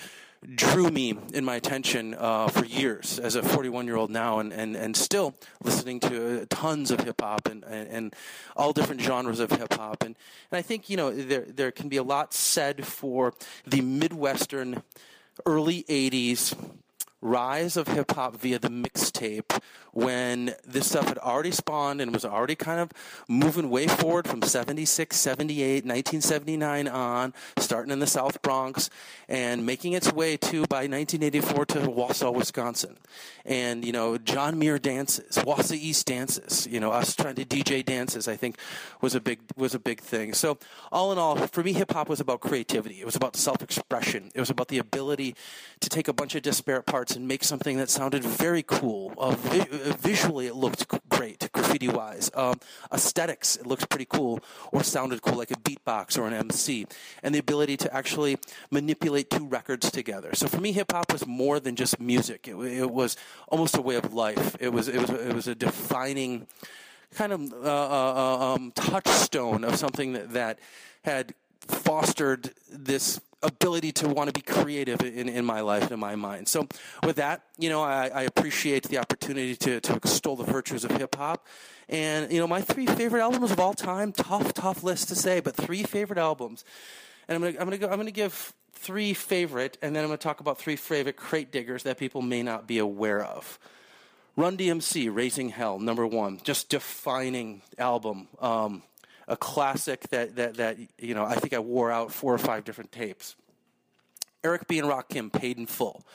drew 0.55 0.89
me 0.89 1.17
in 1.33 1.43
my 1.43 1.55
attention 1.55 2.15
uh, 2.17 2.47
for 2.47 2.65
years 2.65 3.19
as 3.19 3.35
a 3.35 3.43
41 3.43 3.85
year 3.87 3.95
old 3.95 4.11
now, 4.11 4.39
and, 4.39 4.53
and, 4.53 4.75
and 4.75 4.95
still 4.95 5.35
listening 5.63 5.99
to 5.99 6.41
uh, 6.41 6.45
tons 6.49 6.91
of 6.91 6.99
hip 7.01 7.21
hop 7.21 7.47
and, 7.47 7.63
and, 7.65 7.89
and, 7.89 8.15
all 8.55 8.73
different 8.73 9.01
genres 9.01 9.39
of 9.39 9.51
hip 9.51 9.73
hop. 9.73 10.03
And, 10.03 10.15
and 10.51 10.57
I 10.57 10.61
think, 10.61 10.89
you 10.89 10.97
know, 10.97 11.11
there, 11.11 11.45
there 11.47 11.71
can 11.71 11.89
be 11.89 11.97
a 11.97 12.03
lot 12.03 12.33
said 12.33 12.85
for 12.85 13.33
the 13.65 13.81
Midwestern 13.81 14.83
early 15.45 15.83
80s 15.83 16.55
rise 17.21 17.77
of 17.77 17.87
hip 17.87 18.11
hop 18.11 18.37
via 18.37 18.59
the 18.59 18.69
mixtape 18.69 19.59
when 19.97 20.53
this 20.63 20.87
stuff 20.89 21.07
had 21.07 21.17
already 21.17 21.49
spawned 21.49 21.99
and 21.99 22.13
was 22.13 22.23
already 22.23 22.53
kind 22.53 22.79
of 22.79 22.91
moving 23.27 23.67
way 23.67 23.87
forward 23.87 24.27
from 24.27 24.43
76, 24.43 25.17
78, 25.17 25.85
1979 25.85 26.87
on, 26.87 27.33
starting 27.57 27.91
in 27.91 27.97
the 27.97 28.05
South 28.05 28.39
Bronx 28.43 28.91
and 29.27 29.65
making 29.65 29.93
its 29.93 30.13
way 30.13 30.37
to 30.37 30.67
by 30.67 30.85
1984 30.85 31.65
to 31.65 31.79
Wausau, 31.79 32.31
Wisconsin. 32.31 32.95
And, 33.43 33.83
you 33.83 33.91
know, 33.91 34.19
John 34.19 34.59
Muir 34.59 34.77
dances, 34.77 35.35
Wausau 35.39 35.75
East 35.75 36.05
dances, 36.05 36.67
you 36.67 36.79
know, 36.79 36.91
us 36.91 37.15
trying 37.15 37.33
to 37.33 37.45
DJ 37.45 37.83
dances, 37.83 38.27
I 38.27 38.35
think 38.35 38.57
was 39.01 39.15
a 39.15 39.19
big, 39.19 39.39
was 39.55 39.73
a 39.73 39.79
big 39.79 39.99
thing. 39.99 40.33
So 40.33 40.59
all 40.91 41.11
in 41.11 41.17
all, 41.17 41.37
for 41.47 41.63
me, 41.63 41.73
hip 41.73 41.93
hop 41.93 42.07
was 42.07 42.19
about 42.19 42.41
creativity. 42.41 43.01
It 43.01 43.05
was 43.05 43.15
about 43.15 43.35
self-expression. 43.35 44.29
It 44.35 44.39
was 44.39 44.51
about 44.51 44.67
the 44.67 44.77
ability 44.77 45.35
to 45.79 45.89
take 45.89 46.07
a 46.07 46.13
bunch 46.13 46.35
of 46.35 46.43
disparate 46.43 46.85
parts 46.85 47.15
and 47.15 47.27
make 47.27 47.43
something 47.43 47.77
that 47.77 47.89
sounded 47.89 48.23
very 48.23 48.61
cool. 48.61 49.09
Vi- 49.17 49.86
visually, 49.93 50.47
it 50.47 50.55
looked 50.55 50.87
great. 51.09 51.49
graffiti 51.51 51.87
wise. 51.87 52.29
Um, 52.33 52.59
aesthetics, 52.91 53.55
it 53.55 53.65
looked 53.65 53.89
pretty 53.89 54.05
cool 54.05 54.39
or 54.71 54.83
sounded 54.83 55.21
cool 55.21 55.37
like 55.37 55.51
a 55.51 55.55
beatbox 55.55 56.17
or 56.17 56.27
an 56.27 56.33
MC. 56.33 56.87
And 57.23 57.33
the 57.33 57.39
ability 57.39 57.77
to 57.77 57.93
actually 57.93 58.37
manipulate 58.71 59.29
two 59.29 59.45
records 59.45 59.91
together. 59.91 60.33
So 60.33 60.47
for 60.47 60.59
me, 60.59 60.71
hip 60.71 60.91
hop 60.91 61.11
was 61.11 61.25
more 61.25 61.59
than 61.59 61.75
just 61.75 61.99
music. 61.99 62.47
It, 62.47 62.55
it, 62.55 62.91
was 62.91 63.17
almost 63.49 63.77
a 63.77 63.81
way 63.81 63.95
of 63.95 64.13
life. 64.13 64.55
It 64.59 64.69
was, 64.69 64.87
it 64.87 64.99
was, 64.99 65.09
it 65.09 65.33
was 65.33 65.47
a 65.47 65.55
defining 65.55 66.47
kind 67.15 67.31
of 67.31 67.53
uh, 67.53 67.55
uh, 67.55 68.13
uh 68.15 68.53
um, 68.53 68.71
touchstone 68.75 69.63
of 69.63 69.75
something 69.75 70.13
that, 70.13 70.33
that 70.33 70.59
had 71.03 71.33
fostered 71.59 72.51
this 72.71 73.19
ability 73.43 73.91
to 73.91 74.07
want 74.07 74.27
to 74.27 74.33
be 74.33 74.41
creative 74.41 75.01
in, 75.01 75.29
in 75.29 75.45
my 75.45 75.61
life 75.61 75.83
and 75.83 75.91
in 75.91 75.99
my 75.99 76.15
mind. 76.15 76.47
So, 76.47 76.67
with 77.03 77.17
that, 77.17 77.43
you 77.57 77.69
know, 77.69 77.83
I, 77.83 78.07
I 78.07 78.21
appreciate 78.23 78.83
the 78.83 78.97
opportunity 78.97 79.55
to, 79.57 79.79
to 79.81 79.95
extol 79.95 80.35
the 80.35 80.43
virtues 80.43 80.83
of 80.83 80.91
hip 80.91 81.15
hop. 81.15 81.45
And, 81.89 82.31
you 82.31 82.39
know, 82.39 82.47
my 82.47 82.61
three 82.61 82.85
favorite 82.85 83.21
albums 83.21 83.51
of 83.51 83.59
all 83.59 83.73
time, 83.73 84.11
tough, 84.11 84.53
tough 84.53 84.83
list 84.83 85.09
to 85.09 85.15
say, 85.15 85.39
but 85.39 85.55
three 85.55 85.83
favorite 85.83 86.19
albums. 86.19 86.65
And 87.27 87.35
I'm 87.35 87.53
to 87.53 87.59
I'm 87.59 87.65
gonna 87.65 87.77
go, 87.77 87.89
I'm 87.89 87.97
gonna 87.97 88.11
give 88.11 88.53
three 88.73 89.13
favorite, 89.13 89.77
and 89.81 89.95
then 89.95 90.03
I'm 90.03 90.09
to 90.09 90.17
talk 90.17 90.39
about 90.39 90.57
three 90.57 90.75
favorite 90.75 91.15
crate 91.15 91.51
diggers 91.51 91.83
that 91.83 91.97
people 91.97 92.21
may 92.21 92.43
not 92.43 92.67
be 92.67 92.77
aware 92.77 93.23
of. 93.23 93.59
Run 94.35 94.55
DMC, 94.55 95.13
Raising 95.13 95.49
Hell, 95.49 95.79
number 95.79 96.05
one, 96.05 96.39
just 96.43 96.69
defining 96.69 97.63
album. 97.77 98.27
Um, 98.39 98.83
a 99.27 99.35
classic 99.35 100.07
that, 100.09 100.35
that, 100.35 100.55
that 100.55 100.77
you 100.97 101.13
know 101.13 101.25
I 101.25 101.35
think 101.35 101.53
I 101.53 101.59
wore 101.59 101.91
out 101.91 102.11
four 102.11 102.33
or 102.33 102.37
five 102.37 102.63
different 102.63 102.91
tapes. 102.91 103.35
Eric 104.43 104.67
B. 104.67 104.79
and 104.79 104.87
Rakim 104.87 105.31
paid 105.31 105.57
in 105.57 105.65
full. 105.65 106.05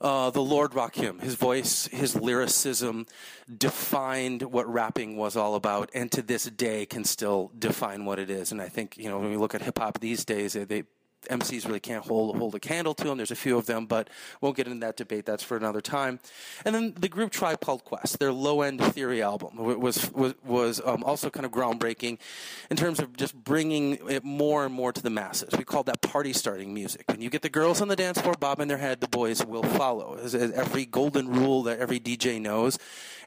Uh, 0.00 0.30
the 0.30 0.40
Lord 0.40 0.70
Rakim, 0.70 1.20
his 1.20 1.34
voice, 1.34 1.86
his 1.88 2.16
lyricism 2.16 3.06
defined 3.54 4.42
what 4.42 4.66
rapping 4.72 5.16
was 5.16 5.36
all 5.36 5.54
about, 5.54 5.90
and 5.92 6.10
to 6.12 6.22
this 6.22 6.44
day 6.44 6.86
can 6.86 7.04
still 7.04 7.50
define 7.58 8.06
what 8.06 8.18
it 8.18 8.30
is. 8.30 8.50
And 8.50 8.62
I 8.62 8.68
think 8.68 8.96
you 8.96 9.10
know 9.10 9.18
when 9.18 9.30
we 9.30 9.36
look 9.36 9.54
at 9.54 9.62
hip 9.62 9.78
hop 9.78 10.00
these 10.00 10.24
days, 10.24 10.54
they 10.54 10.84
MCs 11.28 11.66
really 11.66 11.80
can't 11.80 12.04
hold 12.04 12.36
hold 12.36 12.54
a 12.54 12.60
candle 12.60 12.94
to 12.94 13.04
them. 13.04 13.18
There's 13.18 13.30
a 13.30 13.36
few 13.36 13.58
of 13.58 13.66
them, 13.66 13.86
but 13.86 14.08
won't 14.40 14.56
get 14.56 14.66
into 14.66 14.80
that 14.80 14.96
debate. 14.96 15.26
That's 15.26 15.42
for 15.42 15.56
another 15.56 15.80
time. 15.80 16.20
And 16.64 16.74
then 16.74 16.94
the 16.98 17.08
group 17.08 17.32
Called 17.32 17.84
Quest, 17.84 18.18
their 18.18 18.32
Low 18.32 18.62
End 18.62 18.80
Theory 18.80 19.22
album 19.22 19.56
was 19.56 20.10
was 20.12 20.34
was 20.44 20.80
um, 20.84 21.04
also 21.04 21.30
kind 21.30 21.44
of 21.44 21.52
groundbreaking 21.52 22.18
in 22.70 22.76
terms 22.76 23.00
of 23.00 23.16
just 23.16 23.34
bringing 23.34 23.98
it 24.08 24.24
more 24.24 24.64
and 24.64 24.74
more 24.74 24.92
to 24.92 25.02
the 25.02 25.10
masses. 25.10 25.50
We 25.56 25.64
called 25.64 25.86
that 25.86 26.00
party 26.00 26.32
starting 26.32 26.72
music. 26.72 27.04
When 27.08 27.20
you 27.20 27.30
get 27.30 27.42
the 27.42 27.48
girls 27.48 27.80
on 27.80 27.88
the 27.88 27.96
dance 27.96 28.20
floor 28.20 28.34
bobbing 28.38 28.68
their 28.68 28.78
head, 28.78 29.00
the 29.00 29.08
boys 29.08 29.44
will 29.44 29.62
follow. 29.62 30.18
As 30.20 30.34
every 30.34 30.86
golden 30.86 31.28
rule 31.28 31.62
that 31.64 31.78
every 31.78 32.00
DJ 32.00 32.40
knows, 32.40 32.78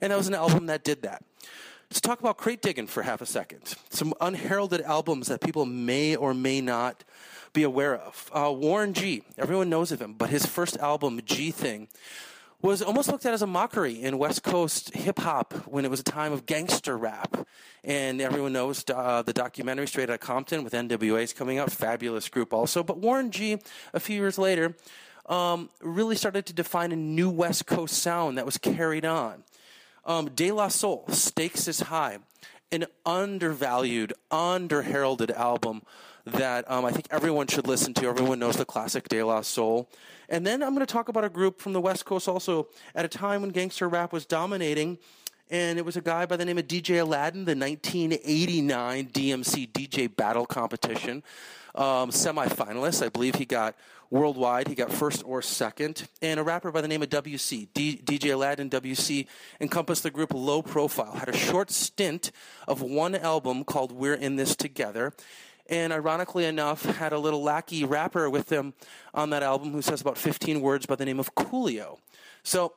and 0.01 0.11
that 0.11 0.17
was 0.17 0.27
an 0.27 0.35
album 0.35 0.67
that 0.67 0.83
did 0.83 1.01
that. 1.03 1.23
Let's 1.89 2.01
talk 2.01 2.19
about 2.19 2.37
crate 2.37 2.63
digging 2.63 2.87
for 2.87 3.03
half 3.03 3.21
a 3.21 3.25
second. 3.25 3.75
Some 3.91 4.15
unheralded 4.19 4.81
albums 4.81 5.27
that 5.27 5.41
people 5.41 5.67
may 5.67 6.15
or 6.15 6.33
may 6.33 6.59
not 6.59 7.03
be 7.53 7.63
aware 7.63 7.95
of. 7.95 8.29
Uh, 8.33 8.51
Warren 8.51 8.93
G, 8.93 9.23
everyone 9.37 9.69
knows 9.69 9.91
of 9.91 10.01
him, 10.01 10.13
but 10.13 10.29
his 10.29 10.45
first 10.45 10.77
album, 10.77 11.21
G 11.23 11.51
Thing, 11.51 11.87
was 12.61 12.81
almost 12.81 13.09
looked 13.09 13.25
at 13.25 13.33
as 13.33 13.41
a 13.41 13.47
mockery 13.47 14.01
in 14.01 14.17
West 14.17 14.41
Coast 14.41 14.95
hip 14.95 15.19
hop 15.19 15.53
when 15.67 15.83
it 15.85 15.91
was 15.91 15.99
a 15.99 16.03
time 16.03 16.31
of 16.31 16.45
gangster 16.45 16.97
rap. 16.97 17.45
And 17.83 18.21
everyone 18.21 18.53
knows 18.53 18.85
uh, 18.89 19.21
the 19.21 19.33
documentary 19.33 19.85
Straight 19.85 20.09
Outta 20.09 20.17
Compton 20.17 20.63
with 20.63 20.73
NWA's 20.73 21.33
coming 21.33 21.59
out, 21.59 21.71
fabulous 21.71 22.29
group 22.29 22.53
also. 22.53 22.81
But 22.81 22.99
Warren 22.99 23.31
G, 23.31 23.59
a 23.93 23.99
few 23.99 24.15
years 24.15 24.37
later, 24.37 24.75
um, 25.25 25.69
really 25.81 26.15
started 26.15 26.45
to 26.47 26.53
define 26.53 26.91
a 26.91 26.95
new 26.95 27.29
West 27.29 27.65
Coast 27.65 27.95
sound 27.95 28.37
that 28.37 28.45
was 28.45 28.57
carried 28.57 29.05
on. 29.05 29.43
Um, 30.05 30.29
De 30.33 30.51
La 30.51 30.69
Soul, 30.69 31.05
Stakes 31.09 31.67
is 31.67 31.81
High, 31.81 32.19
an 32.71 32.85
undervalued, 33.05 34.13
under-heralded 34.31 35.31
album 35.31 35.81
that 36.25 36.69
um, 36.69 36.85
I 36.85 36.91
think 36.91 37.07
everyone 37.11 37.47
should 37.47 37.67
listen 37.67 37.93
to. 37.95 38.07
Everyone 38.07 38.39
knows 38.39 38.55
the 38.55 38.65
classic 38.65 39.07
De 39.09 39.21
La 39.23 39.41
Soul. 39.41 39.89
And 40.29 40.45
then 40.45 40.63
I'm 40.63 40.73
going 40.73 40.85
to 40.85 40.91
talk 40.91 41.09
about 41.09 41.23
a 41.23 41.29
group 41.29 41.59
from 41.59 41.73
the 41.73 41.81
West 41.81 42.05
Coast 42.05 42.27
also 42.27 42.67
at 42.95 43.05
a 43.05 43.09
time 43.09 43.41
when 43.41 43.51
gangster 43.51 43.89
rap 43.89 44.13
was 44.13 44.25
dominating. 44.25 44.97
And 45.49 45.77
it 45.77 45.85
was 45.85 45.97
a 45.97 46.01
guy 46.01 46.25
by 46.25 46.37
the 46.37 46.45
name 46.45 46.57
of 46.57 46.67
DJ 46.67 47.01
Aladdin, 47.01 47.45
the 47.45 47.55
1989 47.55 49.07
DMC 49.07 49.71
DJ 49.71 50.15
Battle 50.15 50.45
Competition 50.45 51.23
um, 51.75 52.09
semifinalist. 52.09 53.05
I 53.05 53.09
believe 53.09 53.35
he 53.35 53.45
got 53.45 53.75
worldwide. 54.09 54.67
He 54.67 54.75
got 54.75 54.91
first 54.91 55.23
or 55.25 55.41
second. 55.41 56.07
And 56.21 56.39
a 56.39 56.43
rapper 56.43 56.71
by 56.71 56.81
the 56.81 56.87
name 56.87 57.01
of 57.01 57.09
WC. 57.09 57.67
D- 57.73 58.01
DJ 58.03 58.33
Aladdin 58.33 58.69
WC 58.69 59.27
encompassed 59.59 60.03
the 60.03 60.11
group 60.11 60.33
Low 60.33 60.61
Profile. 60.61 61.13
Had 61.13 61.29
a 61.29 61.37
short 61.37 61.71
stint 61.71 62.31
of 62.67 62.81
one 62.81 63.15
album 63.15 63.63
called 63.63 63.91
We're 63.91 64.13
in 64.13 64.35
This 64.35 64.55
Together 64.55 65.13
and 65.69 65.93
ironically 65.93 66.45
enough, 66.45 66.83
had 66.83 67.13
a 67.13 67.19
little 67.19 67.41
lackey 67.41 67.85
rapper 67.85 68.29
with 68.29 68.47
them 68.47 68.73
on 69.13 69.29
that 69.31 69.43
album 69.43 69.71
who 69.71 69.81
says 69.81 70.01
about 70.01 70.17
15 70.17 70.61
words 70.61 70.85
by 70.85 70.95
the 70.95 71.05
name 71.05 71.19
of 71.19 71.33
Coolio. 71.35 71.99
So 72.43 72.73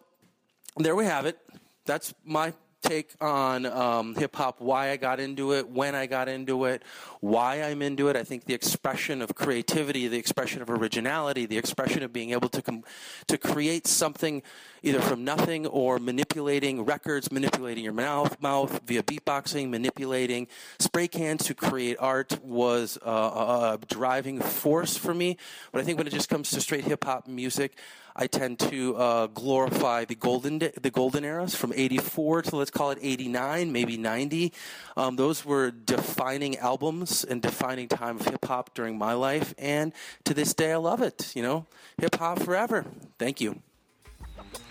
there 0.77 0.95
we 0.95 1.05
have 1.05 1.27
it. 1.27 1.39
That's 1.85 2.15
my 2.25 2.53
take 2.83 3.15
on 3.21 3.67
um, 3.67 4.15
hip 4.15 4.37
hop, 4.37 4.61
why 4.61 4.91
I 4.91 4.97
got 4.97 5.21
into 5.21 5.53
it, 5.53 5.69
when 5.69 5.95
I 5.95 6.07
got 6.07 6.29
into 6.29 6.65
it, 6.67 6.83
why 7.21 7.63
I'm 7.63 7.83
into 7.83 8.09
it. 8.09 8.17
I 8.17 8.25
think 8.25 8.45
the 8.45 8.55
expression 8.55 9.23
of 9.23 9.35
creativity, 9.35 10.09
the 10.09 10.19
expression 10.19 10.63
of 10.63 10.71
originality, 10.71 11.47
the 11.47 11.59
expression 11.59 12.03
of 12.03 12.13
being 12.13 12.31
able 12.31 12.49
to 12.51 12.63
com- 12.63 12.85
to 13.27 13.39
create 13.39 13.87
something 13.87 14.43
either 14.83 15.01
from 15.01 15.25
nothing 15.25 15.67
or 15.67 15.99
manipulating 15.99 16.85
records, 16.85 17.33
manipulating 17.33 17.83
your 17.83 17.93
mouth, 17.93 18.41
mouth 18.41 18.81
via 18.87 19.03
beatboxing, 19.03 19.69
manipulating 19.69 20.47
spray 20.79 21.09
cans 21.09 21.45
to 21.45 21.55
create 21.55 21.97
art 21.99 22.39
was 22.43 22.99
uh, 23.05 23.11
a, 23.11 23.73
a 23.75 23.79
driving 23.89 24.41
force 24.41 24.97
for 24.97 25.13
me. 25.13 25.37
But 25.73 25.81
I 25.81 25.85
think 25.85 25.99
when 25.99 26.07
it 26.07 26.13
just 26.13 26.29
comes 26.29 26.51
to 26.51 26.61
straight 26.61 26.85
hip 26.85 27.05
hop 27.05 27.27
music, 27.27 27.79
I 28.19 28.27
tend 28.27 28.59
to 28.61 28.97
uh, 28.97 29.27
glorify 29.27 30.07
the 30.07 30.15
golden 30.15 30.59
the 30.59 30.91
golden 30.91 31.23
eras 31.25 31.55
from 31.55 31.73
'84 31.77 32.43
to 32.43 32.57
let's 32.57 32.71
call 32.71 32.91
it 32.91 32.99
'89, 33.03 33.71
maybe 33.71 33.99
'90. 33.99 34.53
Um, 34.97 35.17
those 35.17 35.45
were 35.45 35.71
defining 35.71 36.57
albums 36.57 37.25
and 37.25 37.43
defining 37.43 37.89
time 37.89 38.19
of 38.19 38.27
hip 38.27 38.47
hop 38.47 38.75
during 38.75 38.97
my 38.97 39.13
life, 39.13 39.55
and 39.59 39.93
to 40.25 40.33
this 40.33 40.55
day, 40.55 40.73
I 40.73 40.77
love 40.77 41.03
it. 41.03 41.33
You 41.37 41.43
know, 41.43 41.67
hip 41.99 42.17
hop 42.17 42.41
forever. 42.41 42.87
Thank 43.19 43.43
you. 43.43 43.61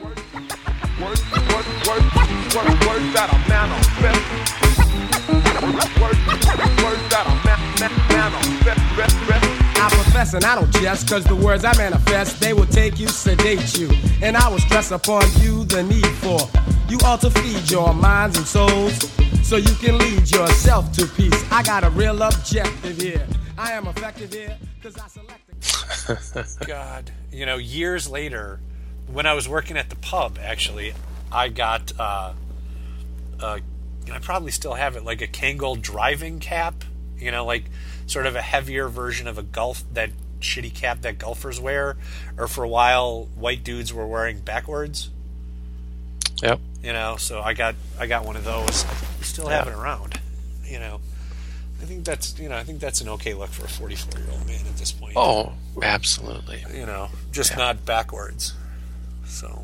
Word, 0.01 0.17
word, 0.99 1.19
word, 1.85 2.01
that 3.13 3.29
a 3.31 3.49
man 3.49 3.69
I 9.85 9.89
profess 9.89 10.33
and 10.33 10.43
I 10.43 10.55
don't 10.55 10.71
jest, 10.73 11.07
cause 11.07 11.23
the 11.25 11.35
words 11.35 11.63
I 11.63 11.77
manifest, 11.77 12.39
they 12.39 12.53
will 12.53 12.65
take 12.65 12.97
you, 12.97 13.07
sedate 13.07 13.77
you. 13.77 13.91
And 14.23 14.35
I 14.35 14.49
will 14.49 14.57
stress 14.57 14.89
upon 14.89 15.25
you 15.37 15.63
the 15.65 15.83
need 15.83 16.07
for 16.07 16.39
you 16.89 16.97
all 17.05 17.19
to 17.19 17.29
feed 17.29 17.69
your 17.69 17.93
minds 17.93 18.35
and 18.35 18.47
souls 18.47 18.97
so 19.43 19.57
you 19.57 19.75
can 19.75 19.99
lead 19.99 20.31
yourself 20.31 20.91
to 20.93 21.05
peace. 21.05 21.39
I 21.51 21.61
got 21.61 21.83
a 21.83 21.91
real 21.91 22.19
objective 22.19 22.99
here. 22.99 23.27
I 23.59 23.73
am 23.73 23.85
effective 23.85 24.33
here 24.33 24.57
because 24.81 24.97
I 24.97 25.07
selected. 25.07 26.57
God, 26.67 27.11
you 27.31 27.45
know, 27.45 27.57
years 27.57 28.09
later, 28.09 28.61
when 29.13 29.27
I 29.27 29.35
was 29.35 29.47
working 29.47 29.77
at 29.77 29.91
the 29.91 29.97
pub, 29.97 30.39
actually, 30.41 30.95
I 31.31 31.49
got, 31.49 31.91
uh, 31.99 32.33
uh, 33.39 33.59
I 34.11 34.19
probably 34.19 34.51
still 34.51 34.73
have 34.73 34.95
it, 34.95 35.05
like 35.05 35.21
a 35.21 35.27
Kangol 35.27 35.79
driving 35.79 36.39
cap, 36.39 36.73
you 37.19 37.29
know, 37.29 37.45
like 37.45 37.65
sort 38.07 38.25
of 38.25 38.35
a 38.35 38.41
heavier 38.41 38.87
version 38.87 39.27
of 39.27 39.37
a 39.37 39.43
golf 39.43 39.83
that 39.93 40.11
shitty 40.39 40.73
cap 40.73 41.01
that 41.01 41.17
golfers 41.17 41.59
wear, 41.59 41.97
or 42.37 42.47
for 42.47 42.63
a 42.63 42.69
while 42.69 43.27
white 43.35 43.63
dudes 43.63 43.93
were 43.93 44.07
wearing 44.07 44.39
backwards. 44.39 45.09
Yep. 46.41 46.59
You 46.83 46.93
know, 46.93 47.15
so 47.17 47.41
I 47.41 47.53
got 47.53 47.75
I 47.99 48.07
got 48.07 48.25
one 48.25 48.35
of 48.35 48.43
those. 48.43 48.85
Still 49.21 49.47
have 49.47 49.67
it 49.67 49.73
around. 49.73 50.19
You 50.65 50.79
know, 50.79 50.99
I 51.81 51.85
think 51.85 52.05
that's 52.05 52.37
you 52.39 52.49
know 52.49 52.57
I 52.57 52.63
think 52.63 52.79
that's 52.79 53.01
an 53.01 53.09
okay 53.09 53.33
look 53.33 53.49
for 53.49 53.65
a 53.65 53.69
44 53.69 54.19
year 54.19 54.29
old 54.31 54.45
man 54.47 54.61
at 54.67 54.77
this 54.77 54.91
point. 54.91 55.13
Oh, 55.15 55.53
absolutely. 55.81 56.63
You 56.73 56.85
know, 56.85 57.09
just 57.31 57.51
yeah. 57.51 57.57
not 57.57 57.85
backwards. 57.85 58.53
So. 59.25 59.63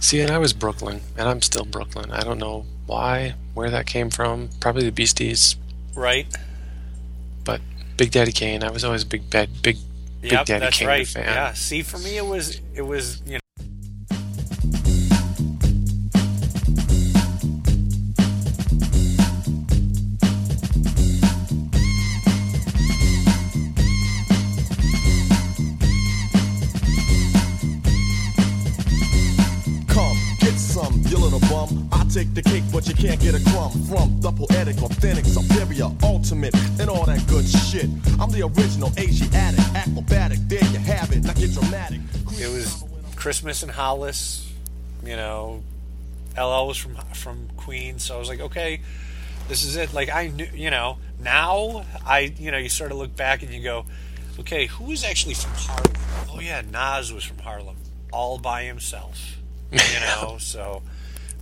See, 0.00 0.20
and 0.20 0.30
I 0.30 0.36
was 0.36 0.52
Brooklyn, 0.52 1.00
and 1.16 1.26
I'm 1.26 1.40
still 1.40 1.64
Brooklyn. 1.64 2.10
I 2.10 2.20
don't 2.20 2.38
know 2.38 2.66
why, 2.84 3.36
where 3.54 3.70
that 3.70 3.86
came 3.86 4.10
from. 4.10 4.50
Probably 4.60 4.84
the 4.84 4.92
Beasties. 4.92 5.56
Right. 5.94 6.26
But 7.44 7.60
Big 7.96 8.10
Daddy 8.10 8.32
Kane, 8.32 8.64
I 8.64 8.70
was 8.70 8.84
always 8.84 9.02
a 9.02 9.06
big 9.06 9.28
bad 9.30 9.48
big 9.62 9.76
Big 10.24 10.32
yep, 10.32 10.46
Daddy 10.46 10.60
that's 10.60 10.78
Kane 10.78 10.88
right. 10.88 11.06
fan. 11.06 11.24
Yeah. 11.24 11.52
See, 11.52 11.82
for 11.82 11.98
me, 11.98 12.16
it 12.16 12.24
was 12.24 12.62
it 12.74 12.80
was 12.80 13.20
you 13.26 13.32
know. 13.34 13.40
Come 29.88 30.16
get 30.40 30.56
some 30.58 31.02
deal 31.02 31.26
in 31.26 31.38
bum. 31.50 31.88
I'll 31.92 32.06
take 32.06 32.32
the 32.32 32.40
cake, 32.42 32.64
but 32.72 32.88
you 32.88 32.94
can't 32.94 33.20
get 33.20 33.34
a 33.34 33.44
crumb 33.50 33.72
from 33.84 34.20
the 34.22 34.32
poetic, 34.32 34.82
authentic, 34.82 35.26
superior, 35.26 35.90
ultimate, 36.02 36.54
and 36.80 36.88
all 36.88 37.04
that 37.04 37.18
good 37.26 37.28
shit. 37.28 37.33
I'm 38.24 38.30
the 38.30 38.40
original 38.40 38.90
Asiatic, 38.96 39.60
acrobatic. 39.76 40.38
There 40.48 40.64
you 40.64 40.78
have 40.78 41.12
it. 41.12 41.24
Now 41.24 41.34
get 41.34 41.52
dramatic. 41.52 42.00
It 42.38 42.48
was 42.48 42.82
Christmas 43.16 43.62
in 43.62 43.68
Hollis. 43.68 44.50
You 45.04 45.14
know, 45.16 45.62
LL 46.34 46.66
was 46.66 46.78
from 46.78 46.96
from 47.12 47.50
Queens, 47.58 48.04
so 48.04 48.16
I 48.16 48.18
was 48.18 48.30
like, 48.30 48.40
okay, 48.40 48.80
this 49.48 49.62
is 49.62 49.76
it. 49.76 49.92
Like 49.92 50.08
I 50.08 50.28
knew, 50.28 50.48
you 50.54 50.70
know, 50.70 50.96
now 51.20 51.84
I, 52.06 52.32
you 52.38 52.50
know, 52.50 52.56
you 52.56 52.70
sort 52.70 52.92
of 52.92 52.96
look 52.96 53.14
back 53.14 53.42
and 53.42 53.52
you 53.52 53.62
go, 53.62 53.84
okay, 54.40 54.68
who 54.68 54.90
is 54.90 55.04
actually 55.04 55.34
from 55.34 55.52
Harlem? 55.54 55.92
Oh 56.30 56.40
yeah, 56.40 56.62
Nas 56.62 57.12
was 57.12 57.24
from 57.24 57.40
Harlem, 57.40 57.76
all 58.10 58.38
by 58.38 58.62
himself. 58.62 59.36
You 59.70 59.78
know, 60.00 60.38
so, 60.38 60.80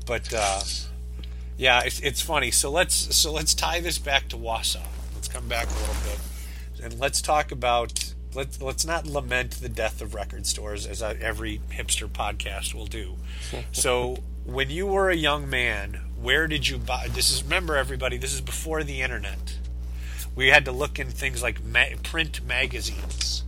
but 0.04 0.34
uh, 0.34 0.62
yeah, 1.56 1.82
it's, 1.84 2.00
it's 2.00 2.20
funny. 2.20 2.50
So 2.50 2.72
let's 2.72 3.14
so 3.14 3.30
let's 3.30 3.54
tie 3.54 3.78
this 3.78 4.00
back 4.00 4.28
to 4.30 4.36
Wausau. 4.36 4.82
Let's 5.14 5.28
come 5.28 5.46
back 5.46 5.68
a 5.70 5.74
little 5.74 5.94
bit, 6.02 6.18
and 6.82 6.98
let's 6.98 7.20
talk 7.22 7.52
about 7.52 8.12
let's 8.34 8.60
let's 8.62 8.84
not 8.84 9.06
lament 9.06 9.52
the 9.52 9.68
death 9.68 10.00
of 10.00 10.14
record 10.14 10.46
stores 10.46 10.86
as 10.86 11.02
I, 11.02 11.12
every 11.14 11.60
hipster 11.70 12.08
podcast 12.08 12.74
will 12.74 12.86
do. 12.86 13.16
so 13.72 14.18
when 14.44 14.70
you 14.70 14.86
were 14.86 15.10
a 15.10 15.16
young 15.16 15.48
man, 15.48 16.00
where 16.20 16.46
did 16.46 16.68
you 16.68 16.78
buy? 16.78 17.08
This 17.08 17.30
is 17.30 17.42
remember 17.44 17.76
everybody. 17.76 18.16
This 18.16 18.32
is 18.34 18.40
before 18.40 18.82
the 18.84 19.00
internet. 19.02 19.58
We 20.34 20.48
had 20.48 20.64
to 20.64 20.72
look 20.72 20.98
in 20.98 21.08
things 21.10 21.42
like 21.42 21.62
ma- 21.62 21.94
print 22.02 22.44
magazines. 22.44 23.44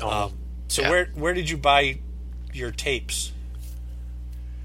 Oh, 0.00 0.08
Um, 0.08 0.32
so 0.68 0.82
yeah. 0.82 0.90
where 0.90 1.04
where 1.14 1.34
did 1.34 1.48
you 1.50 1.56
buy 1.58 1.98
your 2.52 2.70
tapes? 2.70 3.32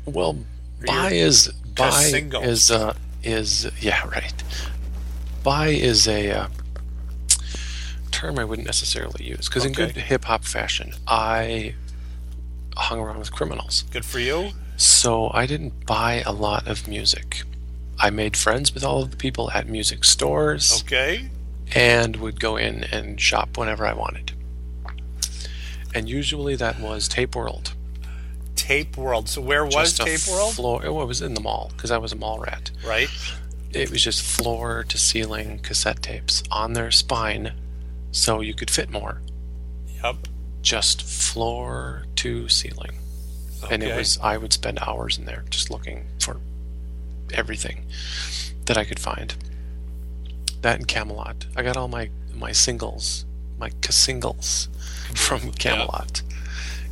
Well, 0.06 0.38
Or 0.82 0.86
buy 0.88 1.12
is 1.12 1.50
buy 1.76 1.90
single. 1.92 2.42
is 2.42 2.72
uh, 2.72 2.94
is 3.22 3.70
yeah 3.82 4.08
right. 4.08 4.34
Buy 5.44 5.68
is 5.70 6.08
a 6.08 6.32
uh, 6.32 6.48
term 8.12 8.38
I 8.40 8.44
wouldn't 8.44 8.66
necessarily 8.68 9.26
use 9.26 9.48
because 9.48 9.66
in 9.66 9.74
good 9.74 9.92
hip 9.96 10.26
hop 10.26 10.44
fashion, 10.44 10.94
I 11.08 11.76
hung 12.78 13.00
around 13.00 13.20
with 13.20 13.32
criminals, 13.32 13.84
Good 13.92 14.06
for 14.06 14.20
you. 14.20 14.52
so 14.78 15.30
I 15.34 15.46
didn't 15.46 15.86
buy 15.86 16.24
a 16.26 16.32
lot 16.32 16.68
of 16.68 16.88
music. 16.88 17.44
I 18.00 18.10
made 18.10 18.38
friends 18.38 18.74
with 18.74 18.84
all 18.84 19.02
of 19.04 19.12
the 19.12 19.18
people 19.18 19.52
at 19.52 19.68
music 19.68 20.04
stores 20.06 20.82
Okay. 20.84 21.30
and 21.76 22.16
would 22.18 22.40
go 22.40 22.56
in 22.56 22.86
and 22.86 23.20
shop 23.20 23.58
whenever 23.58 23.86
I 23.86 23.94
wanted. 23.94 24.32
And 25.94 26.08
usually 26.08 26.56
that 26.56 26.80
was 26.80 27.08
Tape 27.08 27.36
World. 27.36 27.74
Tape 28.56 28.96
World. 28.98 29.28
So 29.28 29.42
where 29.42 29.66
was 29.66 29.98
Just 29.98 30.00
a 30.02 30.04
Tape 30.06 30.28
World? 30.34 30.54
Floor, 30.54 30.82
oh, 30.86 31.02
it 31.02 31.06
was 31.06 31.22
in 31.22 31.34
the 31.34 31.42
mall 31.42 31.72
because 31.76 31.92
I 31.92 31.98
was 31.98 32.12
a 32.12 32.16
mall 32.16 32.40
rat. 32.40 32.72
right. 32.86 33.10
it 33.74 33.90
was 33.92 34.04
just 34.04 34.22
floor 34.22 34.84
to 34.88 34.98
ceiling 34.98 35.60
cassette 35.60 36.02
tapes 36.02 36.42
on 36.52 36.74
their 36.74 36.90
spine 36.92 37.54
so 38.12 38.42
you 38.42 38.54
could 38.54 38.70
fit 38.72 38.90
more 38.90 39.22
Yep. 40.04 40.28
just 40.62 41.02
floor 41.04 42.06
to 42.16 42.48
ceiling 42.50 42.92
Okay. 43.64 43.74
and 43.76 43.84
it 43.84 43.96
was 43.96 44.18
i 44.22 44.38
would 44.38 44.54
spend 44.54 44.80
hours 44.82 45.18
in 45.18 45.26
there 45.26 45.44
just 45.50 45.70
looking 45.70 46.08
for 46.20 46.38
everything 47.34 47.86
that 48.66 48.78
i 48.78 48.84
could 48.86 49.00
find 49.00 49.36
that 50.62 50.78
and 50.78 50.88
camelot 50.88 51.46
i 51.56 51.62
got 51.64 51.76
all 51.78 51.88
my 51.90 52.10
my 52.34 52.52
singles 52.54 53.26
my 53.58 53.70
singles 53.90 54.70
mm-hmm. 54.74 55.16
from 55.16 55.52
camelot 55.52 56.22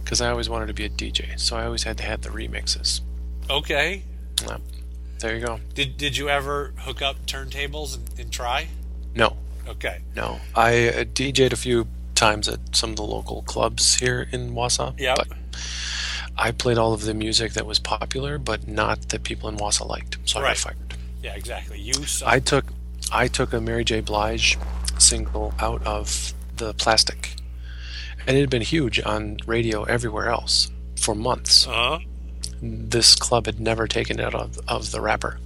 because 0.03 0.19
i 0.19 0.29
always 0.29 0.49
wanted 0.49 0.67
to 0.67 0.73
be 0.73 0.83
a 0.83 0.89
dj 0.89 1.39
so 1.39 1.55
i 1.55 1.63
always 1.65 1.83
had 1.83 1.97
to 1.97 2.03
have 2.03 2.21
the 2.21 2.29
remixes 2.29 3.01
Okay. 3.49 4.03
Yep. 4.45 4.61
there 5.19 5.35
you 5.37 5.45
go 5.45 5.61
Did 5.73 5.95
Did 5.95 6.17
you 6.17 6.27
ever 6.27 6.73
hook 6.79 7.01
up 7.01 7.25
turntables 7.25 7.95
and, 7.95 8.03
and 8.19 8.31
try? 8.31 8.67
no 9.15 9.37
Okay. 9.67 10.01
No, 10.15 10.39
I 10.55 10.87
uh, 10.89 11.03
DJ'd 11.03 11.53
a 11.53 11.57
few 11.57 11.87
times 12.15 12.47
at 12.47 12.59
some 12.75 12.91
of 12.91 12.95
the 12.95 13.03
local 13.03 13.41
clubs 13.43 13.95
here 13.95 14.27
in 14.31 14.53
Wausau. 14.53 14.93
Yeah. 14.99 15.15
But 15.15 15.27
I 16.37 16.51
played 16.51 16.77
all 16.77 16.93
of 16.93 17.01
the 17.01 17.13
music 17.13 17.53
that 17.53 17.65
was 17.65 17.79
popular, 17.79 18.37
but 18.37 18.67
not 18.67 19.09
that 19.09 19.23
people 19.23 19.49
in 19.49 19.57
Wausau 19.57 19.87
liked. 19.87 20.17
So 20.25 20.39
I 20.39 20.43
Right. 20.43 20.49
got 20.49 20.57
fired. 20.57 20.77
Yeah. 21.23 21.33
Exactly. 21.35 21.79
You. 21.79 21.93
Saw, 21.93 22.29
I 22.29 22.39
took 22.39 22.65
I 23.11 23.27
took 23.27 23.53
a 23.53 23.61
Mary 23.61 23.83
J. 23.83 24.01
Blige 24.01 24.57
single 24.97 25.53
out 25.59 25.85
of 25.85 26.33
the 26.57 26.73
plastic, 26.73 27.35
and 28.25 28.35
it 28.35 28.39
had 28.41 28.49
been 28.49 28.61
huge 28.63 28.99
on 29.05 29.37
radio 29.45 29.83
everywhere 29.83 30.29
else 30.29 30.71
for 30.99 31.13
months. 31.15 31.67
Uh 31.67 31.71
huh. 31.71 31.99
This 32.61 33.15
club 33.15 33.45
had 33.45 33.59
never 33.59 33.87
taken 33.87 34.19
it 34.19 34.25
out 34.25 34.33
of, 34.33 34.59
of 34.67 34.91
the 34.91 34.99
wrapper. 34.99 35.39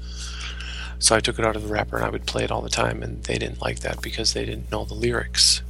So 1.02 1.16
I 1.16 1.20
took 1.20 1.40
it 1.40 1.46
out 1.46 1.56
of 1.56 1.64
the 1.64 1.74
wrapper 1.74 1.98
and 1.98 2.06
I 2.06 2.10
would 2.10 2.28
play 2.28 2.44
it 2.44 2.52
all 2.52 2.62
the 2.62 2.70
time, 2.70 3.02
and 3.02 3.24
they 3.24 3.40
didn't 3.40 3.60
like 3.62 3.80
that 3.80 4.02
because 4.04 4.34
they 4.34 4.46
didn't 4.46 4.72
know 4.72 4.86
the 4.86 4.94
lyrics. 4.94 5.64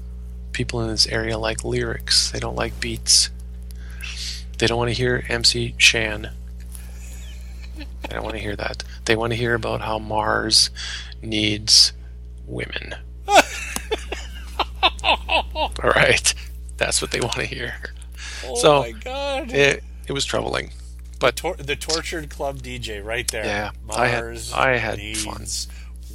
People 0.51 0.81
in 0.81 0.89
this 0.89 1.07
area 1.07 1.37
like 1.37 1.63
lyrics, 1.63 2.29
they 2.31 2.39
don't 2.39 2.57
like 2.57 2.81
beats. 2.81 3.29
They 4.57 4.67
don't 4.67 4.77
want 4.77 4.89
to 4.89 4.93
hear 4.95 5.23
MC 5.29 5.73
Shan. 5.77 6.31
They 7.77 7.85
don't 8.09 8.23
want 8.23 8.35
to 8.35 8.41
hear 8.41 8.57
that. 8.57 8.83
They 9.05 9.15
want 9.15 9.31
to 9.31 9.37
hear 9.37 9.53
about 9.53 9.79
how 9.81 9.97
Mars 9.99 10.69
needs 11.21 11.93
women. 12.45 12.95
all 15.03 15.71
right. 15.95 16.33
That's 16.75 17.01
what 17.01 17.11
they 17.11 17.21
want 17.21 17.33
to 17.35 17.45
hear. 17.45 17.75
Oh 18.45 18.55
So, 18.55 18.81
my 18.81 18.91
God. 18.91 19.51
It, 19.51 19.83
it 20.07 20.11
was 20.11 20.25
troubling. 20.25 20.71
But 21.21 21.35
Tor- 21.35 21.55
the 21.55 21.75
tortured 21.75 22.29
club 22.31 22.57
DJ 22.63 23.05
right 23.05 23.29
there. 23.29 23.45
Yeah, 23.45 23.71
I 23.89 24.07
had- 24.07 24.23
Mars 24.23 24.51
I 24.51 24.75
had 24.77 24.99
fun. 25.17 25.45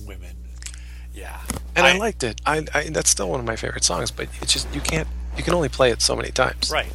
Women. 0.05 0.37
Yeah. 1.15 1.41
and 1.75 1.87
I, 1.87 1.97
liked 1.97 2.25
it. 2.25 2.41
I, 2.45 2.67
I 2.75 2.89
that's 2.91 3.09
still 3.09 3.31
one 3.31 3.41
of 3.41 3.47
my 3.47 3.57
favorite 3.57 3.85
songs, 3.85 4.11
but 4.11 4.29
it's 4.43 4.53
just 4.53 4.73
you 4.75 4.81
can't 4.81 5.09
you 5.37 5.43
can 5.43 5.55
only 5.55 5.69
play 5.69 5.91
it 5.91 6.03
so 6.03 6.17
many 6.17 6.31
times. 6.31 6.71
Right. 6.71 6.93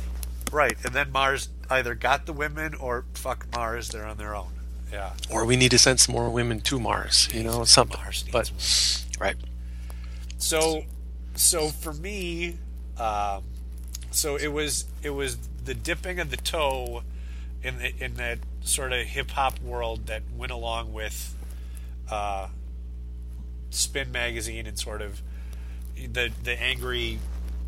Right. 0.51 0.75
And 0.83 0.93
then 0.93 1.11
Mars 1.11 1.49
either 1.69 1.95
got 1.95 2.25
the 2.25 2.33
women 2.33 2.75
or 2.75 3.05
fuck 3.13 3.47
Mars. 3.55 3.87
They're 3.87 4.05
on 4.05 4.17
their 4.17 4.35
own. 4.35 4.51
Yeah. 4.91 5.13
Or 5.29 5.45
we 5.45 5.55
need 5.55 5.71
to 5.71 5.79
send 5.79 6.01
some 6.01 6.13
more 6.13 6.29
women 6.29 6.59
to 6.61 6.79
Mars, 6.79 7.29
you 7.33 7.43
know, 7.43 7.63
something. 7.63 7.97
Mars 7.97 8.25
needs 8.25 9.05
but 9.15 9.21
right. 9.21 9.37
So, 10.37 10.83
so 11.35 11.69
for 11.69 11.93
me, 11.93 12.57
um, 12.97 13.43
so 14.11 14.35
it 14.35 14.49
was 14.49 14.85
it 15.01 15.11
was 15.11 15.37
the 15.63 15.73
dipping 15.73 16.19
of 16.19 16.29
the 16.29 16.37
toe 16.37 17.03
in 17.63 17.77
the, 17.77 17.93
in 18.03 18.15
that 18.15 18.39
sort 18.61 18.93
of 18.93 19.05
hip 19.05 19.31
hop 19.31 19.59
world 19.61 20.07
that 20.07 20.23
went 20.35 20.51
along 20.51 20.93
with 20.93 21.35
uh, 22.09 22.47
Spin 23.69 24.11
magazine 24.11 24.67
and 24.67 24.77
sort 24.77 25.01
of 25.01 25.21
the 25.95 26.31
the 26.43 26.59
angry, 26.61 27.19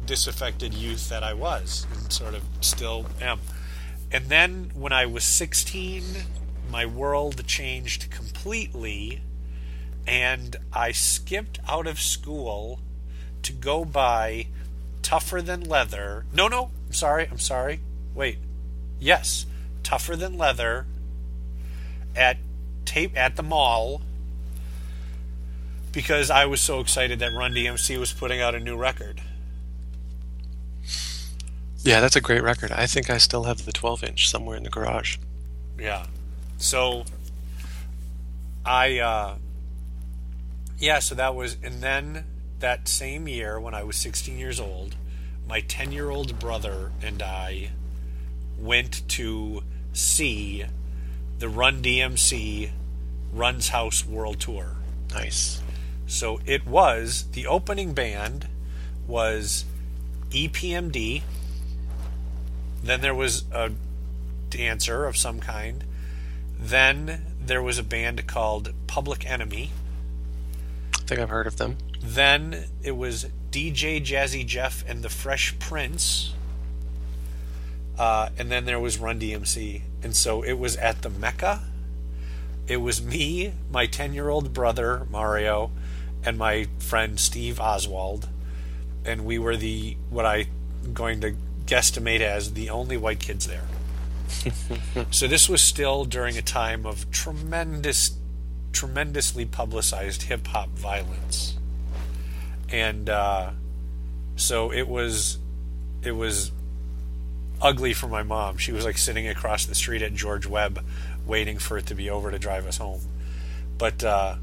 disaffected 0.06 0.73
youth 0.73 1.10
that 1.10 1.23
I 1.23 1.34
was 1.34 1.86
and 1.93 2.12
sort 2.12 2.34
of 2.34 2.43
still 2.62 3.06
am. 3.21 3.39
And 4.12 4.27
then 4.27 4.71
when 4.75 4.93
I 4.93 5.06
was 5.06 5.23
16, 5.23 6.03
my 6.69 6.86
world 6.86 7.45
changed 7.47 8.12
completely 8.12 9.21
and 10.06 10.56
I 10.71 10.91
skipped 10.91 11.60
out 11.67 11.88
of 11.88 11.99
school 11.99 12.79
to 13.43 13.53
go 13.53 13.86
buy 13.86 14.47
Tougher 15.01 15.41
Than 15.41 15.62
Leather. 15.63 16.25
No, 16.34 16.47
no, 16.47 16.71
I'm 16.88 16.93
sorry, 16.93 17.27
I'm 17.29 17.39
sorry. 17.39 17.79
Wait. 18.13 18.38
Yes, 18.99 19.45
Tougher 19.84 20.15
Than 20.15 20.38
Leather 20.38 20.86
at 22.15 22.38
tape 22.86 23.12
at 23.15 23.36
the 23.36 23.43
mall 23.43 24.02
because 25.91 26.30
I 26.30 26.46
was 26.46 26.60
so 26.60 26.80
excited 26.80 27.19
that 27.19 27.34
Run 27.34 27.54
DMC 27.54 27.98
was 28.00 28.12
putting 28.12 28.41
out 28.41 28.56
a 28.56 28.60
new 28.60 28.76
record. 28.76 29.22
Yeah, 31.84 32.00
that's 32.00 32.15
a 32.15 32.22
great 32.22 32.41
record. 32.41 32.72
I 32.72 32.88
think 32.88 33.10
I 33.10 33.17
still 33.17 33.43
have 33.43 33.65
the 33.65 33.72
12 33.72 34.04
inch 34.04 34.30
somewhere 34.30 34.58
in 34.58 34.63
the 34.63 34.69
garage. 34.69 35.17
Yeah. 35.80 36.06
So 36.58 37.04
I 38.65 39.00
uh 39.00 39.36
yeah, 40.80 41.00
so 41.00 41.15
that 41.15 41.36
was 41.36 41.58
and 41.63 41.82
then 41.82 42.26
that 42.60 42.88
same 42.88 43.28
year 43.28 43.60
when 43.60 43.74
I 43.74 43.84
was 43.84 43.98
16 43.98 44.38
years 44.38 44.60
old, 44.60 44.96
my 45.48 45.62
10-year-old 45.62 46.39
brother 46.39 46.91
and 47.02 47.22
I 47.22 47.72
went 48.58 49.08
to 49.10 49.63
see 49.93 50.65
the 51.39 51.49
Run 51.49 51.82
DMC 51.82 52.71
Run's 53.32 53.69
House 53.69 54.06
World 54.06 54.39
Tour. 54.39 54.75
Nice. 55.12 55.62
So 56.06 56.39
it 56.45 56.67
was 56.67 57.25
the 57.32 57.47
opening 57.47 57.93
band 57.93 58.47
was 59.08 59.65
EPMD. 60.32 61.21
Then 62.84 63.01
there 63.01 63.15
was 63.15 63.45
a 63.51 63.71
dancer 64.49 65.06
of 65.06 65.17
some 65.17 65.39
kind. 65.39 65.84
Then 66.60 67.25
there 67.39 67.62
was 67.62 67.77
a 67.77 67.84
band 67.84 68.27
called 68.27 68.73
Public 68.88 69.29
Enemy. 69.29 69.71
I 70.93 70.97
think 71.06 71.19
I've 71.19 71.29
heard 71.29 71.47
of 71.47 71.58
them. 71.58 71.77
Then 72.01 72.65
it 72.82 72.91
was 72.91 73.27
DJ 73.51 74.03
Jazzy 74.03 74.45
Jeff 74.45 74.84
and 74.88 75.03
the 75.03 75.10
Fresh 75.10 75.60
Prince. 75.60 76.34
Uh, 77.97 78.29
and 78.38 78.51
then 78.51 78.65
there 78.65 78.79
was 78.79 78.97
Run 78.97 79.19
DMC. 79.19 79.82
And 80.01 80.15
so 80.15 80.41
it 80.41 80.53
was 80.53 80.75
at 80.77 81.01
the 81.01 81.10
Mecca 81.10 81.62
it 82.67 82.77
was 82.77 83.01
me, 83.01 83.53
my 83.69 83.86
10 83.86 84.13
year 84.13 84.29
old 84.29 84.53
brother, 84.53 85.06
Mario, 85.10 85.71
and 86.23 86.38
my 86.38 86.67
friend 86.79 87.19
Steve 87.19 87.60
Oswald. 87.60 88.29
And 89.06 89.25
we 89.25 89.38
were 89.38 89.58
the, 89.58 89.97
what 90.10 90.25
I'm 90.25 90.47
going 90.93 91.21
to 91.21 91.36
guesstimate 91.65 92.21
as 92.21 92.53
the 92.53 92.69
only 92.69 92.95
white 92.95 93.19
kids 93.19 93.47
there. 93.47 93.67
so 95.12 95.27
this 95.27 95.49
was 95.49 95.62
still 95.62 96.06
during 96.06 96.38
a 96.38 96.41
time 96.41 96.86
of 96.86 97.12
tremendous, 97.12 98.17
tremendously 98.71 99.45
publicized 99.45 100.23
hip 100.23 100.47
hop 100.47 100.69
violence. 100.69 101.58
And 102.69 103.10
uh, 103.10 103.51
so 104.38 104.71
it 104.71 104.88
was, 104.88 105.38
it 106.01 106.13
was 106.13 106.51
ugly 107.62 107.94
for 107.94 108.08
my 108.08 108.24
mom. 108.24 108.58
She 108.58 108.72
was 108.72 108.86
like 108.86 108.98
sitting 108.98 109.28
across 109.28 109.66
the 109.66 109.76
street 109.76 110.02
at 110.02 110.13
George 110.13 110.46
Webb 110.46 110.84
waiting 111.26 111.58
for 111.58 111.78
it 111.78 111.86
to 111.88 111.96
be 111.96 112.10
over 112.10 112.32
to 112.32 112.39
drive 112.39 112.68
us 112.68 112.78
home. 112.78 113.02
But 113.78 114.04
uh, 114.04 114.36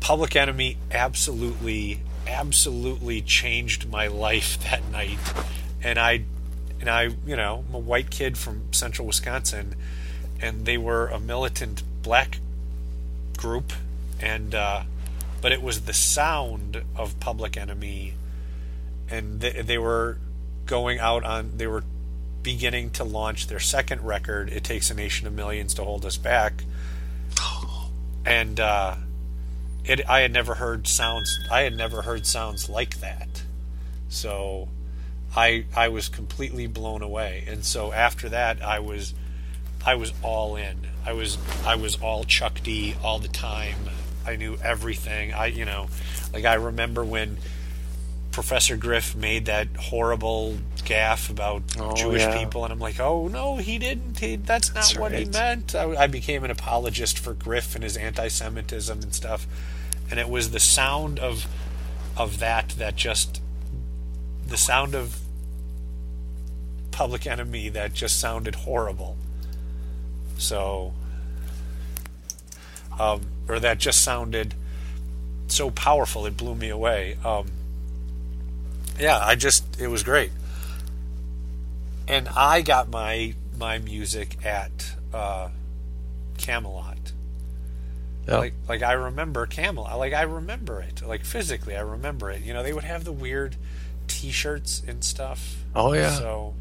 Public 0.00 0.36
Enemy 0.36 0.76
absolutely, 0.90 2.00
absolutely 2.26 3.22
changed 3.22 3.88
my 3.88 4.06
life 4.06 4.58
that 4.70 4.84
night. 4.90 5.18
And 5.82 5.98
I, 5.98 6.24
and 6.80 6.88
I, 6.88 7.10
you 7.26 7.36
know, 7.36 7.64
I'm 7.68 7.74
a 7.74 7.78
white 7.78 8.10
kid 8.10 8.36
from 8.36 8.72
central 8.72 9.06
Wisconsin, 9.06 9.74
and 10.40 10.64
they 10.64 10.78
were 10.78 11.08
a 11.08 11.20
militant 11.20 11.82
black 12.02 12.38
group, 13.36 13.72
and 14.20 14.54
uh, 14.54 14.82
but 15.40 15.52
it 15.52 15.62
was 15.62 15.82
the 15.82 15.92
sound 15.92 16.82
of 16.96 17.18
Public 17.20 17.56
Enemy, 17.56 18.14
and 19.08 19.40
they, 19.40 19.62
they 19.62 19.78
were 19.78 20.18
going 20.70 21.00
out 21.00 21.24
on, 21.24 21.50
they 21.56 21.66
were 21.66 21.82
beginning 22.42 22.90
to 22.90 23.04
launch 23.04 23.48
their 23.48 23.58
second 23.58 24.02
record, 24.02 24.48
It 24.48 24.62
Takes 24.62 24.88
a 24.88 24.94
Nation 24.94 25.26
of 25.26 25.34
Millions 25.34 25.74
to 25.74 25.84
Hold 25.84 26.06
Us 26.06 26.16
Back. 26.16 26.64
And 28.24 28.60
uh, 28.60 28.94
it, 29.84 30.08
I 30.08 30.20
had 30.20 30.32
never 30.32 30.54
heard 30.54 30.86
sounds, 30.86 31.38
I 31.50 31.62
had 31.62 31.74
never 31.74 32.02
heard 32.02 32.24
sounds 32.24 32.68
like 32.68 33.00
that. 33.00 33.42
So 34.08 34.68
I, 35.34 35.64
I 35.76 35.88
was 35.88 36.08
completely 36.08 36.68
blown 36.68 37.02
away. 37.02 37.44
And 37.48 37.64
so 37.64 37.92
after 37.92 38.28
that, 38.28 38.62
I 38.62 38.78
was, 38.78 39.12
I 39.84 39.96
was 39.96 40.12
all 40.22 40.54
in. 40.54 40.86
I 41.04 41.14
was, 41.14 41.36
I 41.66 41.74
was 41.74 41.96
all 42.00 42.22
Chuck 42.24 42.60
D 42.62 42.94
all 43.02 43.18
the 43.18 43.28
time. 43.28 43.76
I 44.24 44.36
knew 44.36 44.56
everything. 44.62 45.32
I, 45.32 45.46
you 45.46 45.64
know, 45.64 45.88
like 46.32 46.44
I 46.44 46.54
remember 46.54 47.04
when 47.04 47.38
Professor 48.32 48.76
Griff 48.76 49.14
made 49.16 49.46
that 49.46 49.68
horrible 49.76 50.56
gaff 50.84 51.30
about 51.30 51.62
Oh, 51.78 51.94
Jewish 51.94 52.22
yeah. 52.22 52.38
people, 52.38 52.64
and 52.64 52.72
I'm 52.72 52.78
like, 52.78 53.00
oh 53.00 53.26
no, 53.28 53.56
he 53.56 53.78
didn't. 53.78 54.18
He, 54.18 54.36
that's 54.36 54.68
not 54.68 54.74
That's 54.76 54.96
what 54.96 55.12
he 55.12 55.24
meant. 55.24 55.74
I, 55.74 56.02
I 56.02 56.06
became 56.06 56.44
an 56.44 56.50
apologist 56.50 57.18
for 57.18 57.34
Griff 57.34 57.74
and 57.74 57.82
his 57.82 57.96
anti-Semitism 57.96 59.00
and 59.02 59.12
stuff, 59.14 59.46
and 60.10 60.20
it 60.20 60.28
was 60.28 60.50
the 60.52 60.60
sound 60.60 61.18
of 61.18 61.46
of 62.16 62.38
that 62.38 62.70
that 62.70 62.96
just 62.96 63.40
the 64.46 64.56
sound 64.56 64.94
of 64.94 65.18
Public 66.92 67.26
Enemy 67.26 67.68
that 67.70 67.94
just 67.94 68.20
sounded 68.20 68.54
horrible. 68.56 69.16
So, 70.38 70.92
um, 72.98 73.22
or 73.48 73.58
that 73.60 73.78
just 73.78 74.02
sounded 74.02 74.54
so 75.48 75.70
powerful, 75.70 76.26
it 76.26 76.36
blew 76.36 76.54
me 76.54 76.68
away. 76.68 77.16
Um, 77.24 77.46
yeah, 79.00 79.18
I 79.18 79.34
just 79.34 79.80
it 79.80 79.88
was 79.88 80.02
great. 80.02 80.30
And 82.08 82.28
I 82.28 82.62
got 82.62 82.90
my 82.90 83.34
my 83.56 83.78
music 83.78 84.44
at 84.44 84.94
uh, 85.14 85.48
Camelot. 86.38 87.12
Like 88.38 88.54
like 88.68 88.82
I 88.82 88.92
remember 88.92 89.46
Camelot. 89.46 89.98
Like 89.98 90.12
I 90.12 90.22
remember 90.22 90.80
it. 90.80 91.02
Like 91.06 91.24
physically, 91.24 91.76
I 91.76 91.80
remember 91.80 92.30
it. 92.30 92.42
You 92.42 92.52
know, 92.52 92.62
they 92.62 92.72
would 92.72 92.84
have 92.84 93.04
the 93.04 93.12
weird 93.12 93.56
T-shirts 94.08 94.82
and 94.86 95.02
stuff. 95.04 95.64
Oh, 95.74 95.92
yeah. 95.94 96.10
So 96.12 96.54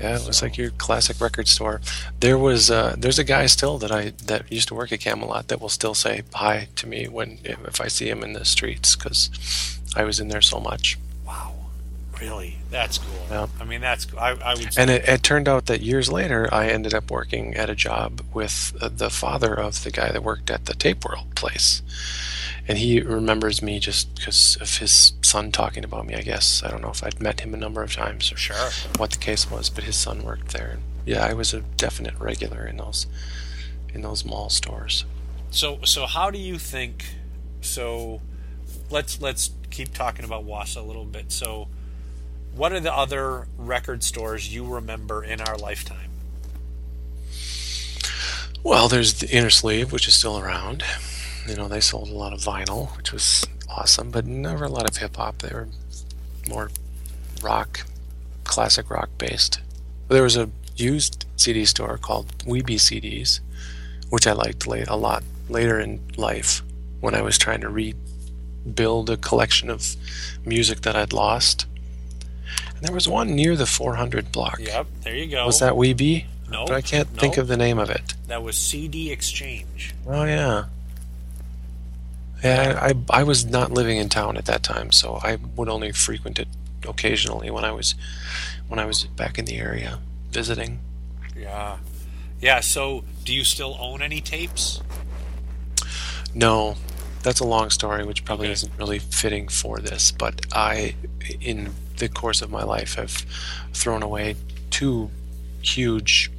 Yeah, 0.00 0.16
it 0.16 0.26
was 0.26 0.42
like 0.42 0.56
your 0.56 0.70
classic 0.70 1.20
record 1.20 1.48
store. 1.48 1.80
There 2.20 2.38
was 2.38 2.70
uh, 2.70 2.94
there's 2.98 3.18
a 3.18 3.24
guy 3.24 3.46
still 3.46 3.78
that 3.78 3.90
I 3.92 4.12
that 4.26 4.50
used 4.50 4.68
to 4.68 4.74
work 4.74 4.92
at 4.92 5.00
Camelot 5.00 5.48
that 5.48 5.60
will 5.60 5.68
still 5.68 5.94
say 5.94 6.22
hi 6.34 6.68
to 6.76 6.86
me 6.86 7.08
when 7.08 7.38
if 7.44 7.80
I 7.80 7.88
see 7.88 8.08
him 8.08 8.22
in 8.22 8.32
the 8.32 8.44
streets 8.44 8.96
because 8.96 9.78
I 9.96 10.04
was 10.04 10.20
in 10.20 10.28
there 10.28 10.42
so 10.42 10.60
much. 10.60 10.98
Wow, 11.26 11.54
really, 12.20 12.56
that's 12.70 12.98
cool. 12.98 13.26
Yeah. 13.30 13.46
I 13.60 13.64
mean, 13.64 13.80
that's 13.80 14.06
I, 14.16 14.30
I 14.30 14.54
would. 14.54 14.78
And 14.78 14.90
it, 14.90 15.08
it 15.08 15.22
turned 15.22 15.48
out 15.48 15.66
that 15.66 15.80
years 15.80 16.10
later, 16.10 16.48
I 16.52 16.68
ended 16.68 16.94
up 16.94 17.10
working 17.10 17.54
at 17.54 17.68
a 17.70 17.74
job 17.74 18.22
with 18.32 18.76
uh, 18.80 18.88
the 18.88 19.10
father 19.10 19.54
of 19.54 19.82
the 19.84 19.90
guy 19.90 20.12
that 20.12 20.22
worked 20.22 20.50
at 20.50 20.66
the 20.66 20.74
Tape 20.74 21.04
World 21.04 21.34
place. 21.34 21.82
And 22.68 22.78
he 22.78 23.00
remembers 23.00 23.62
me 23.62 23.78
just 23.78 24.12
because 24.16 24.56
of 24.60 24.78
his 24.78 25.12
son 25.22 25.52
talking 25.52 25.84
about 25.84 26.04
me, 26.06 26.14
I 26.16 26.22
guess. 26.22 26.64
I 26.64 26.70
don't 26.70 26.82
know 26.82 26.90
if 26.90 27.04
I'd 27.04 27.20
met 27.20 27.40
him 27.40 27.54
a 27.54 27.56
number 27.56 27.82
of 27.82 27.92
times 27.94 28.32
or 28.32 28.36
Sure. 28.36 28.70
what 28.98 29.12
the 29.12 29.18
case 29.18 29.48
was, 29.48 29.70
but 29.70 29.84
his 29.84 29.94
son 29.94 30.24
worked 30.24 30.48
there. 30.48 30.70
And 30.72 30.82
yeah, 31.04 31.24
I 31.24 31.32
was 31.32 31.54
a 31.54 31.60
definite 31.60 32.18
regular 32.18 32.66
in 32.66 32.78
those 32.78 33.06
in 33.94 34.02
those 34.02 34.24
mall 34.24 34.50
stores. 34.50 35.04
So 35.52 35.78
so 35.84 36.06
how 36.06 36.30
do 36.32 36.38
you 36.38 36.58
think? 36.58 37.04
So 37.60 38.20
let's 38.90 39.20
let's 39.20 39.50
keep 39.70 39.92
talking 39.92 40.24
about 40.24 40.46
Wausau 40.46 40.78
a 40.78 40.80
little 40.80 41.04
bit. 41.04 41.32
So 41.32 41.68
what 42.54 42.72
are 42.72 42.80
the 42.80 42.94
other 42.94 43.46
record 43.58 44.02
stores 44.02 44.52
you 44.52 44.66
remember 44.66 45.22
in 45.22 45.40
our 45.40 45.56
lifetime? 45.56 46.10
Well, 48.62 48.88
there's 48.88 49.14
the 49.14 49.28
Inner 49.30 49.50
Sleeve, 49.50 49.92
which 49.92 50.08
is 50.08 50.14
still 50.14 50.38
around. 50.38 50.82
You 51.46 51.54
know, 51.54 51.68
they 51.68 51.80
sold 51.80 52.08
a 52.08 52.14
lot 52.14 52.32
of 52.32 52.40
vinyl, 52.40 52.96
which 52.96 53.12
was 53.12 53.44
awesome, 53.68 54.10
but 54.10 54.26
never 54.26 54.64
a 54.64 54.68
lot 54.68 54.88
of 54.88 54.96
hip 54.96 55.16
hop. 55.16 55.38
They 55.38 55.54
were 55.54 55.68
more 56.48 56.70
rock, 57.42 57.86
classic 58.44 58.90
rock 58.90 59.10
based. 59.18 59.60
There 60.08 60.22
was 60.22 60.36
a 60.36 60.50
used 60.76 61.26
CD 61.36 61.64
store 61.64 61.98
called 61.98 62.36
Weeby 62.38 62.76
CDs, 62.76 63.40
which 64.08 64.26
I 64.26 64.32
liked 64.32 64.66
late, 64.66 64.88
a 64.88 64.96
lot 64.96 65.22
later 65.48 65.78
in 65.78 66.00
life 66.16 66.62
when 67.00 67.14
I 67.14 67.22
was 67.22 67.38
trying 67.38 67.60
to 67.60 67.68
rebuild 68.66 69.08
a 69.08 69.16
collection 69.16 69.70
of 69.70 69.96
music 70.44 70.82
that 70.82 70.96
I'd 70.96 71.12
lost. 71.12 71.66
And 72.74 72.82
there 72.82 72.92
was 72.92 73.08
one 73.08 73.34
near 73.34 73.56
the 73.56 73.66
400 73.66 74.32
block. 74.32 74.58
Yep, 74.60 74.86
there 75.02 75.14
you 75.14 75.26
go. 75.26 75.46
Was 75.46 75.60
that 75.60 75.74
Weeby? 75.74 76.26
No, 76.50 76.66
But 76.66 76.74
I 76.74 76.80
can't 76.80 77.08
think 77.08 77.38
of 77.38 77.48
the 77.48 77.56
name 77.56 77.78
of 77.78 77.90
it. 77.90 78.14
That 78.28 78.42
was 78.42 78.56
CD 78.58 79.10
Exchange. 79.10 79.94
Oh 80.06 80.24
yeah. 80.24 80.66
Yeah, 82.44 82.78
I 82.80 83.20
I 83.20 83.22
was 83.22 83.44
not 83.44 83.72
living 83.72 83.96
in 83.96 84.08
town 84.08 84.36
at 84.36 84.44
that 84.44 84.62
time, 84.62 84.92
so 84.92 85.18
I 85.22 85.38
would 85.56 85.68
only 85.68 85.90
frequent 85.90 86.38
it 86.38 86.48
occasionally 86.86 87.50
when 87.50 87.64
I 87.64 87.72
was 87.72 87.94
when 88.68 88.78
I 88.78 88.84
was 88.84 89.04
back 89.04 89.38
in 89.38 89.46
the 89.46 89.56
area 89.56 89.98
visiting. 90.30 90.80
Yeah. 91.36 91.78
Yeah, 92.40 92.60
so 92.60 93.02
do 93.24 93.32
you 93.34 93.42
still 93.42 93.76
own 93.80 94.02
any 94.02 94.20
tapes? 94.20 94.82
No, 96.34 96.76
that's 97.26 97.40
a 97.40 97.44
long 97.44 97.70
story, 97.70 98.04
which 98.04 98.24
probably 98.24 98.46
Okay. 98.46 98.52
isn't 98.52 98.72
really 98.78 99.00
fitting 99.00 99.48
for 99.48 99.78
this. 99.80 100.12
But 100.12 100.34
I, 100.52 100.94
in 101.40 101.74
the 101.98 102.08
course 102.08 102.40
of 102.40 102.50
my 102.50 102.62
life, 102.62 102.94
have 102.94 103.26
thrown 103.74 104.02
away 104.02 104.36
two 104.70 105.10
huge 105.60 106.30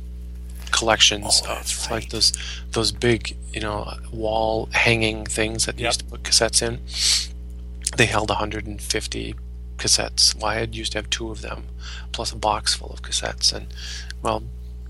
collections 0.71 1.41
Oh, 1.45 1.51
of 1.57 1.65
right. 1.81 1.91
like 1.91 2.09
those 2.09 2.31
those 2.71 2.91
big, 2.93 3.35
you 3.53 3.59
know, 3.61 3.93
wall 4.11 4.69
hanging 4.71 5.25
things 5.25 5.65
that 5.65 5.77
Yep. 5.77 5.85
used 5.87 5.99
to 5.99 6.05
put 6.05 6.23
cassettes 6.23 6.61
in. 6.61 6.79
They 7.97 8.05
held 8.05 8.29
150 8.29 9.35
cassettes. 9.77 10.35
Well, 10.35 10.45
I 10.51 10.55
had 10.55 10.73
used 10.75 10.93
to 10.93 10.97
have 10.99 11.09
two 11.09 11.31
of 11.31 11.41
them, 11.41 11.63
plus 12.13 12.31
a 12.31 12.35
box 12.37 12.73
full 12.73 12.91
of 12.91 13.01
cassettes, 13.01 13.51
and 13.53 13.67
well, 14.21 14.43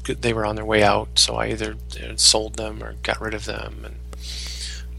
they 0.06 0.32
were 0.34 0.46
on 0.46 0.56
their 0.56 0.66
way 0.74 0.84
out, 0.84 1.10
so 1.16 1.36
I 1.36 1.48
either 1.48 1.76
uh, 2.04 2.16
sold 2.18 2.56
them 2.56 2.84
or 2.84 2.94
got 3.04 3.20
rid 3.20 3.34
of 3.34 3.46
them, 3.46 3.84
and 3.84 3.96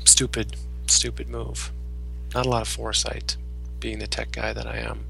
stupid, 0.04 0.56
stupid 0.90 1.28
move. 1.28 1.70
Not 2.34 2.46
a 2.46 2.48
lot 2.48 2.62
of 2.62 2.68
foresight, 2.68 3.36
being 3.80 3.98
the 3.98 4.06
tech 4.06 4.32
guy 4.32 4.52
that 4.52 4.66
I 4.66 4.78
am. 4.78 5.04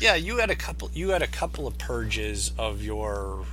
Yeah, 0.00 0.14
you 0.14 0.38
had 0.38 0.50
a 0.50 0.54
couple 0.56 0.90
you 0.94 1.10
had 1.10 1.22
a 1.22 1.26
couple 1.26 1.66
of 1.66 1.76
purges 1.78 2.52
of 2.58 2.82
your 2.82 3.44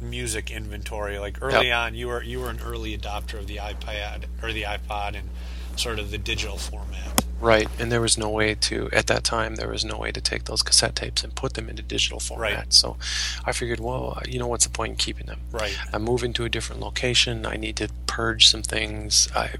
music 0.00 0.50
inventory. 0.50 1.18
Like 1.18 1.40
early 1.42 1.68
Yep. 1.68 1.76
on 1.76 1.94
you 1.94 2.08
were 2.08 2.22
you 2.22 2.40
were 2.40 2.50
an 2.50 2.60
early 2.64 2.96
adopter 2.96 3.34
of 3.34 3.46
the 3.46 3.56
iPad 3.58 4.24
or 4.42 4.52
the 4.52 4.62
iPod 4.62 5.14
and 5.16 5.28
sort 5.76 5.98
of 5.98 6.10
the 6.10 6.18
digital 6.18 6.56
format. 6.56 7.24
Right, 7.40 7.68
and 7.78 7.90
there 7.90 8.00
was 8.00 8.16
no 8.16 8.30
way 8.30 8.54
to 8.54 8.88
at 8.92 9.08
that 9.08 9.24
time 9.24 9.56
there 9.56 9.68
was 9.68 9.84
no 9.84 9.98
way 9.98 10.12
to 10.12 10.20
take 10.20 10.44
those 10.44 10.62
cassette 10.62 10.94
tapes 10.94 11.24
and 11.24 11.34
put 11.34 11.54
them 11.54 11.68
into 11.68 11.82
digital 11.82 12.20
format. 12.20 12.56
Right. 12.56 12.72
So 12.72 12.96
I 13.44 13.50
figured, 13.52 13.80
well, 13.80 14.20
you 14.28 14.38
know 14.38 14.46
what's 14.46 14.64
the 14.64 14.70
point 14.70 14.90
in 14.90 14.96
keeping 14.96 15.26
them? 15.26 15.40
Right. 15.50 15.76
I'm 15.92 16.02
moving 16.02 16.32
to 16.34 16.44
a 16.44 16.48
different 16.48 16.80
location. 16.80 17.44
I 17.44 17.56
need 17.56 17.74
to 17.76 17.88
purge 18.06 18.46
some 18.48 18.62
things. 18.62 19.28
I 19.34 19.54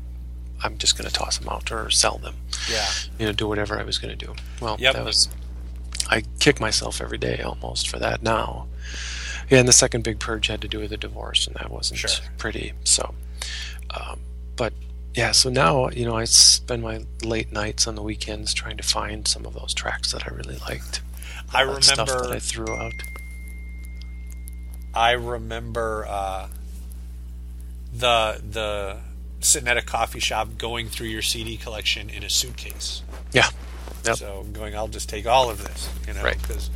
I'm 0.63 0.79
just 0.79 0.97
going 0.97 1.09
to 1.09 1.15
toss 1.15 1.39
them 1.39 1.49
out 1.49 1.71
or 1.73 1.91
sell 1.91 2.19
them. 2.19 2.37
Yeah. 2.71 2.87
You 3.19 3.27
know, 3.27 3.33
do 3.33 3.49
whatever 3.49 3.79
I 3.79 3.83
was 3.83 3.99
going 3.99 4.17
to 4.17 4.27
do. 4.27 4.35
Well, 4.61 4.77
Yep. 4.79 4.95
that 4.95 5.05
was 5.05 5.29
I 6.09 6.23
kick 6.41 6.61
myself 6.61 7.01
every 7.01 7.19
day 7.19 7.41
almost 7.43 7.89
for 7.89 7.99
that 7.99 8.23
now. 8.23 8.67
Yeah, 9.49 9.59
and 9.61 9.69
the 9.69 9.73
second 9.73 10.05
big 10.05 10.19
purge 10.19 10.47
had 10.49 10.61
to 10.63 10.69
do 10.69 10.79
with 10.81 10.91
the 10.91 10.97
divorce, 10.97 11.47
and 11.47 11.57
that 11.57 11.71
wasn't 11.71 11.99
Sure. 12.01 12.11
pretty. 12.39 12.73
So, 12.85 13.15
um, 13.91 14.21
but 14.57 14.73
yeah, 15.15 15.33
so 15.33 15.51
now 15.51 15.89
you 15.91 16.05
know 16.05 16.17
I 16.17 16.25
spend 16.25 16.83
my 16.83 17.05
late 17.23 17.53
nights 17.53 17.87
on 17.87 17.95
the 17.95 18.03
weekends 18.03 18.53
trying 18.55 18.77
to 18.77 18.83
find 18.83 19.27
some 19.29 19.45
of 19.47 19.55
those 19.55 19.75
tracks 19.75 20.13
that 20.13 20.25
I 20.31 20.35
really 20.35 20.57
liked. 20.69 21.01
I 21.53 21.65
that 21.65 21.85
stuff 21.85 22.09
that 22.09 22.15
remember 22.15 22.35
I 22.35 22.39
threw 22.39 22.75
out. 22.77 22.93
I 24.95 25.13
remember 25.13 26.07
uh, 26.09 26.49
the 27.93 28.41
the 28.49 29.01
sitting 29.45 29.69
at 29.69 29.77
a 29.77 29.83
coffee 29.83 30.21
shop 30.21 30.49
going 30.59 30.89
through 30.89 31.09
your 31.09 31.23
CD 31.23 31.57
collection 31.57 32.09
in 32.11 32.23
a 32.23 32.31
suitcase. 32.31 33.03
Yeah, 33.33 33.49
Yep. 34.05 34.17
So 34.17 34.45
going, 34.53 34.75
I'll 34.77 34.89
just 34.89 35.09
take 35.09 35.27
all 35.27 35.49
of 35.51 35.63
this, 35.65 35.89
you 36.07 36.15
know, 36.15 36.23
Right. 36.23 36.41
because 36.41 36.71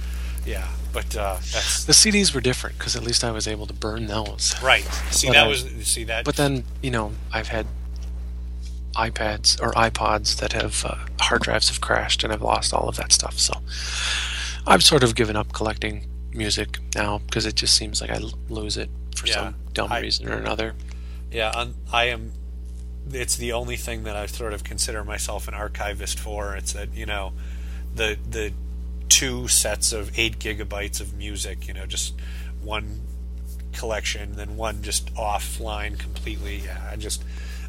yeah. 0.44 0.68
But 0.92 1.14
uh, 1.16 1.34
that's 1.52 1.84
the 1.84 1.92
CDs 1.92 2.34
were 2.34 2.40
different 2.40 2.78
because 2.78 2.96
at 2.96 3.02
least 3.02 3.22
I 3.24 3.30
was 3.30 3.46
able 3.48 3.66
to 3.66 3.74
burn 3.74 4.06
those. 4.06 4.54
right. 4.62 4.84
See 5.10 5.26
But 5.26 5.32
that 5.34 5.44
I- 5.44 5.48
was 5.48 5.64
see 5.82 6.04
that. 6.04 6.24
But 6.24 6.36
then 6.36 6.64
you 6.82 6.90
know 6.90 7.12
I've 7.32 7.48
had 7.48 7.66
iPads 8.94 9.60
or 9.60 9.72
iPods 9.72 10.36
that 10.36 10.52
have 10.54 10.84
uh, 10.84 10.94
hard 11.20 11.42
drives 11.42 11.68
have 11.68 11.80
crashed 11.80 12.24
and 12.24 12.32
I've 12.32 12.40
lost 12.42 12.72
all 12.72 12.88
of 12.88 12.96
that 12.96 13.12
stuff. 13.12 13.38
So 13.38 13.52
I've 14.66 14.82
sort 14.82 15.02
of 15.02 15.14
given 15.14 15.36
up 15.36 15.52
collecting 15.52 16.06
music 16.32 16.78
now 16.94 17.18
because 17.18 17.44
it 17.44 17.56
just 17.56 17.74
seems 17.76 18.00
like 18.00 18.10
I 18.10 18.20
lose 18.48 18.76
it 18.76 18.88
for 19.14 19.26
Yeah, 19.26 19.34
some 19.34 19.54
dumb 19.74 19.92
I- 19.92 20.00
reason 20.00 20.28
or 20.28 20.36
another. 20.36 20.74
Yeah, 21.30 21.50
un 21.54 21.74
I 21.92 22.04
am. 22.04 22.32
It's 23.12 23.36
the 23.36 23.52
only 23.52 23.76
thing 23.76 24.04
that 24.04 24.16
I 24.16 24.26
sort 24.26 24.52
of 24.52 24.64
consider 24.64 25.04
myself 25.04 25.48
an 25.48 25.54
archivist 25.54 26.18
for. 26.18 26.56
It's 26.56 26.72
that 26.72 26.94
you 26.94 27.06
know, 27.06 27.32
the 27.94 28.18
the 28.28 28.52
two 29.08 29.48
sets 29.48 29.92
of 29.92 30.18
eight 30.18 30.38
gigabytes 30.38 31.00
of 31.00 31.14
music. 31.14 31.68
You 31.68 31.74
know, 31.74 31.86
just 31.86 32.14
one 32.62 33.02
collection, 33.72 34.34
then 34.36 34.56
one 34.56 34.82
just 34.82 35.12
offline 35.14 35.98
completely. 35.98 36.56
Yeah, 36.64 36.80
I 36.90 36.96
just 36.96 37.22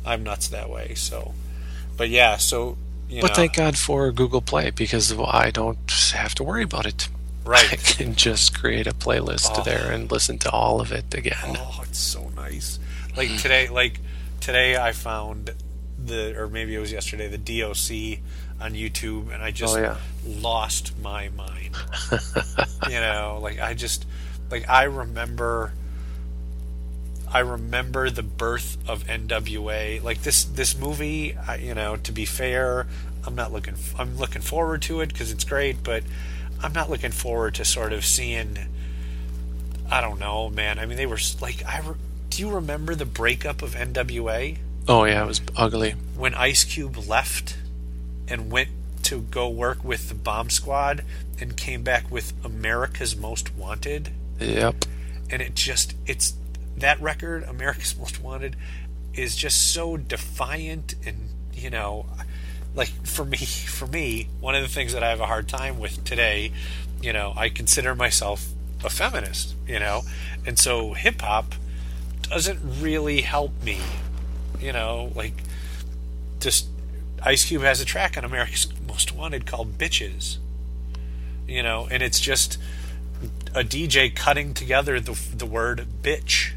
I'm 0.06 0.24
nuts 0.24 0.48
that 0.50 0.70
way. 0.70 0.94
So, 0.96 1.34
but 1.98 2.10
yeah, 2.10 2.38
so 2.38 2.78
you 3.10 3.22
But 3.22 3.30
know, 3.30 3.36
thank 3.36 3.54
God 3.56 3.78
for 3.78 4.12
Google 4.12 4.42
Play 4.42 4.72
because 4.72 5.14
I 5.18 5.52
don't 5.52 5.92
have 6.14 6.34
to 6.36 6.44
worry 6.44 6.64
about 6.64 6.86
it. 6.86 7.10
Right. 7.46 7.72
I 7.74 7.76
can 7.78 8.16
just 8.16 8.58
create 8.60 8.88
a 8.88 8.94
playlist 8.94 9.52
Oh. 9.58 9.64
there 9.64 9.92
and 9.92 10.12
listen 10.12 10.38
to 10.40 10.52
all 10.52 10.82
of 10.82 10.92
it 10.92 11.14
again. 11.14 11.56
Oh, 11.58 11.80
it's 11.84 12.00
so 12.00 12.30
nice. 12.36 12.80
Like 13.16 13.38
today, 13.38 13.70
like 13.70 14.00
today, 14.48 14.78
I 14.78 14.94
found 14.94 15.52
the, 16.02 16.40
or 16.40 16.48
maybe 16.48 16.74
it 16.74 16.80
was 16.80 16.90
yesterday, 16.90 17.28
the 17.28 17.38
DOC 17.38 18.20
on 18.62 18.72
YouTube, 18.76 19.34
and 19.34 19.44
I 19.44 19.52
just 19.52 19.76
Oh, 19.76 19.82
yeah. 19.82 19.98
lost 20.26 20.98
my 21.02 21.28
mind. 21.28 21.76
you 22.90 23.00
know, 23.02 23.40
like 23.42 23.60
I 23.60 23.74
just, 23.74 24.06
like 24.50 24.70
I 24.70 24.84
remember, 24.84 25.74
I 27.30 27.40
remember 27.40 28.10
the 28.10 28.24
birth 28.24 28.78
of 28.88 29.04
NWA. 29.08 30.02
Like 30.02 30.22
this, 30.22 30.46
this 30.46 30.78
movie. 30.78 31.36
I, 31.36 31.58
you 31.58 31.74
know, 31.76 31.98
to 31.98 32.12
be 32.14 32.24
fair, 32.24 32.88
I'm 33.26 33.36
not 33.36 33.52
looking. 33.52 33.76
I'm 34.00 34.18
looking 34.18 34.42
forward 34.42 34.82
to 34.84 35.02
it 35.02 35.10
because 35.10 35.30
it's 35.30 35.44
great, 35.44 35.84
but 35.84 36.04
I'm 36.64 36.72
not 36.72 36.90
looking 36.90 37.12
forward 37.12 37.56
to 37.56 37.66
sort 37.66 37.92
of 37.92 38.06
seeing. 38.06 38.58
I 39.92 40.00
don't 40.00 40.20
know, 40.22 40.50
man. 40.50 40.80
I 40.80 40.86
mean, 40.86 40.96
they 40.96 41.06
were 41.06 41.20
like, 41.42 41.66
I 41.66 41.82
re- 41.82 41.96
do 42.38 42.44
you 42.44 42.52
remember 42.52 42.94
the 42.94 43.04
breakup 43.04 43.64
of 43.64 43.74
NWA 43.74 44.60
Oh 44.88 45.06
yeah, 45.06 45.24
it 45.24 45.28
was 45.28 45.42
ugly. 45.56 45.96
when 46.16 46.36
Ice 46.36 46.64
Cube 46.64 46.96
left 47.08 47.58
and 48.28 48.52
went 48.52 48.70
to 49.04 49.22
go 49.22 49.50
work 49.50 49.84
with 49.84 50.10
the 50.10 50.14
Bomb 50.14 50.52
Squad 50.52 51.04
and 51.40 51.58
came 51.58 51.82
back 51.82 52.12
with 52.12 52.34
America's 52.46 53.16
Most 53.16 53.56
Wanted? 53.56 54.12
Yep. 54.40 54.86
And 55.32 55.42
it 55.42 55.56
just, 55.56 55.96
it's 56.06 56.36
that 56.78 57.02
record, 57.02 57.42
America's 57.42 57.98
Most 58.00 58.22
Wanted, 58.22 58.56
is 59.16 59.36
just 59.36 59.74
so 59.74 59.98
defiant 59.98 60.94
and, 61.08 61.30
you 61.56 61.72
know, 61.72 62.06
like 62.76 62.90
for 63.04 63.26
me, 63.26 63.38
for 63.38 63.88
me, 63.88 64.30
one 64.40 64.54
of 64.54 64.62
the 64.62 64.70
things 64.70 64.94
that 64.94 65.02
I 65.02 65.10
have 65.10 65.22
a 65.22 65.26
hard 65.26 65.48
time 65.48 65.80
with 65.80 66.04
today, 66.04 66.52
you 67.02 67.14
know, 67.14 67.34
I 67.36 67.50
consider 67.50 67.96
myself 67.96 68.50
a 68.86 68.92
feminist, 68.92 69.56
you 69.68 69.80
know, 69.80 70.04
and 70.46 70.60
so 70.60 70.94
hip 70.94 71.22
hop 71.22 71.56
doesn't 72.30 72.60
really 72.82 73.22
help 73.22 73.64
me, 73.64 73.80
you 74.60 74.74
know, 74.74 75.12
like 75.16 75.34
just 76.40 76.68
Ice 77.24 77.46
Cube 77.46 77.64
has 77.64 77.82
a 77.82 77.86
track 77.86 78.18
on 78.18 78.24
America's 78.24 78.68
Most 78.88 79.14
Wanted 79.14 79.46
called 79.46 79.78
Bitches, 79.78 80.38
you 81.48 81.64
know, 81.64 81.88
and 81.90 82.04
it's 82.04 82.20
just 82.20 82.58
a 83.56 83.64
DJ 83.64 84.14
cutting 84.16 84.54
together 84.54 85.00
the 85.00 85.20
the 85.36 85.46
word 85.46 85.86
bitch 86.04 86.52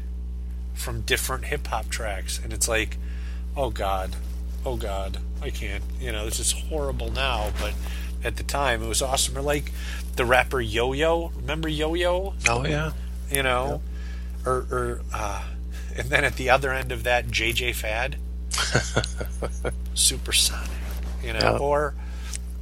from 0.73 1.01
different 1.01 1.45
hip 1.45 1.67
hop 1.67 1.89
tracks, 1.89 2.39
and 2.43 2.53
it's 2.53 2.67
like, 2.67 2.97
oh 3.55 3.69
god, 3.69 4.15
oh 4.65 4.75
god, 4.75 5.17
I 5.41 5.49
can't, 5.49 5.83
you 5.99 6.11
know, 6.11 6.25
this 6.25 6.39
is 6.39 6.51
horrible 6.51 7.11
now, 7.11 7.51
but 7.59 7.73
at 8.23 8.35
the 8.37 8.43
time 8.43 8.83
it 8.83 8.87
was 8.87 9.01
awesome. 9.01 9.37
Or 9.37 9.41
like 9.41 9.71
the 10.15 10.25
rapper 10.25 10.61
Yo 10.61 10.93
Yo, 10.93 11.31
remember 11.35 11.67
Yo 11.67 11.93
Yo? 11.93 12.33
Oh 12.47 12.65
yeah. 12.65 12.91
You 13.31 13.43
know, 13.43 13.81
or 14.45 14.65
or 14.71 15.01
uh, 15.13 15.43
and 15.97 16.09
then 16.09 16.23
at 16.23 16.35
the 16.35 16.49
other 16.49 16.71
end 16.71 16.91
of 16.91 17.03
that, 17.03 17.27
JJ 17.27 17.75
Fad, 17.75 18.17
Supersonic, 19.93 20.69
you 21.23 21.33
know, 21.33 21.39
Yeah. 21.39 21.57
or 21.57 21.93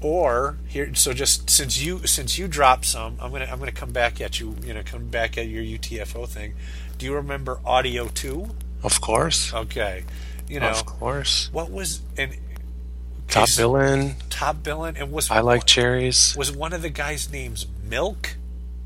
or 0.02 0.58
here. 0.68 0.94
So 0.96 1.14
just 1.14 1.50
since 1.50 1.80
you 1.82 2.06
since 2.08 2.38
you 2.38 2.48
dropped 2.48 2.86
some, 2.86 3.18
I'm 3.22 3.32
gonna 3.32 3.46
I'm 3.52 3.60
gonna 3.60 3.72
come 3.72 3.92
back 3.92 4.20
at 4.22 4.40
you. 4.40 4.56
You 4.64 4.74
know, 4.74 4.82
come 4.84 5.08
back 5.08 5.38
at 5.38 5.48
your 5.48 5.64
UTFO 5.64 6.28
thing. 6.28 6.54
Do 6.98 7.06
you 7.06 7.14
remember 7.16 7.60
Audio 7.66 8.08
Two? 8.08 8.50
Of 8.84 9.02
course. 9.02 9.54
Okay, 9.54 10.04
you 10.48 10.60
know 10.60 10.70
Of 10.70 10.86
course. 10.86 11.50
what 11.52 11.70
was 11.72 12.02
and 12.18 12.36
Top 13.28 13.46
case- 13.46 13.58
Billin. 13.58 14.16
Top 14.30 14.64
billing 14.64 14.98
and 14.98 15.12
was 15.12 15.30
I 15.30 15.42
like 15.42 15.66
cherries. 15.66 16.36
was 16.38 16.52
one 16.52 16.74
of 16.74 16.82
the 16.82 16.90
guys' 16.90 17.30
names 17.32 17.68
Milk. 17.84 18.36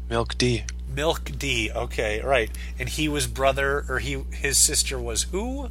Milk 0.09 0.37
D. 0.37 0.63
Milk 0.93 1.31
D. 1.37 1.71
Okay, 1.73 2.21
right. 2.21 2.49
And 2.79 2.89
he 2.89 3.07
was 3.09 3.27
brother, 3.27 3.85
or 3.89 3.99
he 3.99 4.23
his 4.31 4.57
sister 4.57 4.99
was 4.99 5.23
who, 5.23 5.69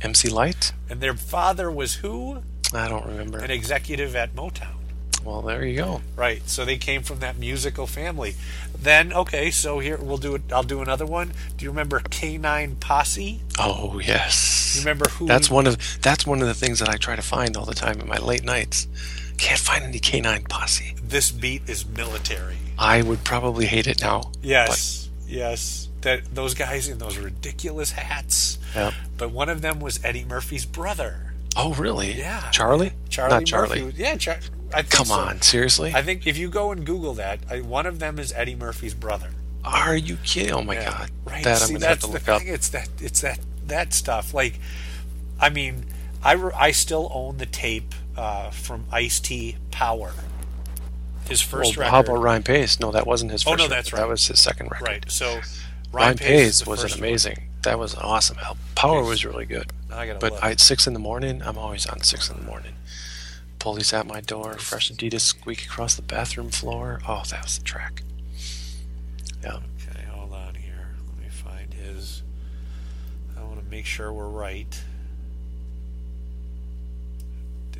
MC 0.00 0.28
Lyte. 0.28 0.72
and 0.88 1.00
their 1.00 1.14
father 1.14 1.70
was 1.70 1.96
who, 1.96 2.42
I 2.72 2.88
don't 2.88 3.06
remember. 3.06 3.38
an 3.38 3.50
executive 3.50 4.16
at 4.16 4.34
Motown. 4.34 4.74
Well, 5.24 5.40
there 5.42 5.64
you 5.64 5.76
go. 5.76 6.00
Right. 6.16 6.42
So 6.48 6.64
they 6.64 6.78
came 6.78 7.02
from 7.02 7.20
that 7.20 7.38
musical 7.38 7.86
family. 7.86 8.34
Then 8.76 9.12
okay, 9.12 9.52
so 9.52 9.78
here 9.78 9.96
we'll 9.96 10.16
do 10.18 10.34
it. 10.34 10.42
I'll 10.52 10.64
do 10.64 10.82
another 10.82 11.06
one. 11.06 11.32
Do 11.56 11.64
you 11.64 11.70
remember 11.70 12.00
K9 12.00 12.80
Posse? 12.80 13.40
Oh 13.58 14.00
yes. 14.00 14.72
You 14.74 14.80
remember 14.80 15.08
who? 15.10 15.26
That's 15.28 15.48
one 15.48 15.68
of 15.68 15.78
that's 16.02 16.26
one 16.26 16.40
of 16.42 16.48
the 16.48 16.54
things 16.54 16.80
that 16.80 16.88
I 16.88 16.96
try 16.96 17.14
to 17.14 17.22
find 17.22 17.56
all 17.56 17.64
the 17.66 17.74
time 17.74 18.00
in 18.00 18.08
my 18.08 18.16
late 18.18 18.42
nights. 18.42 18.88
Can't 19.38 19.58
find 19.60 19.84
any 19.84 19.98
K9 19.98 20.48
Posse. 20.48 20.94
This 21.02 21.30
beat 21.30 21.68
is 21.68 21.86
military. 21.86 22.56
I 22.78 23.02
would 23.02 23.24
probably 23.24 23.66
hate 23.66 23.86
it 23.86 24.00
now. 24.00 24.32
Yes. 24.42 25.10
Yes. 25.26 25.88
That 26.02 26.34
those 26.34 26.54
guys 26.54 26.88
in 26.88 26.98
those 26.98 27.16
ridiculous 27.18 27.92
hats. 27.92 28.58
Yep. 28.74 28.92
But 29.18 29.30
one 29.30 29.48
of 29.48 29.62
them 29.62 29.78
was 29.80 30.04
Eddie 30.04 30.24
Murphy's 30.24 30.64
brother. 30.64 31.32
Oh 31.56 31.74
really? 31.74 32.12
Yeah. 32.12 32.50
Charlie? 32.50 32.92
Charlie 33.08 33.30
Not 33.34 33.44
Charlie. 33.46 33.82
Murphy. 33.82 34.02
Yeah, 34.02 34.16
Char- 34.16 34.38
I 34.74 34.82
think 34.82 34.90
Come 34.90 35.06
so. 35.06 35.14
on, 35.14 35.42
seriously? 35.42 35.92
I 35.94 36.02
think 36.02 36.26
if 36.26 36.36
you 36.38 36.48
go 36.48 36.72
and 36.72 36.84
Google 36.86 37.14
that, 37.14 37.40
I, 37.50 37.60
one 37.60 37.84
of 37.86 37.98
them 37.98 38.18
is 38.18 38.32
Eddie 38.32 38.54
Murphy's 38.56 38.94
brother. 38.94 39.30
Are 39.64 39.94
you 39.96 40.16
kidding? 40.24 40.52
Oh 40.52 40.62
my 40.62 40.74
Yeah. 40.74 40.90
god. 40.90 41.10
Right. 41.24 41.44
That 41.44 41.60
I'm 41.62 41.68
See, 41.68 41.74
gonna 41.74 41.86
have 41.86 42.00
that's 42.00 42.06
to 42.06 42.06
the 42.08 42.12
look 42.14 42.28
up. 42.28 42.42
It's 42.44 42.68
that. 42.70 42.88
It's 43.00 43.20
that. 43.20 43.38
That 43.66 43.92
stuff. 43.92 44.34
Like, 44.34 44.58
I 45.38 45.50
mean, 45.50 45.84
I 46.22 46.32
re- 46.32 46.52
I 46.56 46.72
still 46.72 47.10
own 47.14 47.36
the 47.38 47.46
tape 47.46 47.94
uh, 48.16 48.50
from 48.50 48.84
Ice 48.92 49.20
T 49.20 49.56
Power. 49.70 50.12
His 51.28 51.40
first 51.40 51.76
Well, 51.76 51.84
record. 51.86 51.90
how 51.90 52.00
about 52.00 52.20
Rhyme 52.22 52.42
Pays? 52.42 52.80
No, 52.80 52.90
that 52.90 53.06
wasn't 53.06 53.30
his 53.32 53.46
Oh, 53.46 53.50
first. 53.52 53.58
no, 53.58 53.64
record. 53.64 53.76
that's 53.76 53.90
That 53.92 54.08
was 54.08 54.26
his 54.26 54.40
second 54.40 54.70
record. 54.70 54.88
Right. 54.88 55.04
So 55.10 55.40
Ryan, 55.92 56.14
is 56.14 56.18
Pace 56.18 56.60
the 56.62 56.70
was 56.70 56.80
an 56.82 56.88
first 56.88 57.00
one. 57.00 57.08
amazing. 57.08 57.42
That 57.62 57.78
was 57.78 57.94
an 57.94 58.00
awesome 58.00 58.38
album. 58.40 58.58
Power 58.74 59.04
was 59.04 59.24
really 59.24 59.46
good. 59.46 59.70
I 59.90 60.12
But 60.14 60.32
look. 60.32 60.42
I, 60.44 60.50
at 60.52 60.60
six 60.60 60.86
in 60.86 60.94
the 60.94 60.98
morning, 60.98 61.42
I'm 61.42 61.56
always 61.56 61.86
on 61.86 62.00
six 62.02 62.28
in 62.28 62.36
the 62.38 62.42
morning. 62.44 62.72
Police 63.60 63.92
at 63.92 64.06
my 64.06 64.20
door, 64.20 64.54
fresh 64.54 64.90
Adidas 64.90 65.20
squeak 65.20 65.64
across 65.64 65.94
the 65.94 66.02
bathroom 66.02 66.50
floor. 66.50 67.00
Oh, 67.06 67.22
that 67.30 67.44
was 67.44 67.58
the 67.58 67.64
track. 67.64 68.02
Yeah. 69.44 69.58
Okay, 69.88 70.04
hold 70.10 70.32
on 70.32 70.56
here. 70.56 70.88
Let 71.06 71.18
me 71.24 71.28
find 71.30 71.72
his. 71.72 72.22
I 73.38 73.42
want 73.44 73.62
to 73.62 73.70
make 73.70 73.86
sure 73.86 74.12
we're 74.12 74.26
right. 74.28 74.82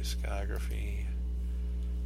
Discography. 0.03 1.05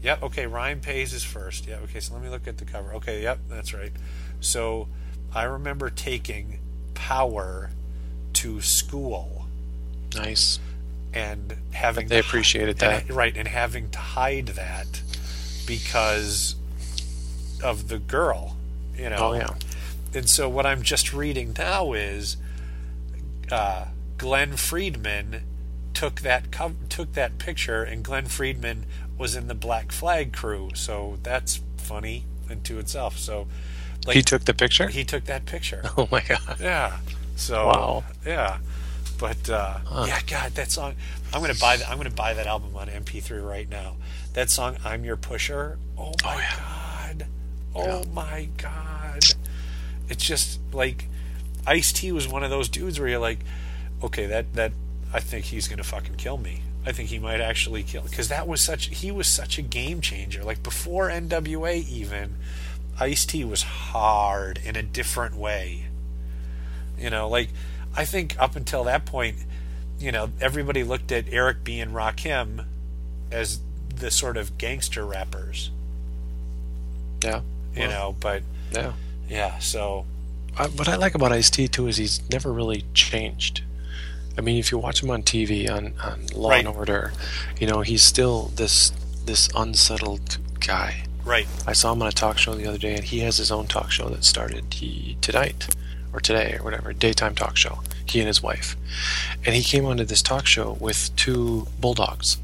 Yep, 0.02 0.22
okay, 0.24 0.46
Rhyme 0.46 0.80
Pays 0.80 1.12
is 1.14 1.24
first. 1.24 1.66
Yeah, 1.66 1.76
okay, 1.84 2.00
so 2.00 2.14
let 2.14 2.22
me 2.22 2.28
look 2.28 2.46
at 2.46 2.58
the 2.58 2.64
cover. 2.64 2.92
Okay, 2.94 3.22
yep, 3.22 3.38
that's 3.48 3.72
right. 3.72 3.92
So 4.40 4.88
I 5.34 5.44
remember 5.44 5.88
taking 5.90 6.58
Power 6.94 7.70
to 8.34 8.60
school 8.60 9.46
Nice. 10.14 10.58
and 11.14 11.56
having 11.72 12.08
They 12.08 12.18
appreciated 12.18 12.82
and- 12.82 13.08
that. 13.08 13.10
right, 13.14 13.34
and 13.36 13.48
having 13.48 13.88
to 13.90 13.98
hide 13.98 14.48
that 14.48 15.00
because 15.66 16.54
of 17.64 17.88
the 17.88 17.98
girl, 17.98 18.56
you 18.96 19.08
know. 19.08 19.16
Oh 19.18 19.32
yeah. 19.32 19.54
and 20.14 20.28
so 20.28 20.48
what 20.48 20.66
I'm 20.66 20.82
just 20.82 21.12
reading 21.14 21.54
now 21.58 21.94
is 21.94 22.36
uh, 23.50 23.86
Glen 24.18 24.56
Friedman 24.56 25.42
took 25.96 26.20
that 26.20 26.52
co- 26.52 26.76
took 26.90 27.14
that 27.14 27.38
picture, 27.38 27.82
and 27.82 28.04
Glen 28.04 28.26
Friedman 28.26 28.84
was 29.16 29.34
in 29.34 29.48
the 29.48 29.54
Black 29.54 29.90
Flag 29.92 30.32
crew. 30.34 30.68
So 30.74 31.16
that's 31.22 31.62
funny 31.78 32.24
into 32.50 32.78
itself. 32.78 33.16
So 33.18 33.46
like 34.06 34.14
he 34.14 34.22
took 34.22 34.44
the 34.44 34.52
picture. 34.54 34.88
he 34.88 35.04
took 35.04 35.24
that 35.24 35.46
picture. 35.46 35.82
oh 35.96 36.06
my 36.12 36.20
god! 36.20 36.58
Yeah. 36.60 36.98
So 37.34 37.66
Wow. 37.66 38.04
yeah. 38.26 38.58
But 39.18 39.48
uh, 39.48 39.78
yeah, 40.06 40.20
God, 40.26 40.52
that 40.56 40.70
song. 40.70 40.94
I'm 41.32 41.40
gonna 41.40 41.54
buy. 41.54 41.78
that 41.78 41.88
I'm 41.88 41.96
gonna 41.96 42.10
buy 42.10 42.34
that 42.34 42.46
album 42.46 42.76
on 42.76 42.88
MP3 42.88 43.42
right 43.46 43.68
now. 43.68 43.96
That 44.34 44.50
song, 44.50 44.76
"I'm 44.84 45.02
Your 45.04 45.16
Pusher." 45.16 45.78
Oh 45.96 46.12
my 46.22 46.44
God. 46.58 47.26
Oh 47.74 48.04
my 48.12 48.48
God. 48.58 49.24
It's 50.10 50.22
just 50.24 50.60
like 50.72 51.08
Ice 51.66 51.92
T 51.92 52.12
was 52.12 52.28
one 52.28 52.44
of 52.44 52.50
those 52.50 52.68
dudes 52.68 53.00
where 53.00 53.08
you're 53.08 53.18
like, 53.18 53.40
okay, 54.02 54.26
that 54.26 54.52
that 54.52 54.72
I 55.16 55.20
think 55.20 55.46
he's 55.46 55.66
gonna 55.66 55.82
fucking 55.82 56.16
kill 56.16 56.36
me. 56.36 56.60
I 56.84 56.92
think 56.92 57.08
he 57.08 57.18
might 57.18 57.40
actually 57.40 57.82
kill 57.82 58.02
because 58.02 58.28
that 58.28 58.46
was 58.46 58.60
such 58.60 58.88
he 58.88 59.10
was 59.10 59.26
such 59.26 59.56
a 59.56 59.62
game 59.62 60.02
changer. 60.02 60.44
Like 60.44 60.62
before 60.62 61.08
NWA 61.08 61.88
even, 61.88 62.36
Ice 63.00 63.24
T 63.24 63.42
was 63.42 63.62
hard 63.62 64.60
in 64.62 64.76
a 64.76 64.82
different 64.82 65.34
way. 65.34 65.86
You 66.98 67.08
know, 67.08 67.30
like 67.30 67.48
I 67.96 68.04
think 68.04 68.36
up 68.38 68.56
until 68.56 68.84
that 68.84 69.06
point, 69.06 69.36
you 69.98 70.12
know, 70.12 70.28
everybody 70.38 70.84
looked 70.84 71.10
at 71.10 71.24
Eric 71.30 71.64
B 71.64 71.80
and 71.80 71.92
Rakim 71.94 72.66
as 73.32 73.60
the 73.88 74.10
sort 74.10 74.36
of 74.36 74.58
gangster 74.58 75.06
rappers. 75.06 75.70
Yeah. 77.24 77.40
You 77.74 77.88
know, 77.88 78.16
but 78.20 78.42
Yeah. 78.70 78.92
yeah, 79.30 79.58
so 79.60 80.04
I, 80.58 80.66
what 80.66 80.88
I 80.88 80.96
like 80.96 81.14
about 81.14 81.32
Ice 81.32 81.48
T 81.48 81.68
too 81.68 81.86
is 81.88 81.96
he's 81.96 82.20
never 82.30 82.52
really 82.52 82.84
changed. 82.92 83.62
I 84.38 84.40
mean, 84.42 84.58
if 84.58 84.70
you 84.70 84.78
watch 84.78 85.02
him 85.02 85.10
on 85.10 85.22
TV 85.22 85.70
on, 85.70 85.94
on 86.02 86.26
Law 86.34 86.50
Right. 86.50 86.66
and 86.66 86.74
Order, 86.76 87.12
you 87.60 87.66
know 87.66 87.80
he's 87.80 88.02
still 88.02 88.52
this 88.54 88.92
this 89.24 89.48
unsettled 89.56 90.38
guy. 90.60 91.04
right, 91.24 91.46
I 91.66 91.72
saw 91.72 91.92
him 91.92 92.02
on 92.02 92.08
a 92.08 92.12
talk 92.12 92.38
show 92.38 92.54
the 92.54 92.66
other 92.66 92.78
day, 92.78 92.94
and 92.94 93.04
he 93.04 93.20
has 93.20 93.38
his 93.38 93.50
own 93.50 93.66
talk 93.66 93.90
show 93.90 94.08
that 94.10 94.24
started 94.24 94.74
he 94.74 95.16
tonight 95.20 95.74
or 96.12 96.20
today 96.20 96.56
or 96.58 96.62
whatever 96.64 96.92
daytime 96.92 97.34
talk 97.34 97.56
show. 97.56 97.80
He 98.04 98.20
and 98.20 98.28
his 98.28 98.42
wife, 98.42 98.76
and 99.44 99.54
he 99.54 99.62
came 99.62 99.84
onto 99.84 100.04
this 100.04 100.22
talk 100.22 100.46
show 100.46 100.76
with 100.80 101.10
two 101.16 101.66
bulldogs, 101.80 102.36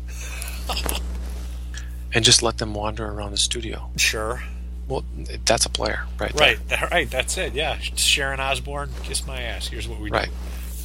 and 2.14 2.24
just 2.24 2.42
let 2.42 2.58
them 2.58 2.74
wander 2.74 3.06
around 3.06 3.30
the 3.32 3.36
studio. 3.38 3.90
sure. 3.96 4.42
Well, 4.88 5.04
that's 5.46 5.64
a 5.64 5.70
player, 5.70 6.04
right? 6.18 6.34
there. 6.34 6.58
Right, 6.68 6.90
right, 6.90 7.10
that's 7.10 7.38
it. 7.38 7.54
Yeah, 7.54 7.78
Sharon 7.78 8.40
Osbourne, 8.40 8.90
kiss 9.04 9.24
my 9.26 9.40
ass. 9.40 9.68
Here's 9.68 9.86
what 9.88 10.00
we 10.00 10.10
do. 10.10 10.14
Right. 10.16 10.28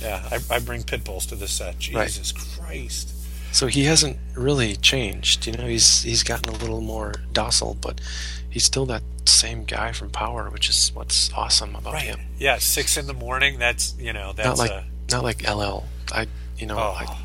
Yeah, 0.02 0.28
I, 0.32 0.56
I 0.56 0.60
bring 0.60 0.84
pit 0.84 1.04
bulls 1.04 1.26
to 1.28 1.36
the 1.36 1.48
set. 1.48 1.76
Right. 1.94 2.08
Jesus 2.08 2.32
Christ. 2.32 3.14
So 3.52 3.68
he 3.68 3.86
hasn't 3.86 4.18
really 4.36 4.76
changed. 4.76 5.48
You 5.48 5.54
know, 5.54 5.66
he's 5.66 6.04
he's 6.04 6.24
gotten 6.24 6.54
a 6.54 6.58
little 6.58 6.82
more 6.82 7.14
docile, 7.34 7.76
but 7.80 8.00
he's 8.50 8.64
still 8.64 8.86
that 8.88 9.02
same 9.26 9.64
guy 9.66 9.92
from 9.94 10.10
Power, 10.10 10.50
which 10.50 10.70
is 10.70 10.92
what's 10.94 11.32
awesome 11.34 11.76
about 11.76 11.94
Right. 11.94 12.04
him. 12.06 12.20
Yeah, 12.38 12.58
six 12.60 12.98
in 12.98 13.08
the 13.08 13.14
morning. 13.14 13.58
That's 13.58 13.96
you 13.98 14.14
know 14.14 14.34
that's 14.34 14.48
not 14.48 14.58
like 14.58 14.72
uh, 14.72 14.82
not 15.12 15.24
like 15.24 15.50
LL. 15.50 15.86
I 16.12 16.28
you 16.58 16.68
know 16.68 16.78
oh, 16.78 16.96
I, 16.98 17.18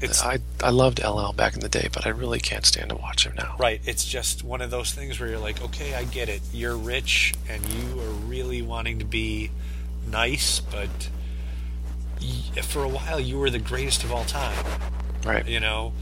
it's 0.00 0.22
I 0.22 0.38
I 0.62 0.70
loved 0.70 1.02
LL 1.04 1.32
back 1.32 1.54
in 1.54 1.60
the 1.60 1.68
day, 1.68 1.88
but 1.92 2.06
I 2.06 2.10
really 2.10 2.40
can't 2.40 2.64
stand 2.64 2.90
to 2.90 2.96
watch 2.96 3.26
him 3.26 3.34
now. 3.36 3.56
right. 3.58 3.80
It's 3.84 4.04
just 4.04 4.42
one 4.44 4.60
of 4.62 4.70
those 4.70 4.92
things 4.92 5.18
where 5.20 5.28
you're 5.28 5.38
like, 5.38 5.62
okay, 5.62 5.94
I 5.94 6.04
get 6.04 6.28
it. 6.28 6.40
You're 6.52 6.76
rich 6.76 7.34
and 7.48 7.64
you 7.66 8.00
are 8.00 8.10
really 8.26 8.62
wanting 8.62 9.00
to 9.00 9.04
be 9.04 9.50
nice, 10.08 10.60
but 10.60 10.88
for 12.62 12.84
a 12.84 12.88
while 12.88 13.20
you 13.20 13.38
were 13.38 13.50
the 13.50 13.58
greatest 13.58 14.04
of 14.04 14.12
all 14.12 14.24
time. 14.24 14.56
Right. 15.24 15.46
You 15.46 15.60
know, 15.60 15.92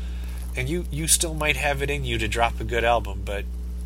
and 0.56 0.68
you 0.68 0.84
you 0.90 1.06
still 1.08 1.34
might 1.34 1.56
have 1.56 1.82
it 1.82 1.90
in 1.90 2.04
you 2.04 2.18
to 2.18 2.28
drop 2.28 2.60
a 2.60 2.64
good 2.64 2.84
album, 2.84 3.22
but 3.24 3.44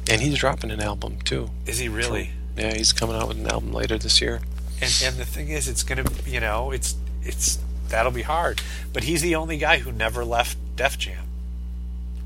And 0.09 0.21
he's 0.23 0.39
dropping 0.39 0.71
an 0.71 0.81
album 0.81 1.19
too. 1.25 1.51
is 1.67 1.79
he 1.79 1.89
really? 1.89 2.31
Yeah, 2.57 2.75
he's 2.75 2.93
coming 2.93 3.17
out 3.17 3.29
with 3.29 3.37
an 3.39 3.47
album 3.47 3.73
later 3.73 3.99
this 3.99 4.21
year. 4.21 4.41
and 4.81 5.01
and 5.05 5.17
the 5.17 5.25
thing 5.25 5.49
is 5.49 5.69
it's 5.69 5.83
gonna 5.83 6.05
you 6.27 6.41
know 6.41 6.71
it's 6.71 6.97
it's 7.23 7.59
that'll 7.89 8.13
be 8.13 8.23
hard 8.23 8.61
but 8.93 9.05
he's 9.05 9.23
the 9.23 9.35
only 9.35 9.57
guy 9.59 9.79
who 9.79 9.91
never 9.93 10.25
left 10.25 10.57
def 10.77 10.99
jam 10.99 11.25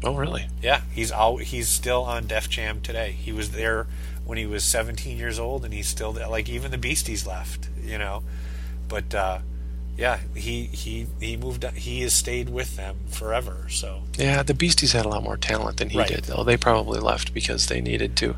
Oh, 0.03 0.15
really? 0.17 0.47
yeah 0.63 0.81
he's 0.93 1.13
all 1.13 1.37
he's 1.37 1.69
still 1.69 2.03
on 2.05 2.27
def 2.27 2.49
jam 2.49 2.81
today 2.81 3.13
he 3.13 3.31
was 3.33 3.51
there 3.51 3.87
when 4.25 4.39
he 4.39 4.47
was 4.47 4.65
17 4.65 5.17
years 5.19 5.39
old 5.39 5.65
and 5.65 5.75
he's 5.75 5.87
still 5.89 6.13
there 6.13 6.27
like 6.29 6.49
even 6.49 6.71
the 6.71 6.79
beasties 6.79 7.27
left 7.27 7.69
you 7.85 7.99
know 7.99 8.23
but 8.89 9.15
uh 9.15 9.39
yeah 10.01 10.19
he 10.35 10.65
he 10.65 11.07
he 11.21 11.37
moved 11.37 11.65
on 11.65 11.75
he 11.75 12.01
has 12.01 12.13
stayed 12.15 12.49
with 12.49 12.77
them 12.77 12.97
forever 13.11 13.67
so 13.69 14.03
Yeah, 14.19 14.43
the 14.43 14.55
Beasties 14.55 14.93
had 14.93 15.05
a 15.07 15.09
lot 15.09 15.23
more 15.23 15.37
talent 15.37 15.77
than 15.77 15.91
he 15.91 15.99
Right. 15.99 16.09
did, 16.09 16.25
though. 16.25 16.43
They 16.43 16.57
probably 16.57 16.99
left 17.01 17.33
because 17.35 17.67
they 17.67 17.81
needed 17.81 18.17
to 18.17 18.35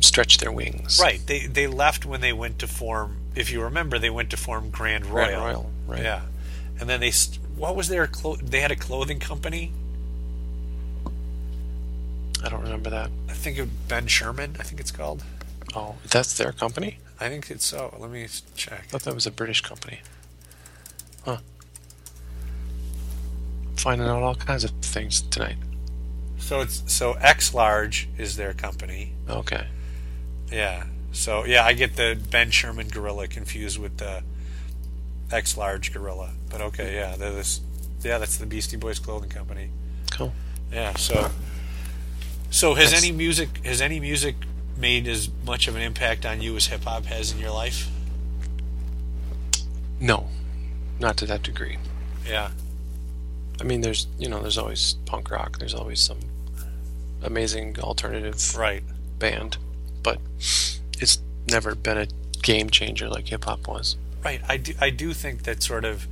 stretch 0.00 0.38
their 0.38 0.50
wings. 0.52 0.98
right 1.02 1.20
they 1.26 1.46
they 1.46 1.66
left 1.66 2.04
when 2.06 2.20
they 2.20 2.32
went 2.32 2.58
to 2.60 2.66
form 2.66 3.16
if 3.34 3.50
you 3.50 3.62
remember 3.62 3.98
they 3.98 4.10
went 4.10 4.30
to 4.30 4.36
form 4.36 4.70
grand 4.70 5.04
royal, 5.06 5.26
Grand 5.28 5.42
Royal, 5.44 5.70
right. 5.86 6.02
yeah 6.02 6.22
and 6.80 6.88
then 6.88 7.00
they 7.00 7.12
what 7.56 7.76
was 7.76 7.88
their 7.88 8.06
clo- 8.06 8.36
they 8.42 8.60
had 8.60 8.70
a 8.72 8.76
clothing 8.76 9.18
company 9.20 9.72
I 12.44 12.48
don't 12.48 12.62
remember 12.62 12.90
that. 12.90 13.10
I 13.28 13.32
think 13.32 13.58
of 13.58 13.88
Ben 13.88 14.06
Sherman. 14.06 14.56
I 14.60 14.62
think 14.62 14.78
it's 14.78 14.92
called. 14.92 15.24
Oh, 15.74 15.96
that's 16.10 16.36
their 16.36 16.52
company? 16.52 16.98
I 17.20 17.28
think 17.28 17.50
it's 17.50 17.64
so. 17.64 17.94
Let 17.98 18.10
me 18.10 18.26
check. 18.54 18.80
I 18.84 18.86
thought 18.88 19.02
that 19.02 19.14
was 19.14 19.26
a 19.26 19.30
British 19.30 19.60
company. 19.62 20.00
Huh. 21.24 21.38
Finding 23.76 24.06
out 24.08 24.22
all 24.22 24.34
kinds 24.34 24.64
of 24.64 24.70
things 24.82 25.22
tonight. 25.22 25.56
So 26.38 26.60
it's 26.60 26.82
so 26.92 27.12
X 27.14 27.54
Large 27.54 28.08
is 28.18 28.36
their 28.36 28.52
company. 28.52 29.12
Okay. 29.28 29.66
Yeah. 30.50 30.84
So 31.12 31.44
yeah, 31.44 31.64
I 31.64 31.72
get 31.72 31.96
the 31.96 32.18
Ben 32.30 32.50
Sherman 32.50 32.88
gorilla 32.88 33.26
confused 33.28 33.78
with 33.78 33.96
the 33.98 34.22
X 35.30 35.56
Large 35.56 35.92
gorilla. 35.92 36.32
But 36.50 36.60
okay, 36.60 36.94
yeah, 36.94 37.16
they're 37.16 37.32
this. 37.32 37.60
Yeah, 38.02 38.18
that's 38.18 38.36
the 38.36 38.46
Beastie 38.46 38.76
Boys 38.76 38.98
clothing 38.98 39.30
company. 39.30 39.70
Cool. 40.10 40.32
Yeah. 40.72 40.94
So. 40.96 41.30
So 42.50 42.74
has 42.74 42.90
That's- 42.90 43.02
any 43.04 43.12
music 43.12 43.64
has 43.64 43.80
any 43.82 43.98
music 44.00 44.36
made 44.76 45.06
as 45.08 45.30
much 45.44 45.68
of 45.68 45.76
an 45.76 45.82
impact 45.82 46.24
on 46.26 46.40
you 46.40 46.54
as 46.56 46.66
hip 46.66 46.84
hop 46.84 47.06
has 47.06 47.32
in 47.32 47.38
your 47.38 47.50
life? 47.50 47.88
No, 50.00 50.28
not 51.00 51.16
to 51.18 51.26
that 51.26 51.42
degree. 51.42 51.78
Yeah. 52.26 52.50
I 53.60 53.64
mean, 53.64 53.80
there's 53.80 54.06
you 54.18 54.28
know, 54.28 54.40
there's 54.42 54.58
always 54.58 54.94
punk 55.06 55.30
rock. 55.30 55.58
There's 55.58 55.74
always 55.74 56.00
some 56.00 56.18
amazing 57.22 57.78
alternative 57.80 58.56
Right. 58.56 58.82
band, 59.18 59.56
but 60.02 60.20
it's 61.00 61.18
never 61.48 61.74
been 61.74 61.98
a 61.98 62.06
game 62.42 62.68
changer 62.70 63.08
like 63.08 63.28
hip 63.28 63.44
hop 63.44 63.66
was. 63.66 63.96
Right. 64.24 64.40
I 64.48 64.56
do, 64.58 64.74
I 64.80 64.90
do 64.90 65.12
think 65.14 65.44
that 65.44 65.62
sort 65.62 65.84
of 65.84 66.06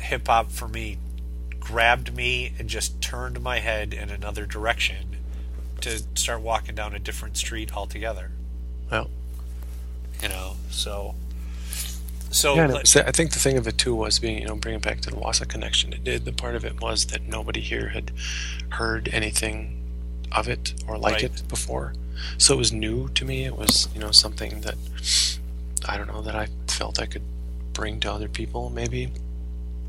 hip 0.00 0.26
hop 0.26 0.50
for 0.50 0.68
me 0.68 0.98
grabbed 1.60 2.14
me 2.14 2.54
and 2.58 2.68
just 2.68 3.00
turned 3.00 3.40
my 3.40 3.58
head 3.58 3.92
in 3.92 4.10
another 4.10 4.46
direction 4.46 5.16
to 5.82 6.02
start 6.14 6.40
walking 6.40 6.74
down 6.74 6.94
a 6.94 6.98
different 6.98 7.36
street 7.36 7.74
altogether. 7.76 8.30
Well, 8.90 9.10
You 10.22 10.28
know, 10.28 10.56
so 10.70 11.14
so 12.30 12.54
yeah, 12.54 12.62
and 12.64 12.74
it 12.74 12.80
was- 12.82 12.96
I 12.96 13.10
think 13.10 13.32
the 13.32 13.38
thing 13.38 13.58
of 13.58 13.66
it 13.66 13.76
too 13.76 13.94
was 13.94 14.18
being, 14.18 14.38
you 14.40 14.46
know, 14.48 14.56
bringing 14.56 14.80
it 14.80 14.84
back 14.84 15.00
to 15.02 15.10
the 15.10 15.16
Wausau 15.16 15.46
connection. 15.46 15.92
It 15.92 16.02
did. 16.04 16.24
The 16.24 16.32
part 16.32 16.54
of 16.54 16.64
it 16.64 16.80
was 16.80 17.06
that 17.06 17.28
nobody 17.28 17.60
here 17.60 17.88
had 17.90 18.10
heard 18.70 19.08
anything 19.12 19.78
of 20.30 20.48
it 20.48 20.72
or 20.86 20.96
like 20.96 21.14
Right. 21.14 21.24
it 21.24 21.42
before, 21.48 21.92
so 22.38 22.54
it 22.54 22.56
was 22.56 22.72
new 22.72 23.08
to 23.10 23.24
me. 23.26 23.44
It 23.44 23.56
was, 23.56 23.88
you 23.94 24.00
know, 24.00 24.12
something 24.12 24.62
that 24.62 24.76
I 25.84 25.98
don't 25.98 26.06
know 26.08 26.22
that 26.22 26.34
I 26.34 26.48
felt 26.68 26.98
I 27.00 27.06
could 27.06 27.22
bring 27.74 28.00
to 28.00 28.12
other 28.12 28.28
people. 28.28 28.70
Maybe 28.70 29.10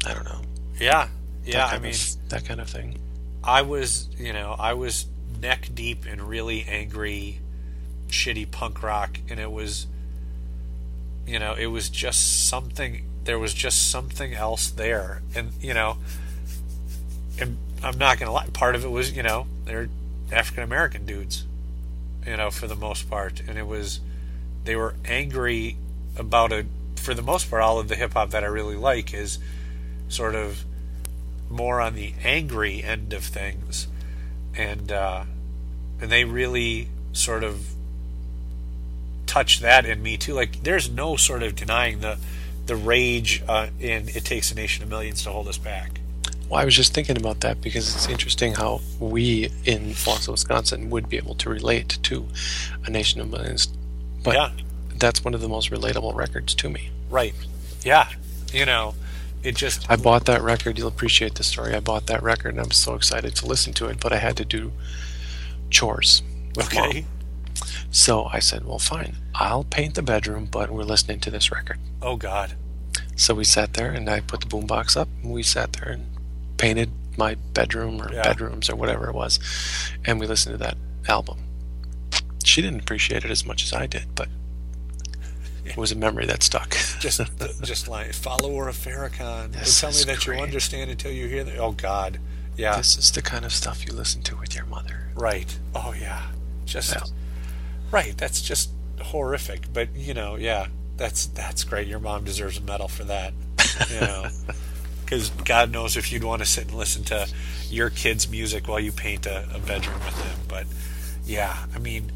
I 0.06 0.14
don't 0.14 0.26
know. 0.26 0.42
yeah, 0.80 1.08
yeah. 1.46 1.68
I 1.68 1.78
mean, 1.80 1.94
of, 1.94 2.16
that 2.30 2.44
kind 2.46 2.60
of 2.60 2.70
thing. 2.70 2.98
I 3.44 3.62
was, 3.62 4.10
you 4.18 4.34
know, 4.34 4.56
I 4.60 4.74
was 4.74 5.06
neck 5.44 5.70
deep 5.76 6.08
in 6.08 6.26
really 6.26 6.66
angry, 6.68 7.40
shitty 8.08 8.50
punk 8.50 8.82
rock, 8.82 9.20
and 9.30 9.40
it 9.40 9.52
was, 9.52 9.86
you 11.28 11.38
know, 11.38 11.54
it 11.54 11.68
was 11.68 11.90
just 11.90 12.48
something. 12.48 13.04
There 13.26 13.38
was 13.38 13.54
just 13.54 13.92
something 13.92 14.34
else 14.34 14.72
there, 14.72 15.22
and 15.36 15.52
you 15.62 15.76
know, 15.76 15.98
and 17.40 17.58
I'm 17.84 18.00
not 18.00 18.18
gonna 18.18 18.32
lie. 18.32 18.48
Part 18.48 18.74
of 18.74 18.84
it 18.84 18.90
was, 18.90 19.16
you 19.16 19.22
know, 19.22 19.46
they're 19.66 19.90
African 20.32 20.64
American 20.64 21.06
dudes, 21.06 21.46
you 22.26 22.38
know, 22.38 22.50
for 22.50 22.66
the 22.66 22.76
most 22.76 23.10
part, 23.10 23.42
and 23.48 23.58
it 23.58 23.68
was, 23.68 24.00
they 24.64 24.76
were 24.76 24.96
angry 25.06 25.78
about 26.18 26.52
it. 26.52 26.66
For 26.96 27.14
the 27.14 27.22
most 27.22 27.50
part, 27.50 27.62
all 27.62 27.80
of 27.80 27.90
the 27.90 27.96
hip 27.96 28.14
hop 28.14 28.30
that 28.30 28.44
I 28.44 28.48
really 28.48 28.78
like 28.78 29.14
is 29.14 29.38
sort 30.08 30.36
of 30.36 30.64
more 31.50 31.82
on 31.82 31.96
the 31.96 32.14
angry 32.24 32.82
end 32.82 33.12
of 33.14 33.24
things, 33.24 33.88
and 34.58 34.92
uh, 34.92 35.24
and 36.02 36.12
they 36.12 36.24
really 36.26 36.88
sort 37.14 37.44
of 37.44 37.66
touch 39.26 39.60
that 39.62 39.86
in 39.86 40.02
me 40.02 40.18
too. 40.18 40.34
Like 40.34 40.64
there's 40.64 40.90
no 40.90 41.16
sort 41.16 41.44
of 41.44 41.56
denying 41.56 42.00
the 42.00 42.18
the 42.66 42.76
rage 42.76 43.44
uh, 43.48 43.68
in 43.80 44.10
"It 44.10 44.26
Takes 44.26 44.52
a 44.52 44.56
Nation 44.56 44.84
of 44.84 44.90
Millions 44.90 45.24
to 45.24 45.30
Hold 45.32 45.48
Us 45.48 45.58
Back." 45.58 46.00
Well, 46.50 46.60
I 46.62 46.66
was 46.66 46.76
just 46.76 46.94
thinking 46.94 47.18
about 47.18 47.40
that 47.42 47.62
because 47.62 47.96
it's 47.96 48.08
interesting 48.10 48.54
how 48.54 48.82
we 49.00 49.50
in 49.66 49.92
Wausau, 49.92 50.30
Wisconsin, 50.32 50.90
would 50.90 51.10
be 51.10 51.18
able 51.18 51.36
to 51.36 51.50
relate 51.50 51.98
to 52.04 52.28
a 52.86 52.90
Nation 52.90 53.22
of 53.22 53.30
Millions, 53.32 53.68
but 54.24 54.36
Yeah. 54.36 54.52
that's 54.98 55.24
one 55.24 55.34
of 55.34 55.42
the 55.42 55.50
most 55.50 55.72
relatable 55.72 56.14
records 56.14 56.54
to 56.56 56.70
me. 56.70 56.90
Right. 57.10 57.34
Yeah. 57.84 58.08
You 58.52 58.66
know, 58.66 58.94
it 59.44 59.56
just 59.56 59.90
I 59.90 59.96
bought 59.96 60.26
that 60.26 60.42
record. 60.42 60.78
You'll 60.78 60.88
appreciate 60.88 61.36
the 61.36 61.44
story. 61.44 61.74
I 61.74 61.80
bought 61.80 62.08
that 62.08 62.24
record 62.24 62.56
and 62.56 62.60
I'm 62.62 62.72
so 62.72 62.96
excited 62.96 63.36
to 63.38 63.46
listen 63.46 63.74
to 63.74 63.88
it, 63.88 64.00
but 64.00 64.14
I 64.14 64.18
had 64.18 64.38
to 64.38 64.46
do 64.46 64.72
chores. 65.70 66.22
With 66.56 66.74
Mom. 66.74 66.90
okay. 66.90 67.06
So 67.92 68.26
I 68.32 68.40
said, 68.40 68.66
well, 68.66 68.80
fine. 68.80 69.16
I'll 69.36 69.64
paint 69.64 69.96
the 69.96 70.02
bedroom, 70.02 70.48
but 70.50 70.70
we're 70.72 70.84
listening 70.84 71.20
to 71.22 71.32
this 71.32 71.52
record. 71.52 71.80
Oh 72.02 72.16
God. 72.16 72.54
So 73.16 73.34
we 73.36 73.44
sat 73.44 73.74
there 73.74 73.92
and 73.92 74.10
I 74.10 74.22
put 74.22 74.42
the 74.42 74.48
boombox 74.48 74.98
up 74.98 75.08
and 75.22 75.32
we 75.32 75.44
sat 75.44 75.74
there 75.74 75.90
and 75.92 76.08
painted 76.58 76.92
my 77.18 77.36
bedroom 77.54 78.02
or 78.02 78.12
Yeah. 78.12 78.24
bedrooms 78.24 78.70
or 78.70 78.76
whatever 78.76 79.08
it 79.10 79.14
was. 79.14 79.40
And 80.06 80.20
we 80.20 80.26
listened 80.28 80.54
to 80.54 80.64
that 80.64 80.78
album. 81.08 81.38
She 82.44 82.62
didn't 82.62 82.80
appreciate 82.82 83.24
it 83.24 83.32
as 83.32 83.46
much 83.46 83.64
as 83.64 83.74
I 83.74 83.86
did, 83.88 84.16
but 84.16 84.30
it 85.66 85.78
was 85.78 85.92
a 85.92 85.96
memory 85.96 86.26
that 86.26 86.44
stuck. 86.44 86.72
Just 87.00 87.22
just 87.62 87.88
like 87.88 88.14
follower 88.14 88.68
of 88.68 88.76
Farrakhan. 88.76 89.52
This 89.54 89.80
tell 89.80 89.92
me 89.92 90.04
that 90.04 90.26
you 90.26 90.34
understand 90.34 90.92
until 90.92 91.12
you 91.12 91.28
hear 91.28 91.44
that. 91.44 91.58
Oh 91.58 91.72
God. 91.72 92.20
Yeah. 92.56 92.78
this 92.78 92.98
is 92.98 93.12
the 93.12 93.22
kind 93.24 93.46
of 93.46 93.52
stuff 93.52 93.84
you 93.86 93.94
listen 93.94 94.22
to 94.24 94.36
with 94.38 94.56
your 94.56 94.66
mother. 94.66 95.08
Right. 95.16 95.58
Oh 95.74 95.94
yeah. 96.00 96.28
Just 96.66 96.94
Yeah. 96.94 97.02
right. 97.92 98.16
That's 98.18 98.42
just 98.42 98.70
horrific. 99.02 99.72
But 99.74 99.96
you 99.96 100.14
know, 100.14 100.36
yeah, 100.36 100.68
that's 100.98 101.26
that's 101.28 101.64
great. 101.64 101.88
Your 101.88 102.00
mom 102.00 102.24
deserves 102.24 102.58
a 102.58 102.62
medal 102.62 102.88
for 102.88 103.04
that. 103.06 103.34
You 103.90 104.02
know, 104.02 104.28
because 105.06 105.30
God 105.32 105.72
knows 105.72 105.98
if 105.98 106.12
you'd 106.12 106.24
want 106.24 106.42
to 106.42 106.46
sit 106.46 106.66
and 106.68 106.76
listen 106.76 107.04
to 107.06 107.28
your 107.70 107.90
kid's 107.90 108.30
music 108.30 108.68
while 108.68 108.80
you 108.80 108.92
paint 108.92 109.26
a, 109.26 109.48
a 109.54 109.60
bedroom 109.60 110.00
with 110.06 110.16
them. 110.24 110.38
But 110.48 110.68
yeah, 111.26 111.66
I 111.74 111.80
mean, 111.80 112.12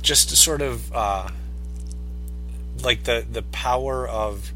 just 0.00 0.28
to 0.28 0.36
sort 0.36 0.62
of 0.62 0.92
uh, 0.94 1.28
like 2.84 3.04
the 3.04 3.24
the 3.30 3.42
power 3.42 4.06
of 4.08 4.52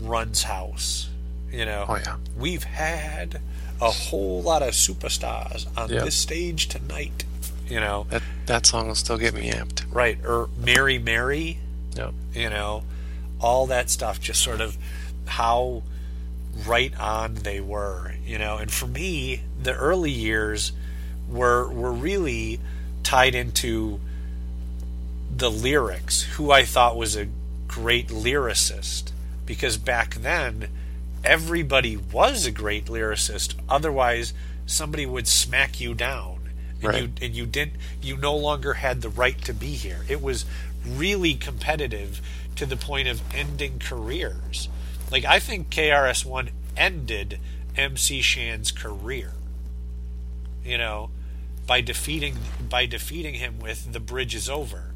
Run's 0.00 0.42
house. 0.44 1.08
You 1.50 1.64
know, 1.64 1.86
Oh, 1.88 1.96
yeah. 1.96 2.16
we've 2.36 2.64
had 2.64 3.40
a 3.80 3.90
whole 3.90 4.42
lot 4.42 4.62
of 4.62 4.74
superstars 4.74 5.66
on 5.76 5.90
Yeah. 5.90 6.04
this 6.04 6.16
stage 6.16 6.68
tonight. 6.68 7.24
You 7.68 7.80
know, 7.80 8.06
That 8.10 8.22
that 8.46 8.66
song 8.66 8.88
will 8.88 8.94
still 8.94 9.18
get 9.18 9.34
me 9.34 9.50
amped. 9.50 9.84
right? 9.90 10.18
Or 10.24 10.48
Mary 10.56 10.98
Mary, 10.98 11.58
Yep. 11.96 12.12
you 12.34 12.50
know, 12.50 12.82
all 13.40 13.66
that 13.68 13.90
stuff. 13.90 14.20
Just 14.20 14.42
sort 14.42 14.60
of 14.60 14.76
how 15.26 15.82
right 16.66 16.98
on 16.98 17.34
they 17.36 17.60
were, 17.60 18.14
you 18.26 18.38
know. 18.38 18.56
And 18.56 18.70
for 18.72 18.86
me, 18.86 19.42
the 19.62 19.72
early 19.74 20.10
years 20.10 20.72
were 21.28 21.68
were 21.68 21.92
really 21.92 22.60
tied 23.02 23.34
into 23.34 24.00
the 25.34 25.50
lyrics. 25.50 26.22
Who 26.22 26.50
I 26.50 26.64
thought 26.64 26.96
was 26.96 27.16
a 27.16 27.28
great 27.76 28.08
lyricist, 28.08 29.12
because 29.44 29.76
back 29.76 30.14
then 30.14 30.68
everybody 31.22 31.94
was 31.94 32.46
a 32.46 32.50
great 32.50 32.86
lyricist. 32.86 33.54
Otherwise, 33.68 34.32
somebody 34.64 35.04
would 35.04 35.28
smack 35.28 35.78
you 35.78 35.92
down, 35.92 36.48
and 36.80 36.84
Right. 36.84 37.02
you 37.02 37.12
and 37.20 37.34
you 37.34 37.44
didn't. 37.44 37.76
You 38.00 38.16
no 38.16 38.34
longer 38.34 38.74
had 38.74 39.02
the 39.02 39.10
right 39.10 39.38
to 39.42 39.52
be 39.52 39.74
here. 39.74 40.04
It 40.08 40.22
was 40.22 40.46
really 40.86 41.34
competitive 41.34 42.22
to 42.56 42.64
the 42.64 42.76
point 42.76 43.08
of 43.08 43.20
ending 43.34 43.78
careers. 43.78 44.68
Like 45.10 45.26
I 45.26 45.38
think 45.38 45.68
KRS 45.68 46.24
One 46.24 46.48
ended 46.78 47.38
MC 47.76 48.22
Shan's 48.22 48.72
career. 48.72 49.32
You 50.64 50.78
know, 50.78 51.10
by 51.66 51.82
defeating 51.82 52.38
by 52.70 52.86
defeating 52.86 53.34
him 53.34 53.60
with 53.60 53.92
the 53.92 54.00
bridge 54.00 54.34
is 54.34 54.48
over. 54.48 54.94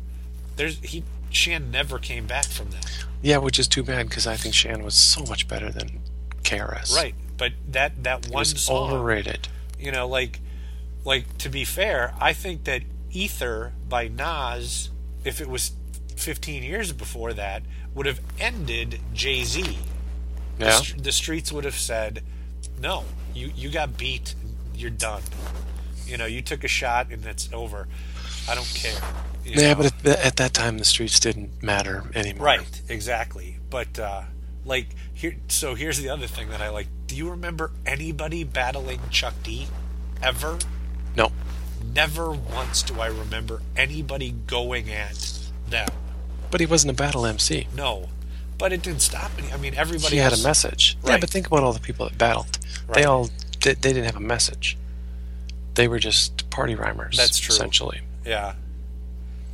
There's 0.56 0.78
he 0.80 1.04
Shan 1.30 1.70
never 1.70 1.98
came 1.98 2.26
back 2.26 2.46
from 2.46 2.70
that. 2.70 3.04
Yeah, 3.22 3.38
which 3.38 3.58
is 3.58 3.68
too 3.68 3.82
bad 3.82 4.08
because 4.08 4.26
I 4.26 4.36
think 4.36 4.54
Shan 4.54 4.82
was 4.82 4.94
so 4.94 5.22
much 5.24 5.46
better 5.48 5.70
than 5.70 6.00
KRS. 6.42 6.94
Right. 6.94 7.14
But 7.36 7.52
that 7.68 8.02
that 8.04 8.26
one 8.28 8.40
was 8.40 8.60
song 8.60 8.90
overrated. 8.92 9.48
you 9.78 9.92
know, 9.92 10.06
like 10.08 10.40
like 11.04 11.38
to 11.38 11.48
be 11.48 11.64
fair, 11.64 12.14
I 12.20 12.32
think 12.32 12.64
that 12.64 12.82
Ether 13.10 13.72
by 13.88 14.08
Nas, 14.08 14.90
if 15.24 15.40
it 15.40 15.48
was 15.48 15.72
15 16.16 16.62
years 16.62 16.92
before 16.92 17.32
that, 17.32 17.62
would 17.94 18.06
have 18.06 18.20
ended 18.38 19.00
Jay 19.14 19.42
Z. 19.44 19.78
Yeah. 20.58 20.70
str- 20.72 20.98
the 20.98 21.12
streets 21.12 21.50
would 21.50 21.64
have 21.64 21.78
said, 21.78 22.22
"No, 22.78 23.04
you 23.34 23.50
you 23.56 23.70
got 23.70 23.96
beat. 23.96 24.34
You're 24.74 24.90
done. 24.90 25.22
You 26.06 26.16
know, 26.18 26.26
you 26.26 26.42
took 26.42 26.64
a 26.64 26.68
shot 26.68 27.10
and 27.10 27.24
it's 27.24 27.48
over. 27.52 27.88
I 28.48 28.54
don't 28.54 28.70
care." 28.74 29.00
Yeah, 29.44 29.74
know? 29.74 29.82
but 29.82 30.06
at, 30.06 30.24
at 30.24 30.36
that 30.36 30.54
time 30.54 30.78
the 30.78 30.84
streets 30.84 31.18
didn't 31.20 31.62
matter 31.62 32.04
anymore. 32.14 32.46
Right, 32.46 32.82
exactly. 32.88 33.58
But 33.70 33.98
uh, 33.98 34.22
like 34.64 34.88
here, 35.12 35.36
so 35.48 35.74
here's 35.74 35.98
the 35.98 36.08
other 36.08 36.26
thing 36.26 36.50
that 36.50 36.60
I 36.60 36.68
like. 36.70 36.86
Do 37.06 37.16
you 37.16 37.30
remember 37.30 37.72
anybody 37.84 38.44
battling 38.44 39.00
Chuck 39.10 39.34
D 39.42 39.68
ever? 40.22 40.58
No. 41.16 41.32
Never 41.94 42.30
once 42.30 42.82
do 42.82 43.00
I 43.00 43.06
remember 43.06 43.62
anybody 43.76 44.30
going 44.46 44.90
at 44.90 45.48
them. 45.68 45.88
But 46.50 46.60
he 46.60 46.66
wasn't 46.66 46.92
a 46.92 46.94
battle 46.94 47.26
MC. 47.26 47.68
No, 47.74 48.08
but 48.58 48.72
it 48.72 48.82
didn't 48.82 49.02
stop 49.02 49.36
me. 49.36 49.50
I 49.52 49.56
mean, 49.56 49.74
everybody 49.74 50.16
He 50.16 50.20
had 50.20 50.32
a 50.32 50.42
message. 50.42 50.98
Yeah, 51.04 51.18
but 51.18 51.30
think 51.30 51.46
about 51.46 51.62
all 51.62 51.72
the 51.72 51.80
people 51.80 52.08
that 52.08 52.18
battled. 52.18 52.58
Right. 52.86 52.96
They 52.96 53.04
all 53.04 53.30
they, 53.62 53.74
they 53.74 53.92
didn't 53.92 54.04
have 54.04 54.16
a 54.16 54.20
message. 54.20 54.76
They 55.74 55.88
were 55.88 55.98
just 55.98 56.50
party 56.50 56.74
rhymers. 56.74 57.16
That's 57.16 57.38
true. 57.38 57.54
Essentially, 57.54 58.00
Yeah, 58.24 58.54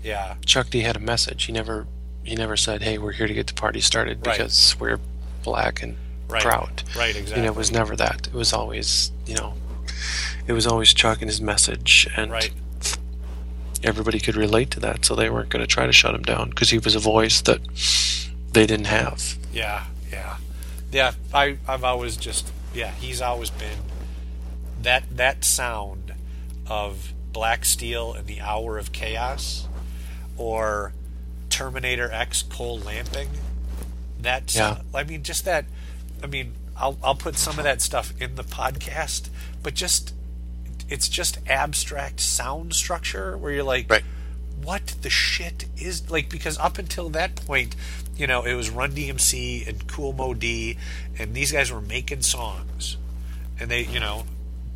yeah, 0.06 0.34
Chuck 0.44 0.70
D 0.70 0.80
had 0.80 0.96
a 0.96 1.00
message. 1.00 1.44
He 1.44 1.52
never 1.52 1.86
he 2.24 2.34
never 2.36 2.56
said, 2.56 2.82
"Hey, 2.82 2.96
we're 2.98 3.12
here 3.12 3.26
to 3.26 3.34
get 3.34 3.46
the 3.48 3.54
party 3.54 3.80
started 3.80 4.24
Right. 4.26 4.36
because 4.38 4.76
we're 4.80 5.00
black 5.42 5.82
and 5.82 5.96
Right. 6.28 6.42
proud." 6.42 6.82
right, 6.96 7.14
Exactly. 7.16 7.36
You 7.42 7.46
know, 7.46 7.52
it 7.52 7.56
was 7.56 7.70
never 7.72 7.94
that. 7.96 8.26
It 8.28 8.32
was 8.34 8.52
always 8.52 9.10
you 9.26 9.34
know, 9.34 9.54
it 10.46 10.52
was 10.52 10.66
always 10.66 10.92
Chuck 10.94 11.20
and 11.22 11.28
his 11.30 11.40
message, 11.40 12.08
and 12.16 12.30
right, 12.30 12.52
everybody 13.82 14.18
could 14.20 14.36
relate 14.36 14.70
to 14.72 14.80
that. 14.80 15.04
So 15.04 15.14
they 15.14 15.28
weren't 15.30 15.48
going 15.48 15.60
to 15.62 15.66
try 15.66 15.86
to 15.86 15.92
shut 15.92 16.14
him 16.14 16.22
down 16.22 16.50
because 16.50 16.70
he 16.70 16.78
was 16.78 16.94
a 16.94 16.98
voice 17.00 17.40
that 17.42 17.60
they 18.52 18.66
didn't 18.66 18.86
have. 18.86 19.36
yeah, 19.52 19.84
yeah, 20.10 20.36
yeah. 20.92 21.12
I 21.34 21.58
I've 21.68 21.84
always 21.84 22.16
just 22.16 22.50
yeah. 22.74 22.90
He's 22.92 23.20
always 23.20 23.50
been 23.50 23.78
that 24.82 25.04
that 25.10 25.44
sound 25.44 26.14
of 26.66 27.12
Black 27.32 27.64
Steel 27.64 28.12
and 28.14 28.26
the 28.26 28.40
Hour 28.40 28.78
of 28.78 28.92
Chaos, 28.92 29.68
or 30.36 30.92
Terminator 31.50 32.10
X 32.10 32.42
Cold 32.42 32.84
Lamping. 32.84 33.28
That 34.20 34.54
Yeah. 34.54 34.80
I 34.94 35.04
mean, 35.04 35.22
just 35.22 35.44
that. 35.44 35.66
I 36.22 36.26
mean, 36.26 36.54
I'll 36.76 36.96
I'll 37.02 37.14
put 37.14 37.36
some 37.36 37.58
of 37.58 37.64
that 37.64 37.80
stuff 37.80 38.12
in 38.20 38.34
the 38.36 38.44
podcast, 38.44 39.28
but 39.62 39.74
just 39.74 40.12
it's 40.88 41.08
just 41.08 41.38
abstract 41.48 42.20
sound 42.20 42.74
structure 42.74 43.36
where 43.36 43.52
you're 43.52 43.64
like, 43.64 43.90
Right. 43.90 44.04
what 44.62 44.94
the 45.02 45.10
shit 45.10 45.66
is 45.76 46.10
like? 46.10 46.28
Because 46.28 46.56
up 46.58 46.78
until 46.78 47.08
that 47.10 47.34
point, 47.36 47.74
you 48.16 48.26
know, 48.26 48.42
it 48.42 48.54
was 48.54 48.70
Run 48.70 48.92
DMC 48.94 49.66
and 49.68 49.86
Kool 49.88 50.12
Moe 50.12 50.32
Dee, 50.34 50.76
and 51.18 51.34
these 51.34 51.52
guys 51.52 51.70
were 51.72 51.80
making 51.80 52.22
songs, 52.22 52.96
and 53.58 53.70
they, 53.70 53.82
you 53.84 53.98
know, 54.00 54.24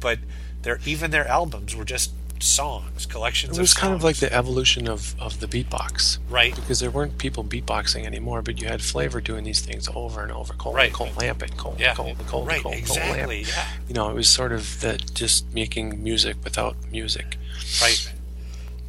but 0.01 0.19
their 0.63 0.81
even 0.85 1.11
their 1.11 1.27
albums 1.29 1.75
were 1.77 1.85
just 1.85 2.13
songs, 2.43 3.07
collections. 3.07 3.59
It 3.59 3.61
was 3.61 3.73
of 3.73 3.79
kind 3.79 3.95
of 3.95 4.03
like 4.03 4.17
the 4.17 4.33
evolution 4.33 4.89
of, 4.89 5.15
of 5.21 5.41
the 5.41 5.47
beatbox. 5.47 6.19
right, 6.29 6.55
because 6.55 6.81
there 6.81 6.91
weren't 6.91 7.19
people 7.19 7.45
beatboxing 7.45 8.05
anymore, 8.07 8.43
but 8.43 8.61
you 8.61 8.69
had 8.69 8.83
Flavor 8.83 9.21
doing 9.21 9.45
these 9.45 9.61
things 9.61 9.89
over 9.95 10.23
and 10.23 10.33
over. 10.33 10.55
Cole, 10.55 10.73
Right. 10.75 10.93
Cold 10.93 11.17
Lamping, 11.17 11.51
Cole, 11.57 11.77
Yeah. 11.79 11.95
Cole, 11.95 12.15
Cole, 12.27 12.45
Right, 12.47 12.63
Cole, 12.63 12.73
Cole 12.73 12.79
exactly, 12.79 13.45
Lamp. 13.45 13.49
yeah. 13.57 13.69
You 13.89 13.95
know, 13.95 14.09
it 14.11 14.15
was 14.15 14.29
sort 14.29 14.53
of 14.53 14.81
that 14.81 15.13
just 15.15 15.53
making 15.55 16.03
music 16.03 16.37
without 16.45 16.77
music. 16.91 17.37
right. 17.83 18.13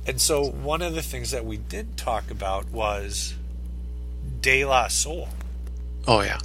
And 0.07 0.19
so 0.19 0.43
one 0.43 0.81
of 0.81 0.95
the 0.95 1.03
things 1.03 1.31
that 1.31 1.45
we 1.45 1.57
did 1.57 1.95
talk 1.97 2.31
about 2.31 2.69
was 2.71 3.35
De 4.41 4.65
La 4.65 4.87
Soul. 4.87 5.29
Oh 6.07 6.21
yeah, 6.21 6.39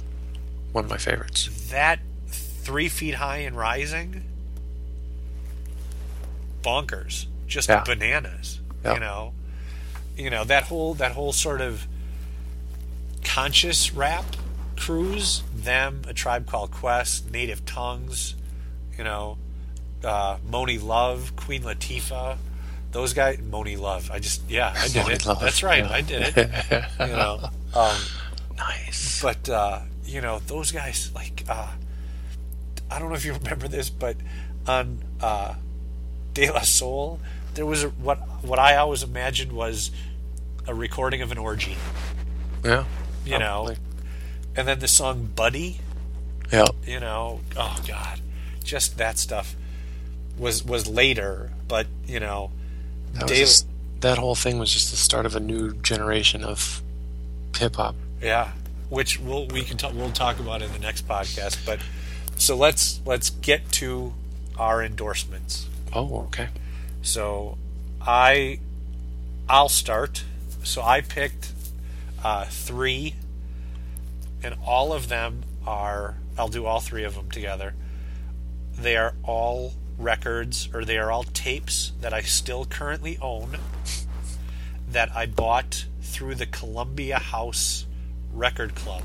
one 0.73 0.83
of 0.85 0.89
my 0.91 0.97
favorites. 0.97 1.49
that 1.71 1.99
three 2.27 2.87
feet 2.89 3.15
high 3.15 3.37
and 3.37 3.55
rising 3.57 4.23
bonkers 6.63 7.25
just 7.47 7.69
Yeah. 7.69 7.83
bananas 7.83 8.59
Yeah. 8.83 8.93
you 8.95 8.99
know 8.99 9.33
you 10.17 10.29
know 10.29 10.43
that 10.45 10.63
whole 10.63 10.93
that 10.95 11.11
whole 11.13 11.33
sort 11.33 11.61
of 11.61 11.87
conscious 13.23 13.93
rap 13.93 14.25
cruise 14.77 15.43
them 15.53 16.01
a 16.07 16.13
tribe 16.13 16.45
called 16.47 16.71
quest 16.71 17.31
native 17.31 17.65
tongues 17.65 18.35
you 18.97 19.03
know 19.03 19.37
uh, 20.03 20.37
Monie 20.49 20.81
Love 20.81 21.35
queen 21.35 21.63
latifah 21.63 22.37
those 22.91 23.13
guys, 23.13 23.37
Monie 23.39 23.77
Love. 23.77 24.09
I 24.11 24.19
just 24.19 24.49
yeah, 24.49 24.73
I 24.75 24.87
did 24.87 25.03
Moni 25.03 25.15
it. 25.15 25.25
Love, 25.25 25.39
That's 25.41 25.61
right, 25.61 25.83
yeah. 25.83 25.91
I 25.91 26.01
did 26.01 26.33
it. 26.37 26.85
you 27.01 27.07
know, 27.07 27.49
um, 27.75 27.97
Nice. 28.57 29.21
but 29.21 29.49
uh, 29.49 29.81
you 30.05 30.21
know 30.21 30.39
those 30.47 30.71
guys 30.71 31.11
like 31.13 31.43
uh, 31.49 31.67
I 32.89 32.97
don't 32.97 33.09
know 33.09 33.15
if 33.15 33.25
you 33.25 33.33
remember 33.33 33.67
this, 33.67 33.89
but 33.89 34.15
on 34.67 35.03
uh, 35.19 35.55
De 36.37 36.51
La 36.51 36.61
Soul, 36.61 37.19
there 37.55 37.65
was 37.65 37.83
a, 37.83 37.89
what 37.89 38.19
what 38.43 38.59
I 38.59 38.75
always 38.75 39.01
imagined 39.01 39.51
was 39.51 39.89
a 40.67 40.75
recording 40.75 41.23
of 41.23 41.31
an 41.31 41.39
orgy, 41.39 41.75
Yeah. 42.63 42.85
you 43.25 43.39
know, 43.39 43.73
and 44.55 44.67
then 44.67 44.77
the 44.77 44.87
song 44.87 45.31
Buddy, 45.35 45.79
Yeah. 46.51 46.65
you 46.85 46.99
know, 46.99 47.41
oh 47.55 47.77
god, 47.87 48.19
just 48.63 48.97
that 48.99 49.17
stuff 49.17 49.55
was 50.37 50.63
was 50.63 50.85
later, 50.87 51.49
but 51.67 51.87
you 52.05 52.19
know, 52.19 52.51
That, 53.13 53.27
De- 53.29 53.35
just- 53.37 53.65
that 54.01 54.19
whole 54.19 54.35
thing 54.35 54.59
was 54.59 54.71
just 54.71 54.91
the 54.91 54.97
start 54.97 55.25
of 55.25 55.35
a 55.35 55.39
new 55.39 55.73
generation 55.81 56.43
of 56.43 56.83
hip 57.57 57.77
hop. 57.77 57.95
Yeah, 58.21 58.51
which 58.89 59.19
we'll 59.19 59.47
we 59.47 59.63
can 59.63 59.77
talk, 59.77 59.93
we'll 59.95 60.11
talk 60.11 60.37
about 60.39 60.61
in 60.61 60.71
the 60.71 60.77
next 60.79 61.07
podcast. 61.07 61.57
But 61.65 61.79
so 62.37 62.55
let's 62.55 63.01
let's 63.05 63.31
get 63.31 63.71
to 63.81 64.13
our 64.55 64.83
endorsements. 64.83 65.65
Oh, 65.93 66.21
okay. 66.27 66.49
So 67.01 67.57
I 68.01 68.59
I'll 69.49 69.69
start. 69.69 70.23
So 70.63 70.81
I 70.81 71.01
picked 71.01 71.53
uh, 72.23 72.45
three, 72.45 73.15
and 74.43 74.55
all 74.65 74.91
of 74.91 75.07
them 75.07 75.43
are 75.65 76.15
I'll 76.37 76.49
do 76.49 76.65
all 76.65 76.79
three 76.79 77.03
of 77.03 77.15
them 77.15 77.29
together. 77.29 77.73
They 78.77 78.95
are 78.95 79.15
all 79.23 79.73
records 79.97 80.69
or 80.73 80.85
they 80.85 80.97
are 80.97 81.11
all 81.11 81.23
tapes 81.23 81.91
that 82.01 82.13
I 82.13 82.21
still 82.21 82.65
currently 82.65 83.17
own 83.19 83.57
that 84.87 85.15
I 85.15 85.25
bought 85.25 85.85
through 86.01 86.35
the 86.35 86.45
Columbia 86.45 87.17
House 87.17 87.85
Record 88.31 88.75
Club. 88.75 89.03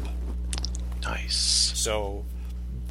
Nice. 1.02 1.72
So 1.74 2.24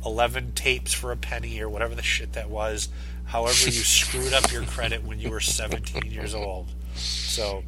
11 0.05 0.53
tapes 0.53 0.93
for 0.93 1.11
a 1.11 1.17
penny 1.17 1.59
or 1.61 1.69
whatever 1.69 1.95
the 1.95 2.01
shit 2.01 2.33
that 2.33 2.49
was. 2.49 2.89
However, 3.25 3.65
you 3.65 3.71
screwed 3.71 4.33
up 4.33 4.51
your 4.51 4.63
credit 4.63 5.03
when 5.03 5.19
you 5.19 5.29
were 5.29 5.39
17 5.39 6.11
years 6.11 6.33
old. 6.33 6.69
So, 6.95 7.63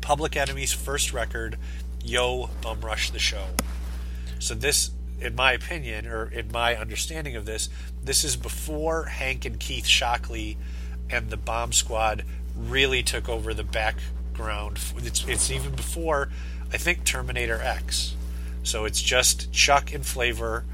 Public 0.00 0.36
Enemy's 0.36 0.72
first 0.72 1.12
record, 1.12 1.56
Yo 2.04 2.50
Bum 2.62 2.80
Rush 2.80 3.10
the 3.10 3.18
Show. 3.18 3.46
So, 4.38 4.54
this, 4.54 4.90
in 5.20 5.34
my 5.34 5.52
opinion, 5.52 6.06
or 6.06 6.26
in 6.26 6.50
my 6.52 6.76
understanding 6.76 7.36
of 7.36 7.46
this, 7.46 7.68
this 8.02 8.24
is 8.24 8.36
before 8.36 9.04
Hank 9.04 9.44
and 9.44 9.58
Keith 9.58 9.86
Shocklee 9.86 10.56
and 11.08 11.30
the 11.30 11.36
Bomb 11.36 11.72
Squad 11.72 12.24
really 12.56 13.02
took 13.02 13.28
over 13.28 13.54
the 13.54 13.64
background. 13.64 14.78
It's, 14.98 15.24
it's 15.26 15.50
even 15.50 15.74
before, 15.74 16.28
I 16.72 16.76
think, 16.76 17.04
Terminator 17.04 17.60
X. 17.60 18.14
So 18.62 18.84
it's 18.84 19.00
just 19.00 19.52
Chuck 19.52 19.92
and 19.92 20.04
Flavor 20.04 20.64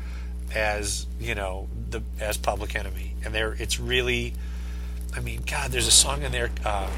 as 0.55 1.07
you 1.21 1.35
know 1.35 1.69
the 1.91 2.03
as 2.21 2.37
Public 2.37 2.75
Enemy, 2.75 3.15
and 3.25 3.35
there 3.35 3.53
it's 3.53 3.79
really, 3.81 4.35
I 5.15 5.21
mean, 5.21 5.43
God, 5.47 5.71
there's 5.71 5.87
a 5.87 5.93
song 5.93 6.23
in 6.23 6.33
there, 6.33 6.51
uh, 6.65 6.91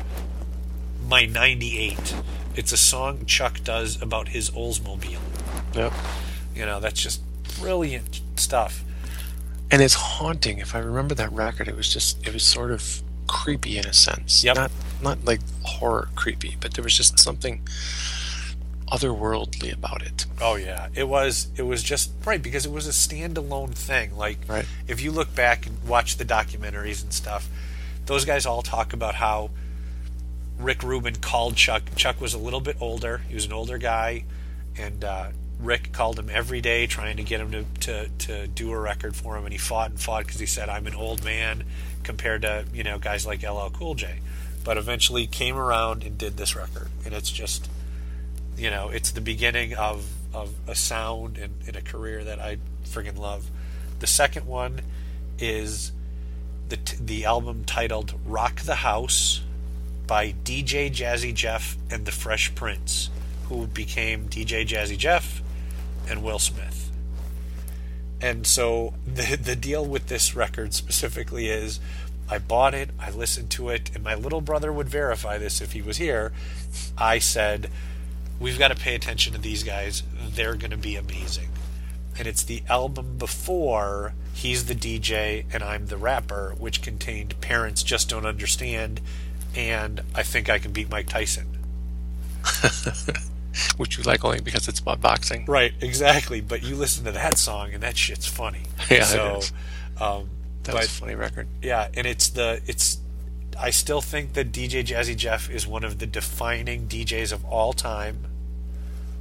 My 1.07 1.25
'98. 1.25 2.15
It's 2.55 2.73
a 2.73 2.77
song 2.77 3.25
Chuck 3.25 3.63
does 3.63 4.01
about 4.03 4.29
his 4.29 4.51
Oldsmobile. 4.51 5.21
Yep. 5.75 5.93
You 6.55 6.67
know, 6.67 6.81
that's 6.81 7.01
just 7.01 7.23
brilliant 7.61 8.21
stuff. 8.37 8.85
And 9.71 9.83
it's 9.83 9.95
haunting. 9.95 10.59
If 10.59 10.75
I 10.75 10.79
remember 10.79 11.15
that 11.15 11.31
record, 11.31 11.69
it 11.69 11.77
was 11.77 11.93
just 11.93 12.27
it 12.27 12.33
was 12.33 12.43
sort 12.43 12.71
of 12.71 13.03
creepy 13.27 13.79
in 13.79 13.87
a 13.87 13.93
sense. 13.93 14.43
Yep. 14.43 14.57
Not 14.57 14.71
not 15.03 15.25
like 15.25 15.41
horror 15.63 16.09
creepy, 16.17 16.57
but 16.61 16.75
there 16.75 16.83
was 16.83 16.97
just 16.97 17.19
something 17.19 17.61
otherworldly 18.93 19.73
about 19.73 20.03
it. 20.03 20.27
Oh 20.41 20.57
yeah, 20.57 20.89
it 20.95 21.09
was. 21.09 21.49
It 21.57 21.63
was 21.63 21.83
just 21.83 22.11
right 22.25 22.43
because 22.43 22.65
it 22.67 22.73
was 22.73 22.87
a 22.87 22.91
standalone 22.93 23.75
thing. 23.75 24.17
Like, 24.17 24.39
Right. 24.49 24.67
if 24.87 25.01
you 25.01 25.11
look 25.11 25.35
back 25.35 25.67
and 25.67 25.77
watch 25.87 26.17
the 26.17 26.25
documentaries 26.25 27.03
and 27.03 27.13
stuff, 27.13 27.49
those 28.07 28.25
guys 28.25 28.47
all 28.47 28.63
talk 28.63 28.93
about 28.93 29.15
how 29.17 29.51
Rick 30.59 30.83
Rubin 30.83 31.17
called 31.17 31.57
Chuck. 31.57 31.83
Chuck 31.97 32.21
was 32.21 32.35
a 32.35 32.39
little 32.39 32.61
bit 32.61 32.77
older. 32.81 33.19
He 33.29 33.35
was 33.35 33.45
an 33.45 33.53
older 33.53 33.79
guy, 33.79 34.25
and 34.77 35.05
uh, 35.05 35.29
Rick 35.61 35.93
called 35.93 36.19
him 36.19 36.29
every 36.33 36.61
day 36.61 36.87
trying 36.87 37.17
to 37.17 37.23
get 37.23 37.41
him 37.41 37.51
to, 37.53 37.65
to, 37.81 38.09
to 38.27 38.47
do 38.49 38.73
a 38.73 38.79
record 38.79 39.15
for 39.15 39.37
him. 39.37 39.45
And 39.45 39.53
he 39.53 39.59
fought 39.59 39.91
and 39.91 40.01
fought 40.01 40.25
because 40.27 40.41
he 40.41 40.47
said, 40.47 40.69
"I'm 40.69 40.87
an 40.87 40.95
old 40.95 41.25
man 41.25 41.65
compared 42.03 42.43
to 42.43 42.65
you 42.73 42.83
know 42.85 42.99
guys 42.99 43.27
like 43.27 43.43
LL 43.43 43.69
Cool 43.73 43.95
J." 43.95 44.21
But 44.65 44.77
eventually 44.77 45.27
came 45.27 45.57
around 45.57 46.03
and 46.03 46.19
did 46.19 46.37
this 46.37 46.55
record, 46.57 46.89
and 47.05 47.15
it's 47.15 47.31
just 47.31 47.69
you 48.59 48.71
know, 48.71 48.89
it's 48.89 49.13
the 49.13 49.21
beginning 49.21 49.75
of, 49.75 50.07
of 50.35 50.53
a 50.67 50.75
sound 50.75 51.39
and, 51.39 51.55
and 51.67 51.77
a 51.77 51.81
career 51.81 52.25
that 52.25 52.41
I 52.41 52.59
friggin' 52.85 53.17
love. 53.17 53.51
The 54.01 54.07
second 54.07 54.47
one 54.47 54.81
is 55.39 55.93
the 56.69 56.77
t- 56.77 56.97
the 57.01 57.25
album 57.25 57.65
titled 57.65 58.15
"Rock 58.27 58.61
the 58.63 58.77
House" 58.77 59.43
by 60.07 60.35
DJ 60.45 60.91
Jazzy 60.91 61.33
Jeff 61.33 61.77
and 61.91 62.05
the 62.05 62.13
Fresh 62.13 62.55
Prince, 62.55 63.11
who 63.49 63.67
became 63.67 64.29
DJ 64.29 64.67
Jazzy 64.67 64.99
Jeff 64.99 65.43
and 66.09 66.23
Will 66.23 66.39
Smith. 66.39 66.91
And 68.21 68.47
so 68.47 68.95
the 69.07 69.37
the 69.37 69.57
deal 69.57 69.85
with 69.85 70.09
this 70.09 70.35
record 70.35 70.75
specifically 70.75 71.49
is 71.49 71.81
I 72.31 72.39
bought 72.39 72.75
it, 72.75 72.91
I 73.01 73.11
listened 73.11 73.51
to 73.53 73.71
it, 73.71 73.91
and 73.95 74.05
my 74.05 74.15
little 74.15 74.43
brother 74.43 74.73
would 74.73 74.89
verify 74.89 75.39
this 75.39 75.61
if 75.63 75.73
he 75.73 75.81
was 75.81 75.97
here. 75.97 76.33
I 76.99 77.21
said, 77.21 77.71
We've 78.41 78.59
got 78.59 78.69
to 78.69 78.77
pay 78.77 78.95
attention 78.95 79.33
to 79.33 79.39
these 79.41 79.63
guys. 79.63 80.03
They're 80.17 80.55
going 80.55 80.71
to 80.71 80.77
be 80.77 80.97
amazing. 80.97 81.49
And 82.19 82.27
it's 82.27 82.43
the 82.43 82.63
album 82.69 83.17
before 83.19 84.15
He's 84.39 84.67
the 84.67 84.75
DJ 84.77 85.47
and 85.53 85.65
I'm 85.65 85.87
the 85.87 85.97
Rapper, 85.97 86.55
which 86.59 86.81
contained 86.81 87.41
Parents 87.41 87.83
Just 87.83 88.09
Don't 88.11 88.25
Understand 88.25 89.01
and 89.57 90.01
I 90.15 90.23
Think 90.23 90.49
I 90.49 90.61
Can 90.61 90.71
Beat 90.71 90.89
Mike 90.89 91.09
Tyson. 91.09 91.49
Which 93.77 93.99
you 93.99 94.05
like 94.05 94.25
only 94.25 94.41
because 94.41 94.69
it's 94.69 94.79
about 94.79 95.01
boxing. 95.01 95.45
Right, 95.47 95.73
exactly. 95.81 96.41
But 96.41 96.63
you 96.63 96.77
listen 96.77 97.05
to 97.07 97.11
that 97.13 97.37
song 97.37 97.73
and 97.73 97.83
that 97.83 97.97
shit's 97.97 98.29
funny. 98.29 98.63
Yeah, 98.89 98.99
it 98.99 99.05
so, 99.07 99.37
is. 99.39 99.53
Um, 100.01 100.31
That 100.63 100.73
but 100.73 100.83
was 100.83 100.87
a 100.87 100.91
funny 100.91 101.17
record. 101.17 101.49
yeah, 101.61 101.89
and 101.95 102.07
it's 102.07 102.29
the 102.29 102.61
it's. 102.67 102.99
I 103.61 103.71
still 103.71 104.01
think 104.01 104.35
that 104.35 104.53
DJ 104.53 104.85
Jazzy 104.85 105.17
Jeff 105.17 105.51
is 105.51 105.67
one 105.67 105.83
of 105.83 105.99
the 105.99 106.07
defining 106.07 106.87
DJs 106.87 107.33
of 107.33 107.45
all 107.45 107.73
time. 107.73 108.27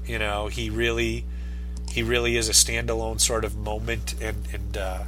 You 0.06 0.20
know, 0.20 0.48
he 0.48 0.70
really, 0.70 1.26
he 1.90 2.04
really 2.04 2.38
is 2.38 2.48
a 2.48 2.52
standalone 2.52 3.20
sort 3.20 3.44
of 3.44 3.56
moment, 3.56 4.14
and 4.22 4.48
and 4.54 4.78
uh, 4.78 5.04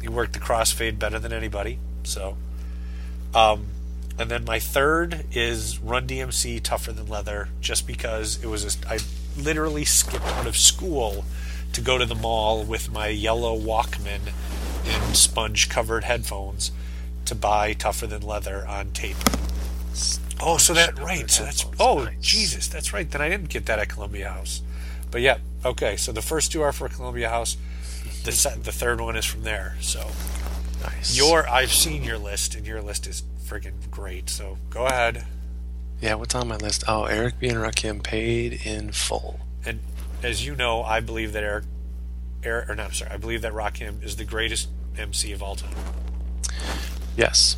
he 0.00 0.08
worked 0.08 0.32
the 0.32 0.38
crossfade 0.38 0.98
better 0.98 1.18
than 1.18 1.32
anybody. 1.32 1.78
So, 2.04 2.36
um, 3.34 3.66
and 4.18 4.30
then 4.30 4.44
my 4.44 4.58
third 4.58 5.26
is 5.32 5.78
Run 5.78 6.06
DMC 6.08 6.62
Tougher 6.62 6.92
Than 6.92 7.08
Leather, 7.08 7.50
just 7.60 7.86
because 7.86 8.42
it 8.42 8.46
was 8.46 8.64
a, 8.64 8.88
I 8.88 8.98
literally 9.36 9.84
skipped 9.84 10.26
out 10.26 10.46
of 10.46 10.56
school 10.56 11.26
to 11.74 11.80
go 11.82 11.98
to 11.98 12.06
the 12.06 12.14
mall 12.14 12.64
with 12.64 12.90
my 12.90 13.08
yellow 13.08 13.58
Walkman 13.58 14.32
and 14.86 15.16
sponge 15.16 15.68
covered 15.68 16.04
headphones 16.04 16.72
to 17.32 17.38
buy 17.40 17.72
Tougher 17.72 18.06
Than 18.06 18.22
Leather 18.22 18.66
on 18.66 18.90
tape. 18.92 19.16
Oh, 20.40 20.56
so 20.56 20.74
that 20.74 20.98
right. 20.98 21.30
So 21.30 21.44
that's 21.44 21.64
oh 21.78 22.04
nice. 22.04 22.14
Jesus, 22.20 22.66
that's 22.68 22.92
right. 22.92 23.08
Then 23.10 23.20
I 23.20 23.28
didn't 23.28 23.48
get 23.48 23.66
that 23.66 23.78
at 23.78 23.88
Columbia 23.88 24.28
House, 24.30 24.60
but 25.10 25.20
yeah, 25.20 25.38
okay. 25.64 25.96
So 25.96 26.10
the 26.12 26.22
first 26.22 26.50
two 26.52 26.62
are 26.62 26.72
for 26.72 26.88
Columbia 26.88 27.28
House. 27.28 27.56
The 28.24 28.32
se- 28.32 28.58
the 28.62 28.72
third 28.72 29.00
one 29.00 29.16
is 29.16 29.24
from 29.24 29.42
there. 29.44 29.76
So 29.80 30.08
Nice. 30.82 31.16
your 31.16 31.48
I've 31.48 31.72
seen 31.72 32.02
your 32.02 32.18
list, 32.18 32.54
and 32.56 32.66
your 32.66 32.82
list 32.82 33.06
is 33.06 33.22
friggin' 33.44 33.88
great. 33.90 34.28
So 34.30 34.58
go 34.70 34.86
ahead. 34.86 35.24
yeah, 36.00 36.14
what's 36.14 36.34
on 36.34 36.48
my 36.48 36.56
list? 36.56 36.82
Oh, 36.88 37.04
Eric 37.04 37.38
B. 37.38 37.48
and 37.48 37.58
Rakim 37.58 38.02
paid 38.02 38.60
in 38.66 38.90
full. 38.92 39.38
And 39.64 39.78
as 40.24 40.44
you 40.44 40.56
know, 40.56 40.82
I 40.82 40.98
believe 41.00 41.32
that 41.34 41.44
Eric, 41.44 41.64
Eric 42.42 42.68
or 42.70 42.74
no, 42.74 42.84
I'm 42.84 42.92
sorry, 42.92 43.12
I 43.12 43.16
believe 43.16 43.42
that 43.42 43.52
Rakim 43.52 44.02
is 44.02 44.16
the 44.16 44.24
greatest 44.24 44.68
MC 44.98 45.30
of 45.32 45.40
all 45.42 45.54
time. 45.54 45.74
Yes. 47.16 47.56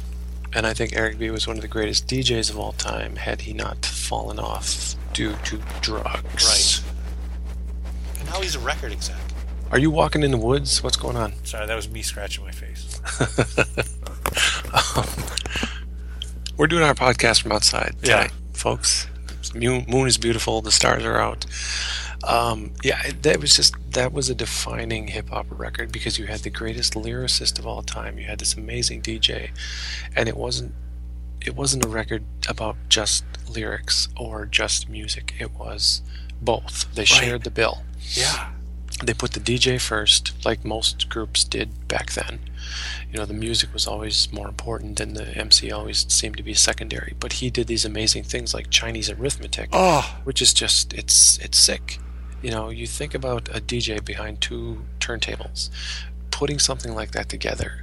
And 0.53 0.67
I 0.67 0.73
think 0.75 0.95
Eric 0.95 1.19
B. 1.19 1.31
was 1.31 1.47
one 1.47 1.57
of 1.57 1.63
the 1.63 1.69
greatest 1.69 2.07
DJs 2.07 2.51
of 2.51 2.59
all 2.59 2.73
time 2.73 3.17
had 3.17 3.41
he 3.43 3.53
not 3.53 3.85
fallen 3.85 4.39
off 4.39 4.95
due 5.13 5.35
to 5.45 5.61
drugs. 5.81 6.83
Right. 6.85 8.21
And 8.21 8.29
now 8.29 8.41
he's 8.41 8.55
a 8.55 8.61
record 8.61 8.93
exec. 8.93 9.17
Are 9.73 9.79
you 9.79 9.91
walking 9.91 10.23
in 10.23 10.31
the 10.31 10.37
woods? 10.39 10.83
What's 10.83 10.97
going 10.97 11.17
on? 11.17 11.33
Sorry, 11.45 11.67
that 11.67 11.75
was 11.75 11.89
me 11.89 12.03
scratching 12.03 12.45
my 12.45 12.53
face. 12.53 13.01
Um, 14.97 15.07
we're 16.57 16.67
doing 16.67 16.83
our 16.83 16.95
podcast 16.95 17.43
from 17.43 17.53
outside 17.53 17.95
Yeah. 18.03 18.29
folks. 18.53 19.07
Moon, 19.55 19.85
moon 19.89 20.09
is 20.09 20.19
beautiful. 20.19 20.61
The 20.63 20.73
stars 20.73 21.05
are 21.05 21.17
out. 21.17 21.47
Um, 22.27 22.73
yeah, 22.83 23.11
that 23.23 23.41
was 23.41 23.55
just 23.57 23.75
that 23.93 24.13
was 24.13 24.31
a 24.31 24.35
defining 24.35 25.09
hip 25.09 25.29
hop 25.31 25.47
record 25.51 25.93
because 25.93 26.19
you 26.19 26.27
had 26.27 26.41
the 26.41 26.51
greatest 26.51 26.95
lyricist 26.95 27.59
of 27.59 27.67
all 27.67 27.83
time. 27.83 28.19
You 28.19 28.25
had 28.25 28.39
this 28.39 28.55
amazing 28.55 29.03
DJ, 29.03 29.51
and 30.17 30.29
it 30.29 30.37
wasn't 30.37 30.75
it 31.45 31.55
wasn't 31.55 31.85
a 31.85 31.89
record 31.89 32.25
about 32.49 32.77
just 32.89 33.25
lyrics 33.49 34.09
or 34.19 34.47
just 34.47 34.89
music. 34.89 35.35
It 35.39 35.53
was 35.53 36.03
both. 36.41 36.93
They 36.95 37.05
shared 37.05 37.45
the 37.45 37.51
bill. 37.51 37.83
Yeah. 38.13 38.51
They 39.05 39.13
put 39.13 39.33
the 39.33 39.41
DJ 39.41 39.81
first, 39.81 40.33
like 40.45 40.65
most 40.65 41.09
groups 41.09 41.43
did 41.45 41.89
back 41.89 42.13
then. 42.13 42.39
You 43.13 43.19
know, 43.19 43.27
the 43.27 43.35
music 43.35 43.73
was 43.75 43.87
always 43.87 44.33
more 44.33 44.49
important, 44.49 45.01
and 45.01 45.17
the 45.17 45.37
MC 45.37 45.71
always 45.71 46.07
seemed 46.13 46.37
to 46.39 46.43
be 46.43 46.55
secondary. 46.55 47.15
But 47.19 47.35
he 47.35 47.51
did 47.51 47.67
these 47.67 47.85
amazing 47.85 48.23
things 48.23 48.55
like 48.55 48.71
Chinese 48.71 49.11
arithmetic, 49.11 49.69
Oh, 49.73 50.17
which 50.25 50.41
is 50.41 50.55
just 50.55 50.95
it's 50.95 51.39
it's 51.39 51.59
sick. 51.59 51.99
You 52.45 52.51
know, 52.51 52.69
you 52.69 52.87
think 52.87 53.15
about 53.15 53.49
a 53.49 53.59
DJ 53.59 54.05
behind 54.05 54.43
two 54.43 54.85
turntables, 55.01 55.71
putting 56.31 56.59
something 56.59 56.95
like 56.95 57.13
that 57.13 57.31
together. 57.31 57.83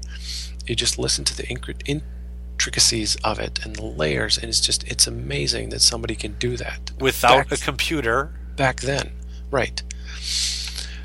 You 0.68 0.76
just 0.76 1.00
listen 1.00 1.26
to 1.26 1.36
the 1.36 1.48
intricacies 1.48 3.16
of 3.24 3.40
it 3.40 3.66
and 3.66 3.76
the 3.76 3.84
layers, 3.84 4.38
and 4.38 4.50
it's 4.50 4.62
just 4.62 4.84
it's 4.84 5.08
amazing 5.08 5.70
that 5.70 5.82
somebody 5.82 6.14
can 6.14 6.34
do 6.34 6.58
that 6.58 6.92
without 7.00 7.50
Back- 7.50 7.60
a 7.60 7.64
computer. 7.64 8.34
back 8.56 8.82
then, 8.82 9.14
right? 9.50 9.82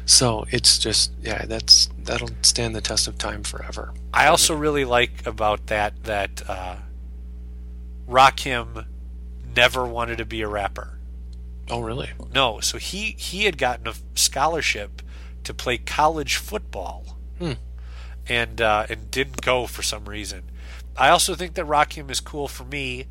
So 0.05 0.45
it's 0.51 0.77
just 0.77 1.13
yeah, 1.23 1.47
that's 1.47 1.89
that'll 2.05 2.29
stand 2.43 2.77
the 2.77 2.83
test 2.83 3.09
of 3.09 3.17
time 3.17 3.43
forever. 3.43 3.95
I 4.13 4.27
also 4.27 4.55
really 4.55 4.85
like 4.85 5.27
about 5.27 5.69
that 5.69 6.05
that 6.05 6.43
uh, 6.47 6.77
Rakim 8.07 8.85
never 9.57 9.87
wanted 9.87 10.19
to 10.19 10.27
be 10.27 10.43
a 10.43 10.49
rapper. 10.49 10.95
Oh, 11.71 11.81
really? 11.81 12.11
No, 12.33 12.61
so 12.61 12.79
he 12.79 13.17
he 13.19 13.45
had 13.45 13.59
gotten 13.59 13.87
a 13.89 13.95
scholarship 14.14 15.03
to 15.45 15.53
play 15.55 15.79
college 15.79 16.37
football, 16.37 17.17
Hmm. 17.39 17.53
and 18.29 18.61
uh, 18.61 18.87
and 18.89 19.11
didn't 19.11 19.43
go 19.43 19.67
for 19.67 19.83
some 19.83 20.09
reason. 20.09 20.45
I 20.97 21.09
also 21.11 21.35
think 21.35 21.55
that 21.55 21.67
Rakim 21.67 22.11
is 22.11 22.21
cool 22.21 22.49
for 22.49 22.64
me 22.64 23.07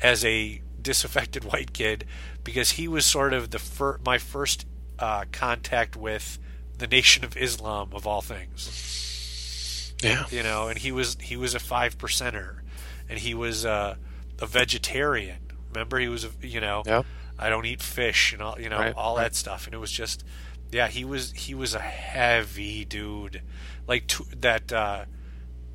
as 0.00 0.24
a 0.24 0.62
disaffected 0.80 1.44
white 1.52 1.72
kid 1.72 2.04
because 2.44 2.72
he 2.72 2.86
was 2.88 3.04
sort 3.04 3.32
of 3.32 3.50
the 3.50 3.58
fir- 3.58 3.98
my 4.04 4.18
first 4.18 4.66
uh, 4.98 5.24
contact 5.32 5.96
with 5.96 6.38
the 6.78 6.86
Nation 6.86 7.24
of 7.24 7.36
Islam 7.36 7.90
of 7.92 8.06
all 8.06 8.20
things 8.22 9.94
Yeah. 10.02 10.24
you 10.30 10.42
know, 10.42 10.68
and 10.68 10.78
he 10.78 10.92
was 10.92 11.16
he 11.20 11.36
was 11.36 11.54
a 11.54 11.58
five 11.60 11.98
percenter, 11.98 12.60
and 13.08 13.18
he 13.18 13.34
was 13.34 13.64
uh, 13.66 13.96
a 14.40 14.46
vegetarian. 14.46 15.38
Remember, 15.72 15.98
he 15.98 16.08
was 16.08 16.24
a 16.24 16.30
you 16.42 16.60
know, 16.60 16.82
Yep. 16.86 17.04
I 17.38 17.48
don't 17.48 17.66
eat 17.66 17.82
fish 17.82 18.32
and 18.32 18.42
all 18.42 18.60
you 18.60 18.68
know 18.68 18.78
Right, 18.78 18.94
all 18.94 19.16
right. 19.16 19.24
that 19.24 19.34
stuff, 19.34 19.66
and 19.66 19.74
it 19.74 19.78
was 19.78 19.92
just 19.92 20.24
yeah, 20.72 20.88
he 20.88 21.04
was 21.04 21.32
he 21.32 21.54
was 21.54 21.74
a 21.74 21.80
heavy 21.80 22.84
dude, 22.84 23.42
like 23.86 24.10
that 24.40 24.72
uh, 24.72 25.04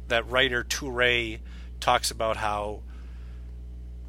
that 0.08 0.30
writer 0.30 0.64
Toure 0.64 1.40
talks 1.80 2.12
about 2.12 2.38
how 2.38 2.82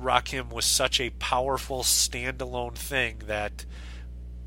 Rakim 0.00 0.50
was 0.50 0.64
such 0.64 1.00
a 1.00 1.10
powerful 1.10 1.82
standalone 1.82 2.74
thing 2.74 3.22
that 3.26 3.64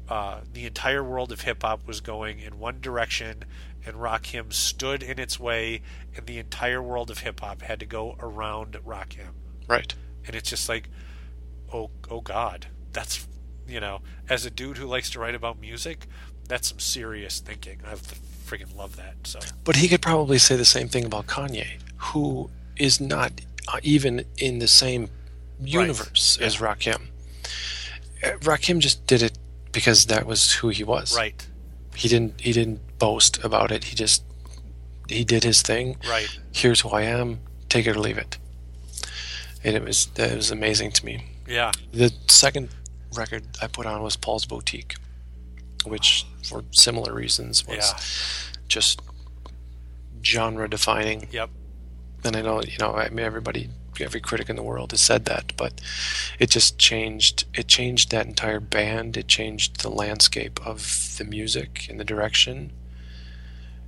uh, 0.09 0.41
the 0.51 0.65
entire 0.65 1.03
world 1.03 1.31
of 1.31 1.41
hip 1.41 1.63
hop 1.63 1.87
was 1.87 2.01
going 2.01 2.39
in 2.39 2.59
one 2.59 2.81
direction, 2.81 3.43
and 3.85 3.95
Rakim 3.95 4.51
stood 4.53 5.01
in 5.01 5.17
its 5.19 5.39
way, 5.39 5.81
and 6.15 6.27
the 6.27 6.37
entire 6.37 6.81
world 6.81 7.09
of 7.09 7.19
hip 7.19 7.39
hop 7.39 7.61
had 7.61 7.79
to 7.79 7.85
go 7.85 8.15
around 8.19 8.73
Rakim. 8.85 9.33
Right. 9.67 9.93
And 10.27 10.35
it's 10.35 10.49
just 10.49 10.69
like, 10.69 10.89
oh, 11.73 11.89
oh 12.09 12.21
God, 12.21 12.67
that's 12.95 13.27
you 13.67 13.79
know, 13.79 14.01
as 14.29 14.45
a 14.45 14.49
dude 14.49 14.77
who 14.77 14.85
likes 14.85 15.09
to 15.11 15.19
write 15.19 15.35
about 15.35 15.59
music, 15.59 16.07
that's 16.47 16.67
some 16.69 16.79
serious 16.79 17.39
thinking. 17.39 17.79
I 17.85 17.95
freaking 17.95 18.75
love 18.75 18.95
that. 18.95 19.15
So 19.23 19.39
But 19.63 19.75
he 19.77 19.87
could 19.87 20.01
probably 20.01 20.37
say 20.37 20.55
the 20.55 20.65
same 20.65 20.87
thing 20.87 21.03
about 21.05 21.25
Kanye, 21.27 21.79
who 21.97 22.49
is 22.77 23.01
not 23.01 23.31
uh, 23.67 23.79
even 23.81 24.23
in 24.37 24.59
the 24.59 24.67
same 24.67 25.09
universe 25.59 26.37
as 26.41 26.57
Rakim. 26.57 27.01
Uh, 28.23 28.31
Rakim 28.41 28.79
just 28.79 29.05
did 29.07 29.21
it 29.23 29.37
because 29.71 30.05
that 30.05 30.25
was 30.25 30.53
who 30.53 30.69
he 30.69 30.83
was. 30.83 31.15
right, 31.17 31.47
He 31.95 32.07
didn't. 32.07 32.39
He 32.41 32.51
didn't 32.53 32.79
boast 32.99 33.43
about 33.43 33.71
it. 33.71 33.85
He 33.85 33.95
just 33.95 34.23
he 35.09 35.23
did 35.23 35.43
his 35.43 35.61
thing. 35.61 35.97
right, 36.07 36.29
Here's 36.51 36.81
who 36.81 36.89
I 36.89 37.03
am. 37.03 37.39
Take 37.69 37.87
it 37.87 37.95
or 37.95 37.99
leave 37.99 38.17
it. 38.17 38.37
And 39.63 39.75
it 39.75 39.83
was 39.83 40.07
it 40.17 40.35
was 40.35 40.51
amazing 40.51 40.91
to 40.91 41.05
me. 41.05 41.25
yeah, 41.47 41.71
The 41.91 42.13
second 42.27 42.69
record 43.17 43.43
I 43.61 43.67
put 43.67 43.85
on 43.85 44.01
was 44.03 44.15
Paul's 44.15 44.45
Boutique, 44.45 44.95
which 45.85 46.25
for 46.43 46.63
similar 46.71 47.13
reasons 47.13 47.65
was 47.67 47.77
yeah, 47.77 47.99
just 48.67 49.01
genre 50.23 50.69
defining. 50.69 51.27
yep, 51.31 51.49
And 52.23 52.35
I 52.35 52.41
know, 52.41 52.61
you 52.61 52.77
know, 52.79 52.95
I 52.95 53.09
mean, 53.09 53.25
everybody, 53.25 53.69
every 53.99 54.19
critic 54.21 54.49
in 54.49 54.55
the 54.55 54.63
world 54.63 54.91
has 54.91 55.01
said 55.01 55.25
that, 55.25 55.55
but 55.57 55.79
it 56.39 56.49
just 56.49 56.77
changed. 56.77 57.45
It 57.53 57.67
changed 57.67 58.11
that 58.11 58.25
entire 58.25 58.59
band. 58.59 59.17
It 59.17 59.27
changed 59.27 59.81
the 59.81 59.89
landscape 59.89 60.59
of 60.65 61.15
the 61.17 61.23
music 61.25 61.87
and 61.89 61.99
the 61.99 62.03
direction. 62.05 62.71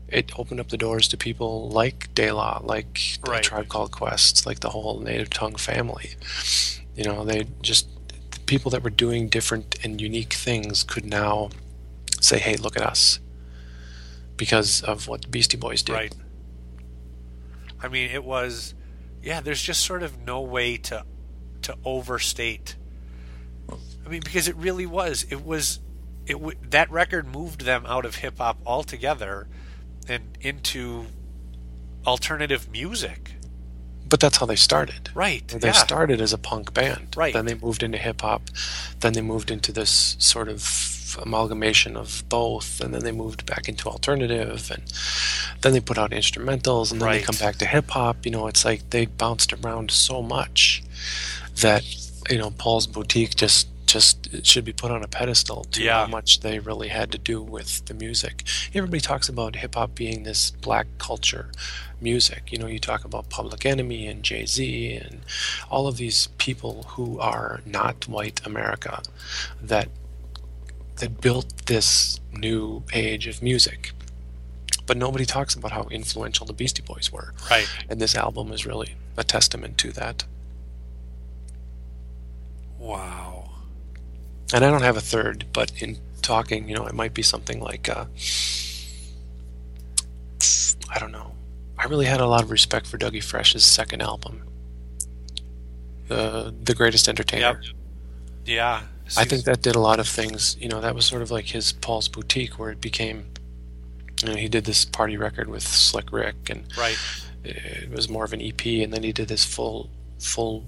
It 0.08 0.32
opened 0.40 0.62
up 0.62 0.70
the 0.70 0.78
doors 0.78 1.08
to 1.10 1.18
people 1.18 1.70
like 1.70 2.14
De 2.14 2.32
La, 2.32 2.62
like 2.64 3.18
the 3.26 3.32
Right. 3.32 3.44
Tribe 3.44 3.68
Called 3.68 3.92
Quest, 3.92 4.46
like 4.46 4.62
the 4.62 4.70
whole 4.70 5.00
Native 5.00 5.30
Tongue 5.30 5.56
family. 5.58 6.12
You 6.96 7.04
know, 7.04 7.26
they 7.26 7.48
just 7.62 7.88
people 8.48 8.72
that 8.72 8.82
were 8.84 8.90
doing 8.90 9.30
different 9.30 9.78
and 9.84 10.02
unique 10.02 10.34
things 10.34 10.82
could 10.84 11.06
now 11.06 11.50
say, 12.20 12.40
"Hey, 12.40 12.56
look 12.56 12.76
at 12.76 12.82
us," 12.82 13.20
because 14.36 14.82
of 14.82 15.08
what 15.08 15.30
Beastie 15.30 15.58
Boys 15.58 15.84
did. 15.84 15.94
right. 15.94 16.16
I 17.80 17.90
mean, 17.90 18.10
it 18.10 18.24
was, 18.24 18.74
yeah. 19.22 19.40
There's 19.40 19.62
just 19.62 19.86
sort 19.86 20.02
of 20.02 20.18
no 20.26 20.42
way 20.42 20.78
to 20.78 21.06
to 21.64 21.78
overstate. 21.86 22.76
I 24.06 24.10
mean, 24.10 24.22
because 24.24 24.48
it 24.48 24.56
really 24.56 24.86
was. 24.88 25.26
It 25.30 25.46
was. 25.46 25.80
It 26.26 26.34
w- 26.34 26.58
that 26.70 26.90
record 26.92 27.28
moved 27.28 27.62
them 27.62 27.86
out 27.86 28.04
of 28.06 28.16
hip 28.16 28.40
hop 28.40 28.58
altogether, 28.66 29.48
and 30.08 30.38
into 30.42 31.06
alternative 32.06 32.70
music. 32.72 33.34
But 34.08 34.20
that's 34.20 34.38
how 34.38 34.46
they 34.46 34.56
started. 34.56 35.10
Right. 35.14 35.48
They 35.48 35.68
yeah. 35.68 35.74
started 35.74 36.22
as 36.22 36.34
a 36.34 36.38
punk 36.38 36.74
band. 36.74 37.16
Right. 37.16 37.34
Then 37.34 37.46
they 37.46 37.56
moved 37.56 37.84
into 37.84 37.98
hip 37.98 38.22
hop. 38.22 38.44
Then 39.00 39.14
they 39.14 39.22
moved 39.22 39.52
into 39.52 39.72
this 39.72 40.16
sort 40.20 40.50
of 40.50 41.18
amalgamation 41.22 41.98
of 41.98 42.24
both. 42.30 42.80
And 42.82 42.94
then 42.94 43.04
they 43.04 43.12
moved 43.12 43.46
back 43.46 43.68
into 43.68 43.90
alternative. 43.90 44.72
And 44.72 44.84
then 45.62 45.74
they 45.74 45.80
put 45.82 45.98
out 45.98 46.12
instrumentals. 46.12 46.92
And 46.92 47.02
then 47.02 47.12
they 47.12 47.22
come 47.22 47.36
back 47.38 47.58
to 47.58 47.66
hip 47.66 47.90
hop. 47.92 48.26
You 48.26 48.32
know, 48.32 48.48
it's 48.48 48.66
like 48.66 48.90
they 48.92 49.06
bounced 49.06 49.54
around 49.54 49.92
so 49.92 50.22
much 50.22 50.84
that, 51.62 51.84
you 52.30 52.38
know, 52.38 52.52
Paul's 52.52 52.88
Boutique 52.88 53.36
just 53.36 53.68
just 53.88 54.28
it 54.34 54.46
should 54.46 54.66
be 54.66 54.74
put 54.74 54.92
on 54.92 55.02
a 55.02 55.08
pedestal 55.08 55.64
to 55.72 55.82
Yeah. 55.82 56.02
how 56.02 56.08
much 56.08 56.42
they 56.42 56.60
really 56.60 56.90
had 56.90 57.12
to 57.14 57.18
do 57.18 57.42
with 57.42 57.86
the 57.86 57.94
music. 57.94 58.44
Everybody 58.74 59.00
talks 59.00 59.30
about 59.30 59.56
hip 59.56 59.76
hop 59.76 59.96
being 59.96 60.24
this 60.24 60.52
black 60.52 60.88
culture 60.98 61.52
music. 62.02 62.52
You 62.52 62.60
know, 62.60 62.68
you 62.68 62.80
talk 62.80 63.06
about 63.06 63.30
Public 63.30 63.66
Enemy 63.66 64.08
and 64.08 64.24
Jay 64.24 64.46
Z 64.46 64.94
and 64.96 65.22
all 65.70 65.88
of 65.88 65.98
these 65.98 66.28
people 66.38 66.84
who 66.90 67.20
are 67.20 67.62
not 67.66 68.08
white 68.08 68.46
America 68.46 69.02
that 69.62 69.90
that 70.98 71.22
built 71.22 71.66
this 71.68 72.20
new 72.32 72.84
age 72.94 73.28
of 73.28 73.42
music. 73.42 73.92
But 74.86 74.98
nobody 74.98 75.26
talks 75.26 75.54
about 75.54 75.72
how 75.72 75.84
influential 75.92 76.46
the 76.46 76.54
Beastie 76.54 76.82
Boys 76.82 77.12
were. 77.12 77.34
Right. 77.52 77.68
And 77.90 78.00
this 78.00 78.16
album 78.16 78.52
is 78.52 78.66
really 78.66 78.96
a 79.18 79.24
testament 79.24 79.78
to 79.80 79.92
that. 79.92 80.24
Wow. 82.80 83.52
And 84.54 84.64
I 84.64 84.70
don't 84.72 84.82
have 84.82 84.98
a 84.98 85.02
third, 85.02 85.46
but 85.52 85.72
in 85.82 85.98
talking, 86.22 86.70
you 86.70 86.76
know, 86.76 86.88
it 86.88 86.94
might 86.94 87.14
be 87.14 87.22
something 87.22 87.60
like, 87.60 87.90
uh, 87.90 88.06
really 91.90 92.06
had 92.06 92.20
a 92.22 92.28
lot 92.28 92.44
of 92.44 92.52
respect 92.52 92.88
for 92.88 92.98
Dougie 92.98 93.24
Fresh's 93.24 93.66
second 93.66 94.02
album, 94.02 94.44
uh, 96.10 96.52
The 96.64 96.74
Greatest 96.76 97.08
Entertainer. 97.08 97.62
Yep. 97.64 97.76
Yeah. 98.46 98.82
I 99.18 99.24
think 99.24 99.46
that 99.46 99.62
did 99.62 99.76
a 99.76 99.80
lot 99.80 100.00
of 100.00 100.08
things. 100.08 100.58
You 100.60 100.68
know, 100.70 100.82
that 100.82 100.94
was 100.96 101.06
sort 101.06 101.22
of 101.22 101.32
like 101.32 101.46
his 101.46 101.72
Paul's 101.72 102.08
Boutique, 102.08 102.60
where 102.60 102.72
it 102.72 102.82
became, 102.82 103.26
you 104.22 104.30
know, 104.30 104.36
he 104.36 104.50
did 104.50 104.66
this 104.66 104.84
party 104.86 105.16
record 105.18 105.50
with 105.50 105.64
Slick 105.64 106.12
Rick, 106.12 106.50
and 106.50 106.66
Right. 106.78 106.98
it 107.44 107.90
was 107.90 108.10
more 108.10 108.26
of 108.26 108.34
an 108.34 108.42
EP, 108.42 108.66
and 108.84 108.94
then 108.94 109.04
he 109.04 109.14
did 109.14 109.28
this 109.30 109.46
full 109.46 109.90
full 110.20 110.66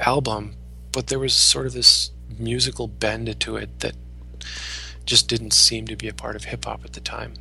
album. 0.00 0.56
But 0.92 1.08
there 1.08 1.18
was 1.18 1.34
sort 1.34 1.66
of 1.66 1.74
this 1.74 2.10
musical 2.38 2.88
bend 2.88 3.38
to 3.40 3.56
it 3.56 3.80
that 3.80 3.94
just 5.04 5.28
didn't 5.28 5.52
seem 5.52 5.86
to 5.86 5.94
be 5.96 6.08
a 6.08 6.14
part 6.14 6.34
of 6.34 6.44
hip 6.44 6.64
hop 6.64 6.84
at 6.84 6.94
the 6.94 7.00
time. 7.00 7.34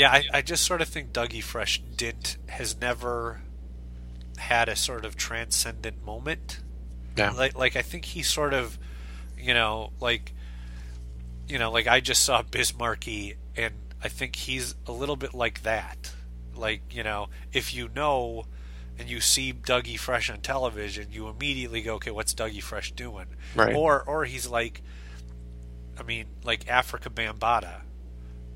Yeah, 0.00 0.12
I, 0.12 0.24
I 0.32 0.40
just 0.40 0.64
sort 0.64 0.80
of 0.80 0.88
think 0.88 1.12
Dougie 1.12 1.42
Fresh 1.42 1.82
didn't 1.94 2.38
has 2.48 2.80
never 2.80 3.42
had 4.38 4.70
a 4.70 4.74
sort 4.74 5.04
of 5.04 5.14
transcendent 5.14 6.02
moment. 6.06 6.60
Yeah. 7.18 7.32
Like 7.32 7.54
like 7.54 7.76
I 7.76 7.82
think 7.82 8.06
he 8.06 8.22
sort 8.22 8.54
of 8.54 8.78
you 9.38 9.52
know, 9.52 9.92
like 10.00 10.32
you 11.48 11.58
know, 11.58 11.70
like 11.70 11.86
I 11.86 12.00
just 12.00 12.24
saw 12.24 12.40
Biz 12.40 12.78
Markie 12.78 13.34
and 13.54 13.74
I 14.02 14.08
think 14.08 14.36
he's 14.36 14.74
a 14.86 14.92
little 14.92 15.16
bit 15.16 15.34
like 15.34 15.64
that. 15.64 16.14
Like, 16.56 16.80
you 16.90 17.02
know, 17.02 17.28
if 17.52 17.74
you 17.74 17.90
know 17.94 18.46
and 18.98 19.06
you 19.06 19.20
see 19.20 19.52
Dougie 19.52 19.98
Fresh 19.98 20.30
on 20.30 20.40
television, 20.40 21.08
you 21.12 21.28
immediately 21.28 21.82
go, 21.82 21.96
okay, 21.96 22.10
what's 22.10 22.32
Dougie 22.32 22.62
Fresh 22.62 22.92
doing? 22.92 23.26
Right. 23.54 23.76
Or 23.76 24.02
or 24.02 24.24
he's 24.24 24.46
like, 24.46 24.80
I 25.98 26.04
mean, 26.04 26.24
like 26.42 26.64
Afrika 26.64 27.10
Bambaataa. 27.12 27.82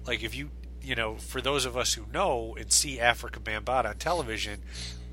Like 0.06 0.22
if 0.22 0.34
you 0.34 0.50
you 0.84 0.94
know, 0.94 1.16
for 1.16 1.40
those 1.40 1.64
of 1.64 1.76
us 1.76 1.94
who 1.94 2.04
know 2.12 2.56
and 2.58 2.70
see 2.70 2.98
Afrika 2.98 3.40
Bambaataa 3.40 3.86
on 3.90 3.96
television, 3.96 4.60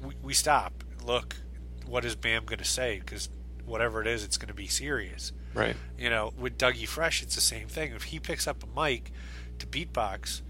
we, 0.03 0.13
we 0.21 0.33
stop, 0.33 0.83
look, 1.03 1.37
what 1.85 2.03
is 2.03 2.15
Bam 2.15 2.45
going 2.45 2.59
to 2.59 2.65
say? 2.65 2.99
Because 2.99 3.29
whatever 3.65 4.01
it 4.01 4.07
is, 4.07 4.23
it's 4.23 4.37
going 4.37 4.49
to 4.49 4.53
be 4.53 4.67
serious. 4.67 5.31
Right. 5.53 5.75
You 5.97 6.09
know, 6.09 6.33
with 6.37 6.57
Dougie 6.57 6.87
Fresh, 6.87 7.23
it's 7.23 7.35
the 7.35 7.41
same 7.41 7.67
thing. 7.67 7.93
If 7.93 8.03
he 8.03 8.19
picks 8.19 8.47
up 8.47 8.63
a 8.63 8.79
mic 8.79 9.11
to 9.59 9.65
beatbox, 9.65 10.41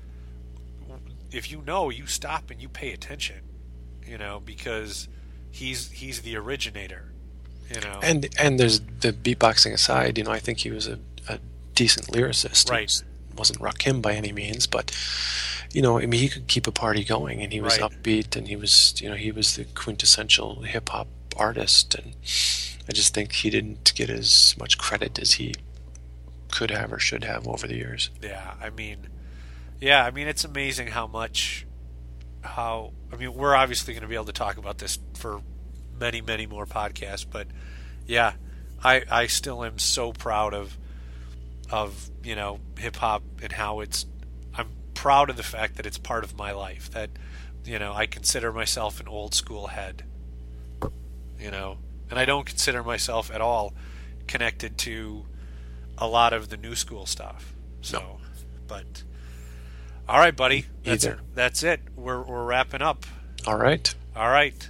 if 1.32 1.52
you 1.52 1.62
know, 1.66 1.90
you 1.90 2.08
stop 2.08 2.50
and 2.52 2.62
you 2.62 2.70
pay 2.70 2.92
attention. 2.92 3.42
You 4.06 4.18
know, 4.18 4.42
because 4.44 5.08
he's 5.52 5.92
he's 5.92 6.22
the 6.22 6.36
originator. 6.36 7.14
You 7.74 7.82
know, 7.82 8.00
And 8.02 8.28
and 8.38 8.60
there's 8.60 8.82
the 9.00 9.14
beatboxing 9.14 9.74
aside, 9.74 10.18
you 10.18 10.24
know, 10.24 10.32
I 10.32 10.40
think 10.40 10.60
he 10.60 10.72
was 10.72 10.88
a, 10.88 11.00
a 11.30 11.40
decent 11.76 12.08
lyricist. 12.08 12.70
Right. 12.70 13.02
Was- 13.42 13.52
wasn't 13.58 13.60
Rakim 13.78 14.02
by 14.02 14.14
any 14.14 14.32
means, 14.32 14.68
but 14.68 14.92
you 15.74 15.82
know, 15.82 15.98
I 16.00 16.06
mean, 16.06 16.20
he 16.20 16.30
could 16.30 16.48
keep 16.48 16.68
a 16.68 16.72
party 16.72 17.04
going, 17.04 17.42
and 17.42 17.52
he 17.54 17.62
was 17.62 17.80
Right. 17.80 17.92
upbeat, 17.92 18.36
and 18.36 18.48
he 18.48 18.56
was, 18.58 18.94
you 19.02 19.10
know, 19.10 19.16
he 19.16 19.32
was 19.32 19.56
the 19.56 19.64
quintessential 19.66 20.62
hip 20.64 20.90
hop 20.90 21.08
artist, 21.38 21.96
and 21.96 22.14
I 22.88 22.92
just 22.94 23.14
think 23.14 23.32
he 23.32 23.50
didn't 23.50 23.94
get 23.96 24.10
as 24.10 24.54
much 24.60 24.78
credit 24.78 25.18
as 25.18 25.34
he 25.34 25.56
could 26.52 26.72
have 26.72 26.92
or 26.92 27.00
should 27.00 27.24
have 27.24 27.48
over 27.48 27.68
the 27.68 27.76
years. 27.76 28.10
Yeah, 28.22 28.54
I 28.62 28.70
mean, 28.70 29.08
yeah, 29.80 30.04
I 30.06 30.12
mean, 30.12 30.28
it's 30.28 30.44
amazing 30.44 30.88
how 30.88 31.08
much, 31.08 31.66
how 32.42 32.92
I 33.12 33.16
mean, 33.16 33.34
we're 33.34 33.56
obviously 33.56 33.94
going 33.94 34.02
to 34.04 34.08
be 34.10 34.16
able 34.16 34.26
to 34.26 34.34
talk 34.34 34.58
about 34.58 34.78
this 34.80 35.00
for 35.16 35.42
many, 35.98 36.20
many 36.22 36.46
more 36.46 36.66
podcasts, 36.66 37.26
but 37.30 37.48
yeah, 38.06 38.34
I 38.84 39.04
I 39.10 39.28
still 39.28 39.64
am 39.64 39.80
so 39.80 40.12
proud 40.12 40.54
of 40.54 40.78
of 41.72 42.10
you 42.24 42.36
know 42.36 42.60
hip 42.78 42.98
hop 42.98 43.24
and 43.42 43.52
how 43.54 43.80
it's. 43.80 44.06
I'm 44.54 44.70
proud 44.94 45.30
of 45.30 45.38
the 45.38 45.44
fact 45.44 45.78
that 45.78 45.86
it's 45.86 45.98
part 45.98 46.24
of 46.24 46.38
my 46.38 46.52
life. 46.52 46.92
That 46.92 47.10
you 47.66 47.80
know 47.80 47.94
I 47.94 48.06
consider 48.06 48.52
myself 48.52 49.00
an 49.00 49.08
old 49.08 49.34
school 49.34 49.68
head. 49.68 50.04
You 51.40 51.50
know, 51.50 51.78
and 52.10 52.20
I 52.20 52.26
don't 52.26 52.46
consider 52.46 52.84
myself 52.84 53.32
at 53.34 53.42
all 53.42 53.74
connected 54.28 54.78
to 54.80 55.26
a 55.98 56.08
lot 56.08 56.34
of 56.34 56.50
the 56.50 56.58
new 56.58 56.76
school 56.76 57.08
stuff. 57.08 57.56
So, 57.82 58.20
but 58.68 59.04
all 60.08 60.20
right, 60.20 60.36
buddy. 60.36 60.66
That's 60.84 61.06
Either. 61.06 61.20
that's 61.34 61.64
it. 61.64 61.80
We're 61.96 62.22
we're 62.22 62.44
wrapping 62.46 62.82
up. 62.82 63.06
All 63.48 63.58
right. 63.58 63.94
All 64.16 64.30
right. 64.30 64.70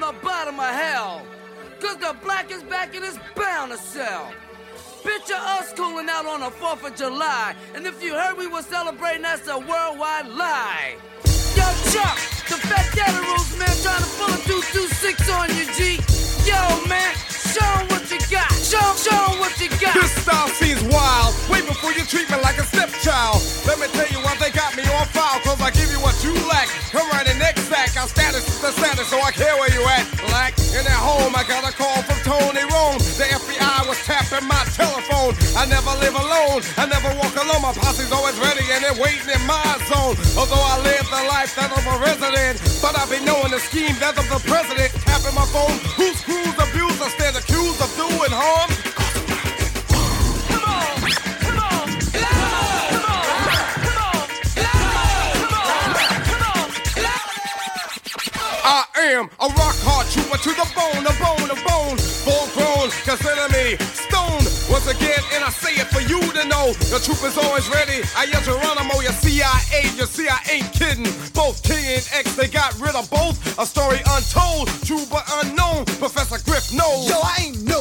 The 0.00 0.14
bottom 0.22 0.58
of 0.58 0.66
hell. 0.66 1.22
Cause 1.80 1.96
the 1.96 2.14
black 2.24 2.50
is 2.50 2.62
back 2.64 2.94
and 2.94 3.04
it's 3.04 3.18
bound 3.34 3.72
to 3.72 3.78
sell. 3.78 4.32
Picture 5.02 5.34
us 5.36 5.72
cooling 5.72 6.08
out 6.08 6.26
on 6.26 6.40
the 6.40 6.50
4th 6.50 6.86
of 6.86 6.96
July. 6.96 7.54
And 7.74 7.86
if 7.86 8.02
you 8.02 8.14
heard 8.14 8.36
we 8.36 8.46
were 8.46 8.62
celebrating, 8.62 9.22
that's 9.22 9.46
a 9.48 9.58
worldwide 9.58 10.28
lie. 10.28 10.96
Yo, 11.56 11.64
Chuck, 11.92 12.18
the 12.48 12.58
fat 12.66 12.88
man, 13.58 13.74
trying 13.82 14.02
to 14.02 14.10
pull 14.18 14.34
a 14.34 14.38
226 14.46 15.30
on 15.30 15.48
you, 15.56 15.66
G. 15.74 15.98
Yo, 16.46 16.88
man, 16.88 17.14
show 17.28 17.97
Show, 18.68 18.76
show 19.00 19.40
what 19.40 19.56
you 19.56 19.72
got. 19.80 19.96
This 19.96 20.12
style 20.12 20.52
seems 20.52 20.84
wild. 20.92 21.32
Way 21.48 21.64
before 21.64 21.96
you 21.96 22.04
treat 22.04 22.28
me 22.28 22.36
like 22.44 22.60
a 22.60 22.68
stepchild. 22.68 23.40
Let 23.64 23.80
me 23.80 23.88
tell 23.96 24.04
you 24.12 24.20
why 24.20 24.36
they 24.36 24.52
got 24.52 24.76
me 24.76 24.84
on 24.92 25.08
file. 25.08 25.40
Cause 25.40 25.56
I 25.64 25.72
give 25.72 25.88
you 25.88 25.96
what 26.04 26.12
you 26.20 26.36
lack. 26.52 26.68
Come 26.92 27.08
right 27.08 27.24
in 27.24 27.38
next 27.40 27.64
sack. 27.64 27.96
Our 27.96 28.04
status 28.04 28.44
is 28.44 28.60
the 28.60 28.68
status, 28.76 29.08
so 29.08 29.16
I 29.24 29.32
care 29.32 29.56
where 29.56 29.72
you 29.72 29.80
at. 29.88 30.04
Black 30.28 30.52
in 30.76 30.84
at 30.84 31.00
home, 31.00 31.32
I 31.32 31.48
got 31.48 31.64
a 31.64 31.72
call 31.72 31.96
from 32.04 32.20
Tony 32.28 32.60
Rome. 32.68 33.00
The 33.16 33.37
FBI 33.58 33.88
was 33.88 33.98
tapping 34.06 34.46
my 34.46 34.62
telephone. 34.74 35.34
I 35.56 35.66
never 35.66 35.90
live 35.98 36.14
alone. 36.14 36.62
I 36.78 36.86
never 36.86 37.10
walk 37.18 37.34
alone. 37.34 37.62
My 37.62 37.72
posse's 37.74 38.12
always 38.12 38.38
ready 38.38 38.62
and 38.70 38.82
they're 38.82 39.00
waiting 39.02 39.28
in 39.28 39.42
my 39.46 39.78
zone. 39.90 40.14
Although 40.38 40.62
I 40.62 40.78
live 40.82 41.04
the 41.10 41.22
life 41.26 41.54
that 41.56 41.70
of 41.74 41.82
a 41.82 41.96
resident. 41.98 42.62
But 42.82 42.98
I've 42.98 43.10
been 43.10 43.24
knowing 43.24 43.50
the 43.50 43.58
scheme 43.58 43.94
that 43.98 44.18
of 44.18 44.26
the 44.30 44.38
president. 44.46 44.94
Tapping 45.02 45.34
my 45.34 45.46
phone. 45.50 45.78
Who 45.98 46.14
screws 46.14 46.54
abuse? 46.54 46.98
I 47.02 47.08
stand 47.10 47.36
accused 47.36 47.82
of 47.82 47.90
doing 47.96 48.30
harm. 48.30 48.70
I 58.70 58.84
am 59.16 59.30
a 59.40 59.48
rock 59.48 59.76
hard 59.80 60.06
trooper 60.12 60.36
to 60.36 60.50
the 60.50 60.66
bone, 60.76 61.06
a 61.06 61.14
bone, 61.16 61.50
a 61.50 61.56
bone. 61.66 62.17
Full 62.28 62.48
grown, 62.52 62.90
consider 63.08 63.48
me 63.56 63.80
stoned. 63.96 64.44
Once 64.68 64.84
again, 64.84 65.16
and 65.32 65.42
I 65.42 65.48
say 65.48 65.80
it 65.80 65.88
for 65.88 66.04
you 66.04 66.20
to 66.36 66.44
know. 66.44 66.76
The 66.92 67.00
troop 67.00 67.24
is 67.24 67.38
always 67.40 67.64
ready. 67.72 68.04
I 68.12 68.28
am 68.28 68.42
Geronimo, 68.44 69.00
your 69.00 69.16
CIA. 69.16 69.88
You 69.96 70.04
see, 70.04 70.28
I 70.28 70.36
ain't 70.52 70.70
kidding. 70.76 71.08
Both 71.32 71.62
King 71.62 71.80
and 71.88 72.04
X, 72.12 72.36
they 72.36 72.48
got 72.48 72.78
rid 72.78 72.94
of 72.94 73.08
both. 73.08 73.40
A 73.58 73.64
story 73.64 74.04
untold, 74.04 74.68
true 74.84 75.08
but 75.08 75.24
unknown. 75.40 75.86
Professor 75.96 76.36
Griff 76.44 76.68
knows. 76.68 77.08
Yo, 77.08 77.16
I 77.16 77.48
ain't 77.48 77.62
no 77.64 77.80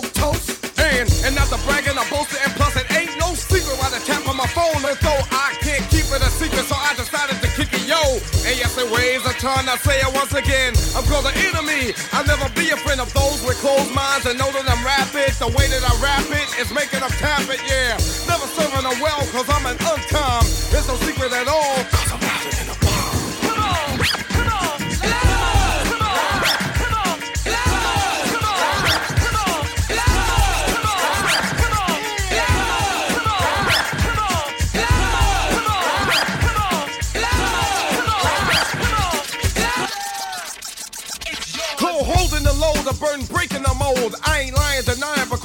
I 9.47 9.77
say 9.79 9.95
it 10.03 10.11
once 10.11 10.33
again. 10.35 10.75
I'm 10.91 11.07
called 11.07 11.23
the 11.23 11.31
enemy. 11.47 11.95
I'll 12.11 12.27
never 12.27 12.51
be 12.51 12.67
a 12.71 12.77
friend 12.83 12.99
of 12.99 13.07
those 13.15 13.39
with 13.47 13.55
closed 13.63 13.95
minds 13.95 14.27
and 14.27 14.35
know 14.35 14.51
that 14.51 14.67
I'm 14.67 14.83
rapid. 14.83 15.31
The 15.39 15.47
way 15.47 15.71
that 15.71 15.83
I 15.87 15.93
rap 16.03 16.27
it 16.35 16.47
is 16.59 16.67
making 16.75 16.99
them 16.99 17.11
tap 17.15 17.47
it, 17.47 17.63
yeah. 17.63 17.95
Never 18.27 18.43
serving 18.59 18.83
a 18.83 18.91
well, 18.99 19.23
cause 19.31 19.47
I'm 19.47 19.63
an 19.63 19.79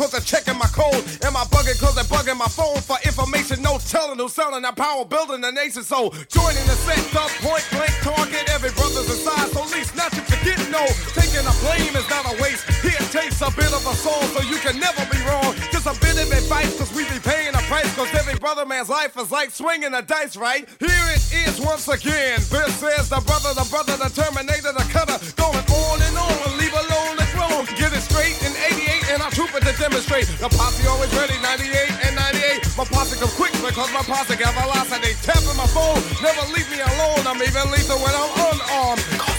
because 0.03 0.19
they're 0.19 0.35
checking 0.35 0.59
my 0.59 0.67
code. 0.75 0.99
Am 1.23 1.39
I 1.39 1.47
bugging 1.47 1.79
because 1.79 1.95
they're 1.95 2.11
bugging 2.11 2.35
my 2.35 2.51
phone 2.51 2.83
for 2.83 2.99
information? 3.07 3.63
No 3.63 3.79
telling 3.79 4.19
who's 4.19 4.35
selling 4.35 4.63
that 4.67 4.75
power, 4.75 5.05
building 5.05 5.41
the 5.41 5.53
nation. 5.53 5.87
So 5.87 6.11
joining 6.27 6.67
the 6.67 6.75
set, 6.83 6.99
the 7.15 7.23
point 7.39 7.63
blank 7.71 7.95
target. 8.03 8.51
Every 8.51 8.75
brother's 8.75 9.07
inside, 9.07 9.55
so 9.55 9.63
least 9.71 9.95
not 9.95 10.11
to 10.11 10.23
forget. 10.27 10.59
No, 10.75 10.83
taking 11.15 11.47
the 11.47 11.55
blame 11.63 11.95
is 11.95 12.09
not 12.11 12.27
a 12.27 12.35
waste. 12.43 12.67
Here 12.83 12.99
takes 13.15 13.39
a 13.47 13.51
bit 13.55 13.71
of 13.71 13.87
a 13.87 13.95
soul, 13.95 14.27
so 14.35 14.43
you 14.43 14.59
can 14.59 14.75
never 14.83 15.07
be 15.07 15.23
wrong. 15.23 15.55
Just 15.71 15.87
a 15.87 15.95
bit 16.03 16.19
of 16.19 16.27
advice, 16.35 16.75
cause 16.75 16.91
we 16.91 17.07
be 17.07 17.23
paying 17.23 17.55
a 17.55 17.63
price. 17.71 17.87
Cause 17.95 18.11
every 18.19 18.35
brother 18.35 18.67
man's 18.67 18.91
life 18.91 19.15
is 19.15 19.31
like 19.31 19.55
swinging 19.55 19.95
a 19.95 20.03
dice, 20.03 20.35
right? 20.35 20.67
Here 20.83 21.07
it 21.15 21.23
is 21.47 21.63
once 21.63 21.87
again. 21.87 22.43
This 22.51 22.83
is 22.83 23.07
the 23.07 23.23
brother, 23.23 23.55
the 23.55 23.67
brother, 23.71 23.95
the 24.03 24.11
terminator, 24.11 24.75
the 24.75 24.87
cutter. 24.91 25.23
Going 25.39 25.63
on 25.63 26.03
and 26.03 26.17
on, 26.19 26.59
leave 26.59 26.75
alone 26.75 27.15
the 27.23 27.27
throne. 27.31 27.71
Get 27.79 27.95
it 27.95 28.03
straight 28.03 28.35
in 28.43 28.51
88, 28.67 28.82
and 29.13 29.23
I 29.23 29.29
troop 29.31 29.53
it 29.55 29.63
to 29.69 29.73
demonstrate. 29.77 30.27
The 30.41 30.49
posse 30.49 30.87
always 30.89 31.13
ready, 31.15 31.37
98 31.41 32.09
and 32.09 32.17
98. 32.17 32.77
My 32.79 32.85
posse 32.85 33.21
come 33.21 33.29
quick 33.37 33.53
because 33.53 33.93
my 33.93 34.03
posse 34.03 34.37
got 34.37 34.57
velocity. 34.57 35.13
Tapping 35.21 35.57
my 35.57 35.69
phone, 35.69 36.01
never 36.25 36.43
leave 36.53 36.69
me 36.73 36.81
alone. 36.81 37.21
I'm 37.29 37.37
even 37.37 37.71
lethal 37.71 38.01
when 38.01 38.15
I'm 38.17 38.33
unarmed. 38.33 39.32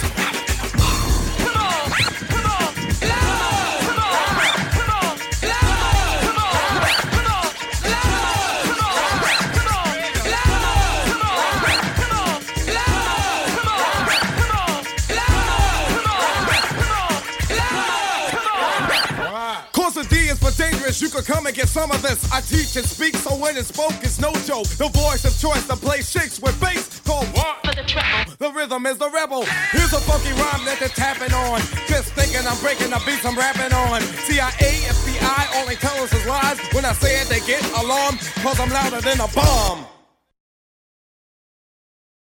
Promise 20.94 21.02
you 21.02 21.10
could 21.10 21.26
come 21.26 21.46
and 21.46 21.56
get 21.56 21.68
some 21.68 21.92
of 21.92 22.02
this. 22.02 22.32
I 22.32 22.42
teach 22.42 22.76
and 22.76 22.86
speak, 22.86 23.16
so 23.16 23.36
when 23.36 23.58
it's 23.58 23.70
spoke, 23.70 23.94
it's 24.02 24.20
no 24.20 24.32
joke. 24.46 24.68
The 24.78 24.90
voice 24.90 25.26
of 25.26 25.38
choice 25.40 25.66
to 25.68 25.76
play 25.76 26.02
shakes 26.02 26.40
with 26.40 26.60
bass 26.60 27.02
what? 27.06 27.66
For 27.66 27.76
the 27.76 27.84
treble. 27.84 28.34
The 28.38 28.52
rhythm 28.52 28.86
is 28.86 28.98
the 28.98 29.10
rebel. 29.10 29.46
Here's 29.72 29.94
a 29.94 30.00
funky 30.00 30.32
rhyme 30.32 30.66
that 30.66 30.78
they're 30.80 30.90
tapping 30.90 31.34
on. 31.34 31.60
Just 31.88 32.14
thinking 32.14 32.46
I'm 32.46 32.60
breaking 32.60 32.90
the 32.90 33.02
beats 33.06 33.26
I'm 33.26 33.38
rapping 33.38 33.74
on. 33.74 34.02
CIA, 34.26 34.74
FBI, 34.90 35.56
all 35.56 35.66
they 35.68 35.76
tell 35.76 35.96
us 36.04 36.14
is 36.14 36.26
lies. 36.26 36.60
When 36.74 36.86
I 36.86 36.94
say 36.94 37.22
it, 37.22 37.30
they 37.30 37.40
get 37.46 37.64
alarmed, 37.80 38.20
cause 38.42 38.60
I'm 38.60 38.70
louder 38.70 39.02
than 39.02 39.20
a 39.22 39.28
bomb. 39.28 39.93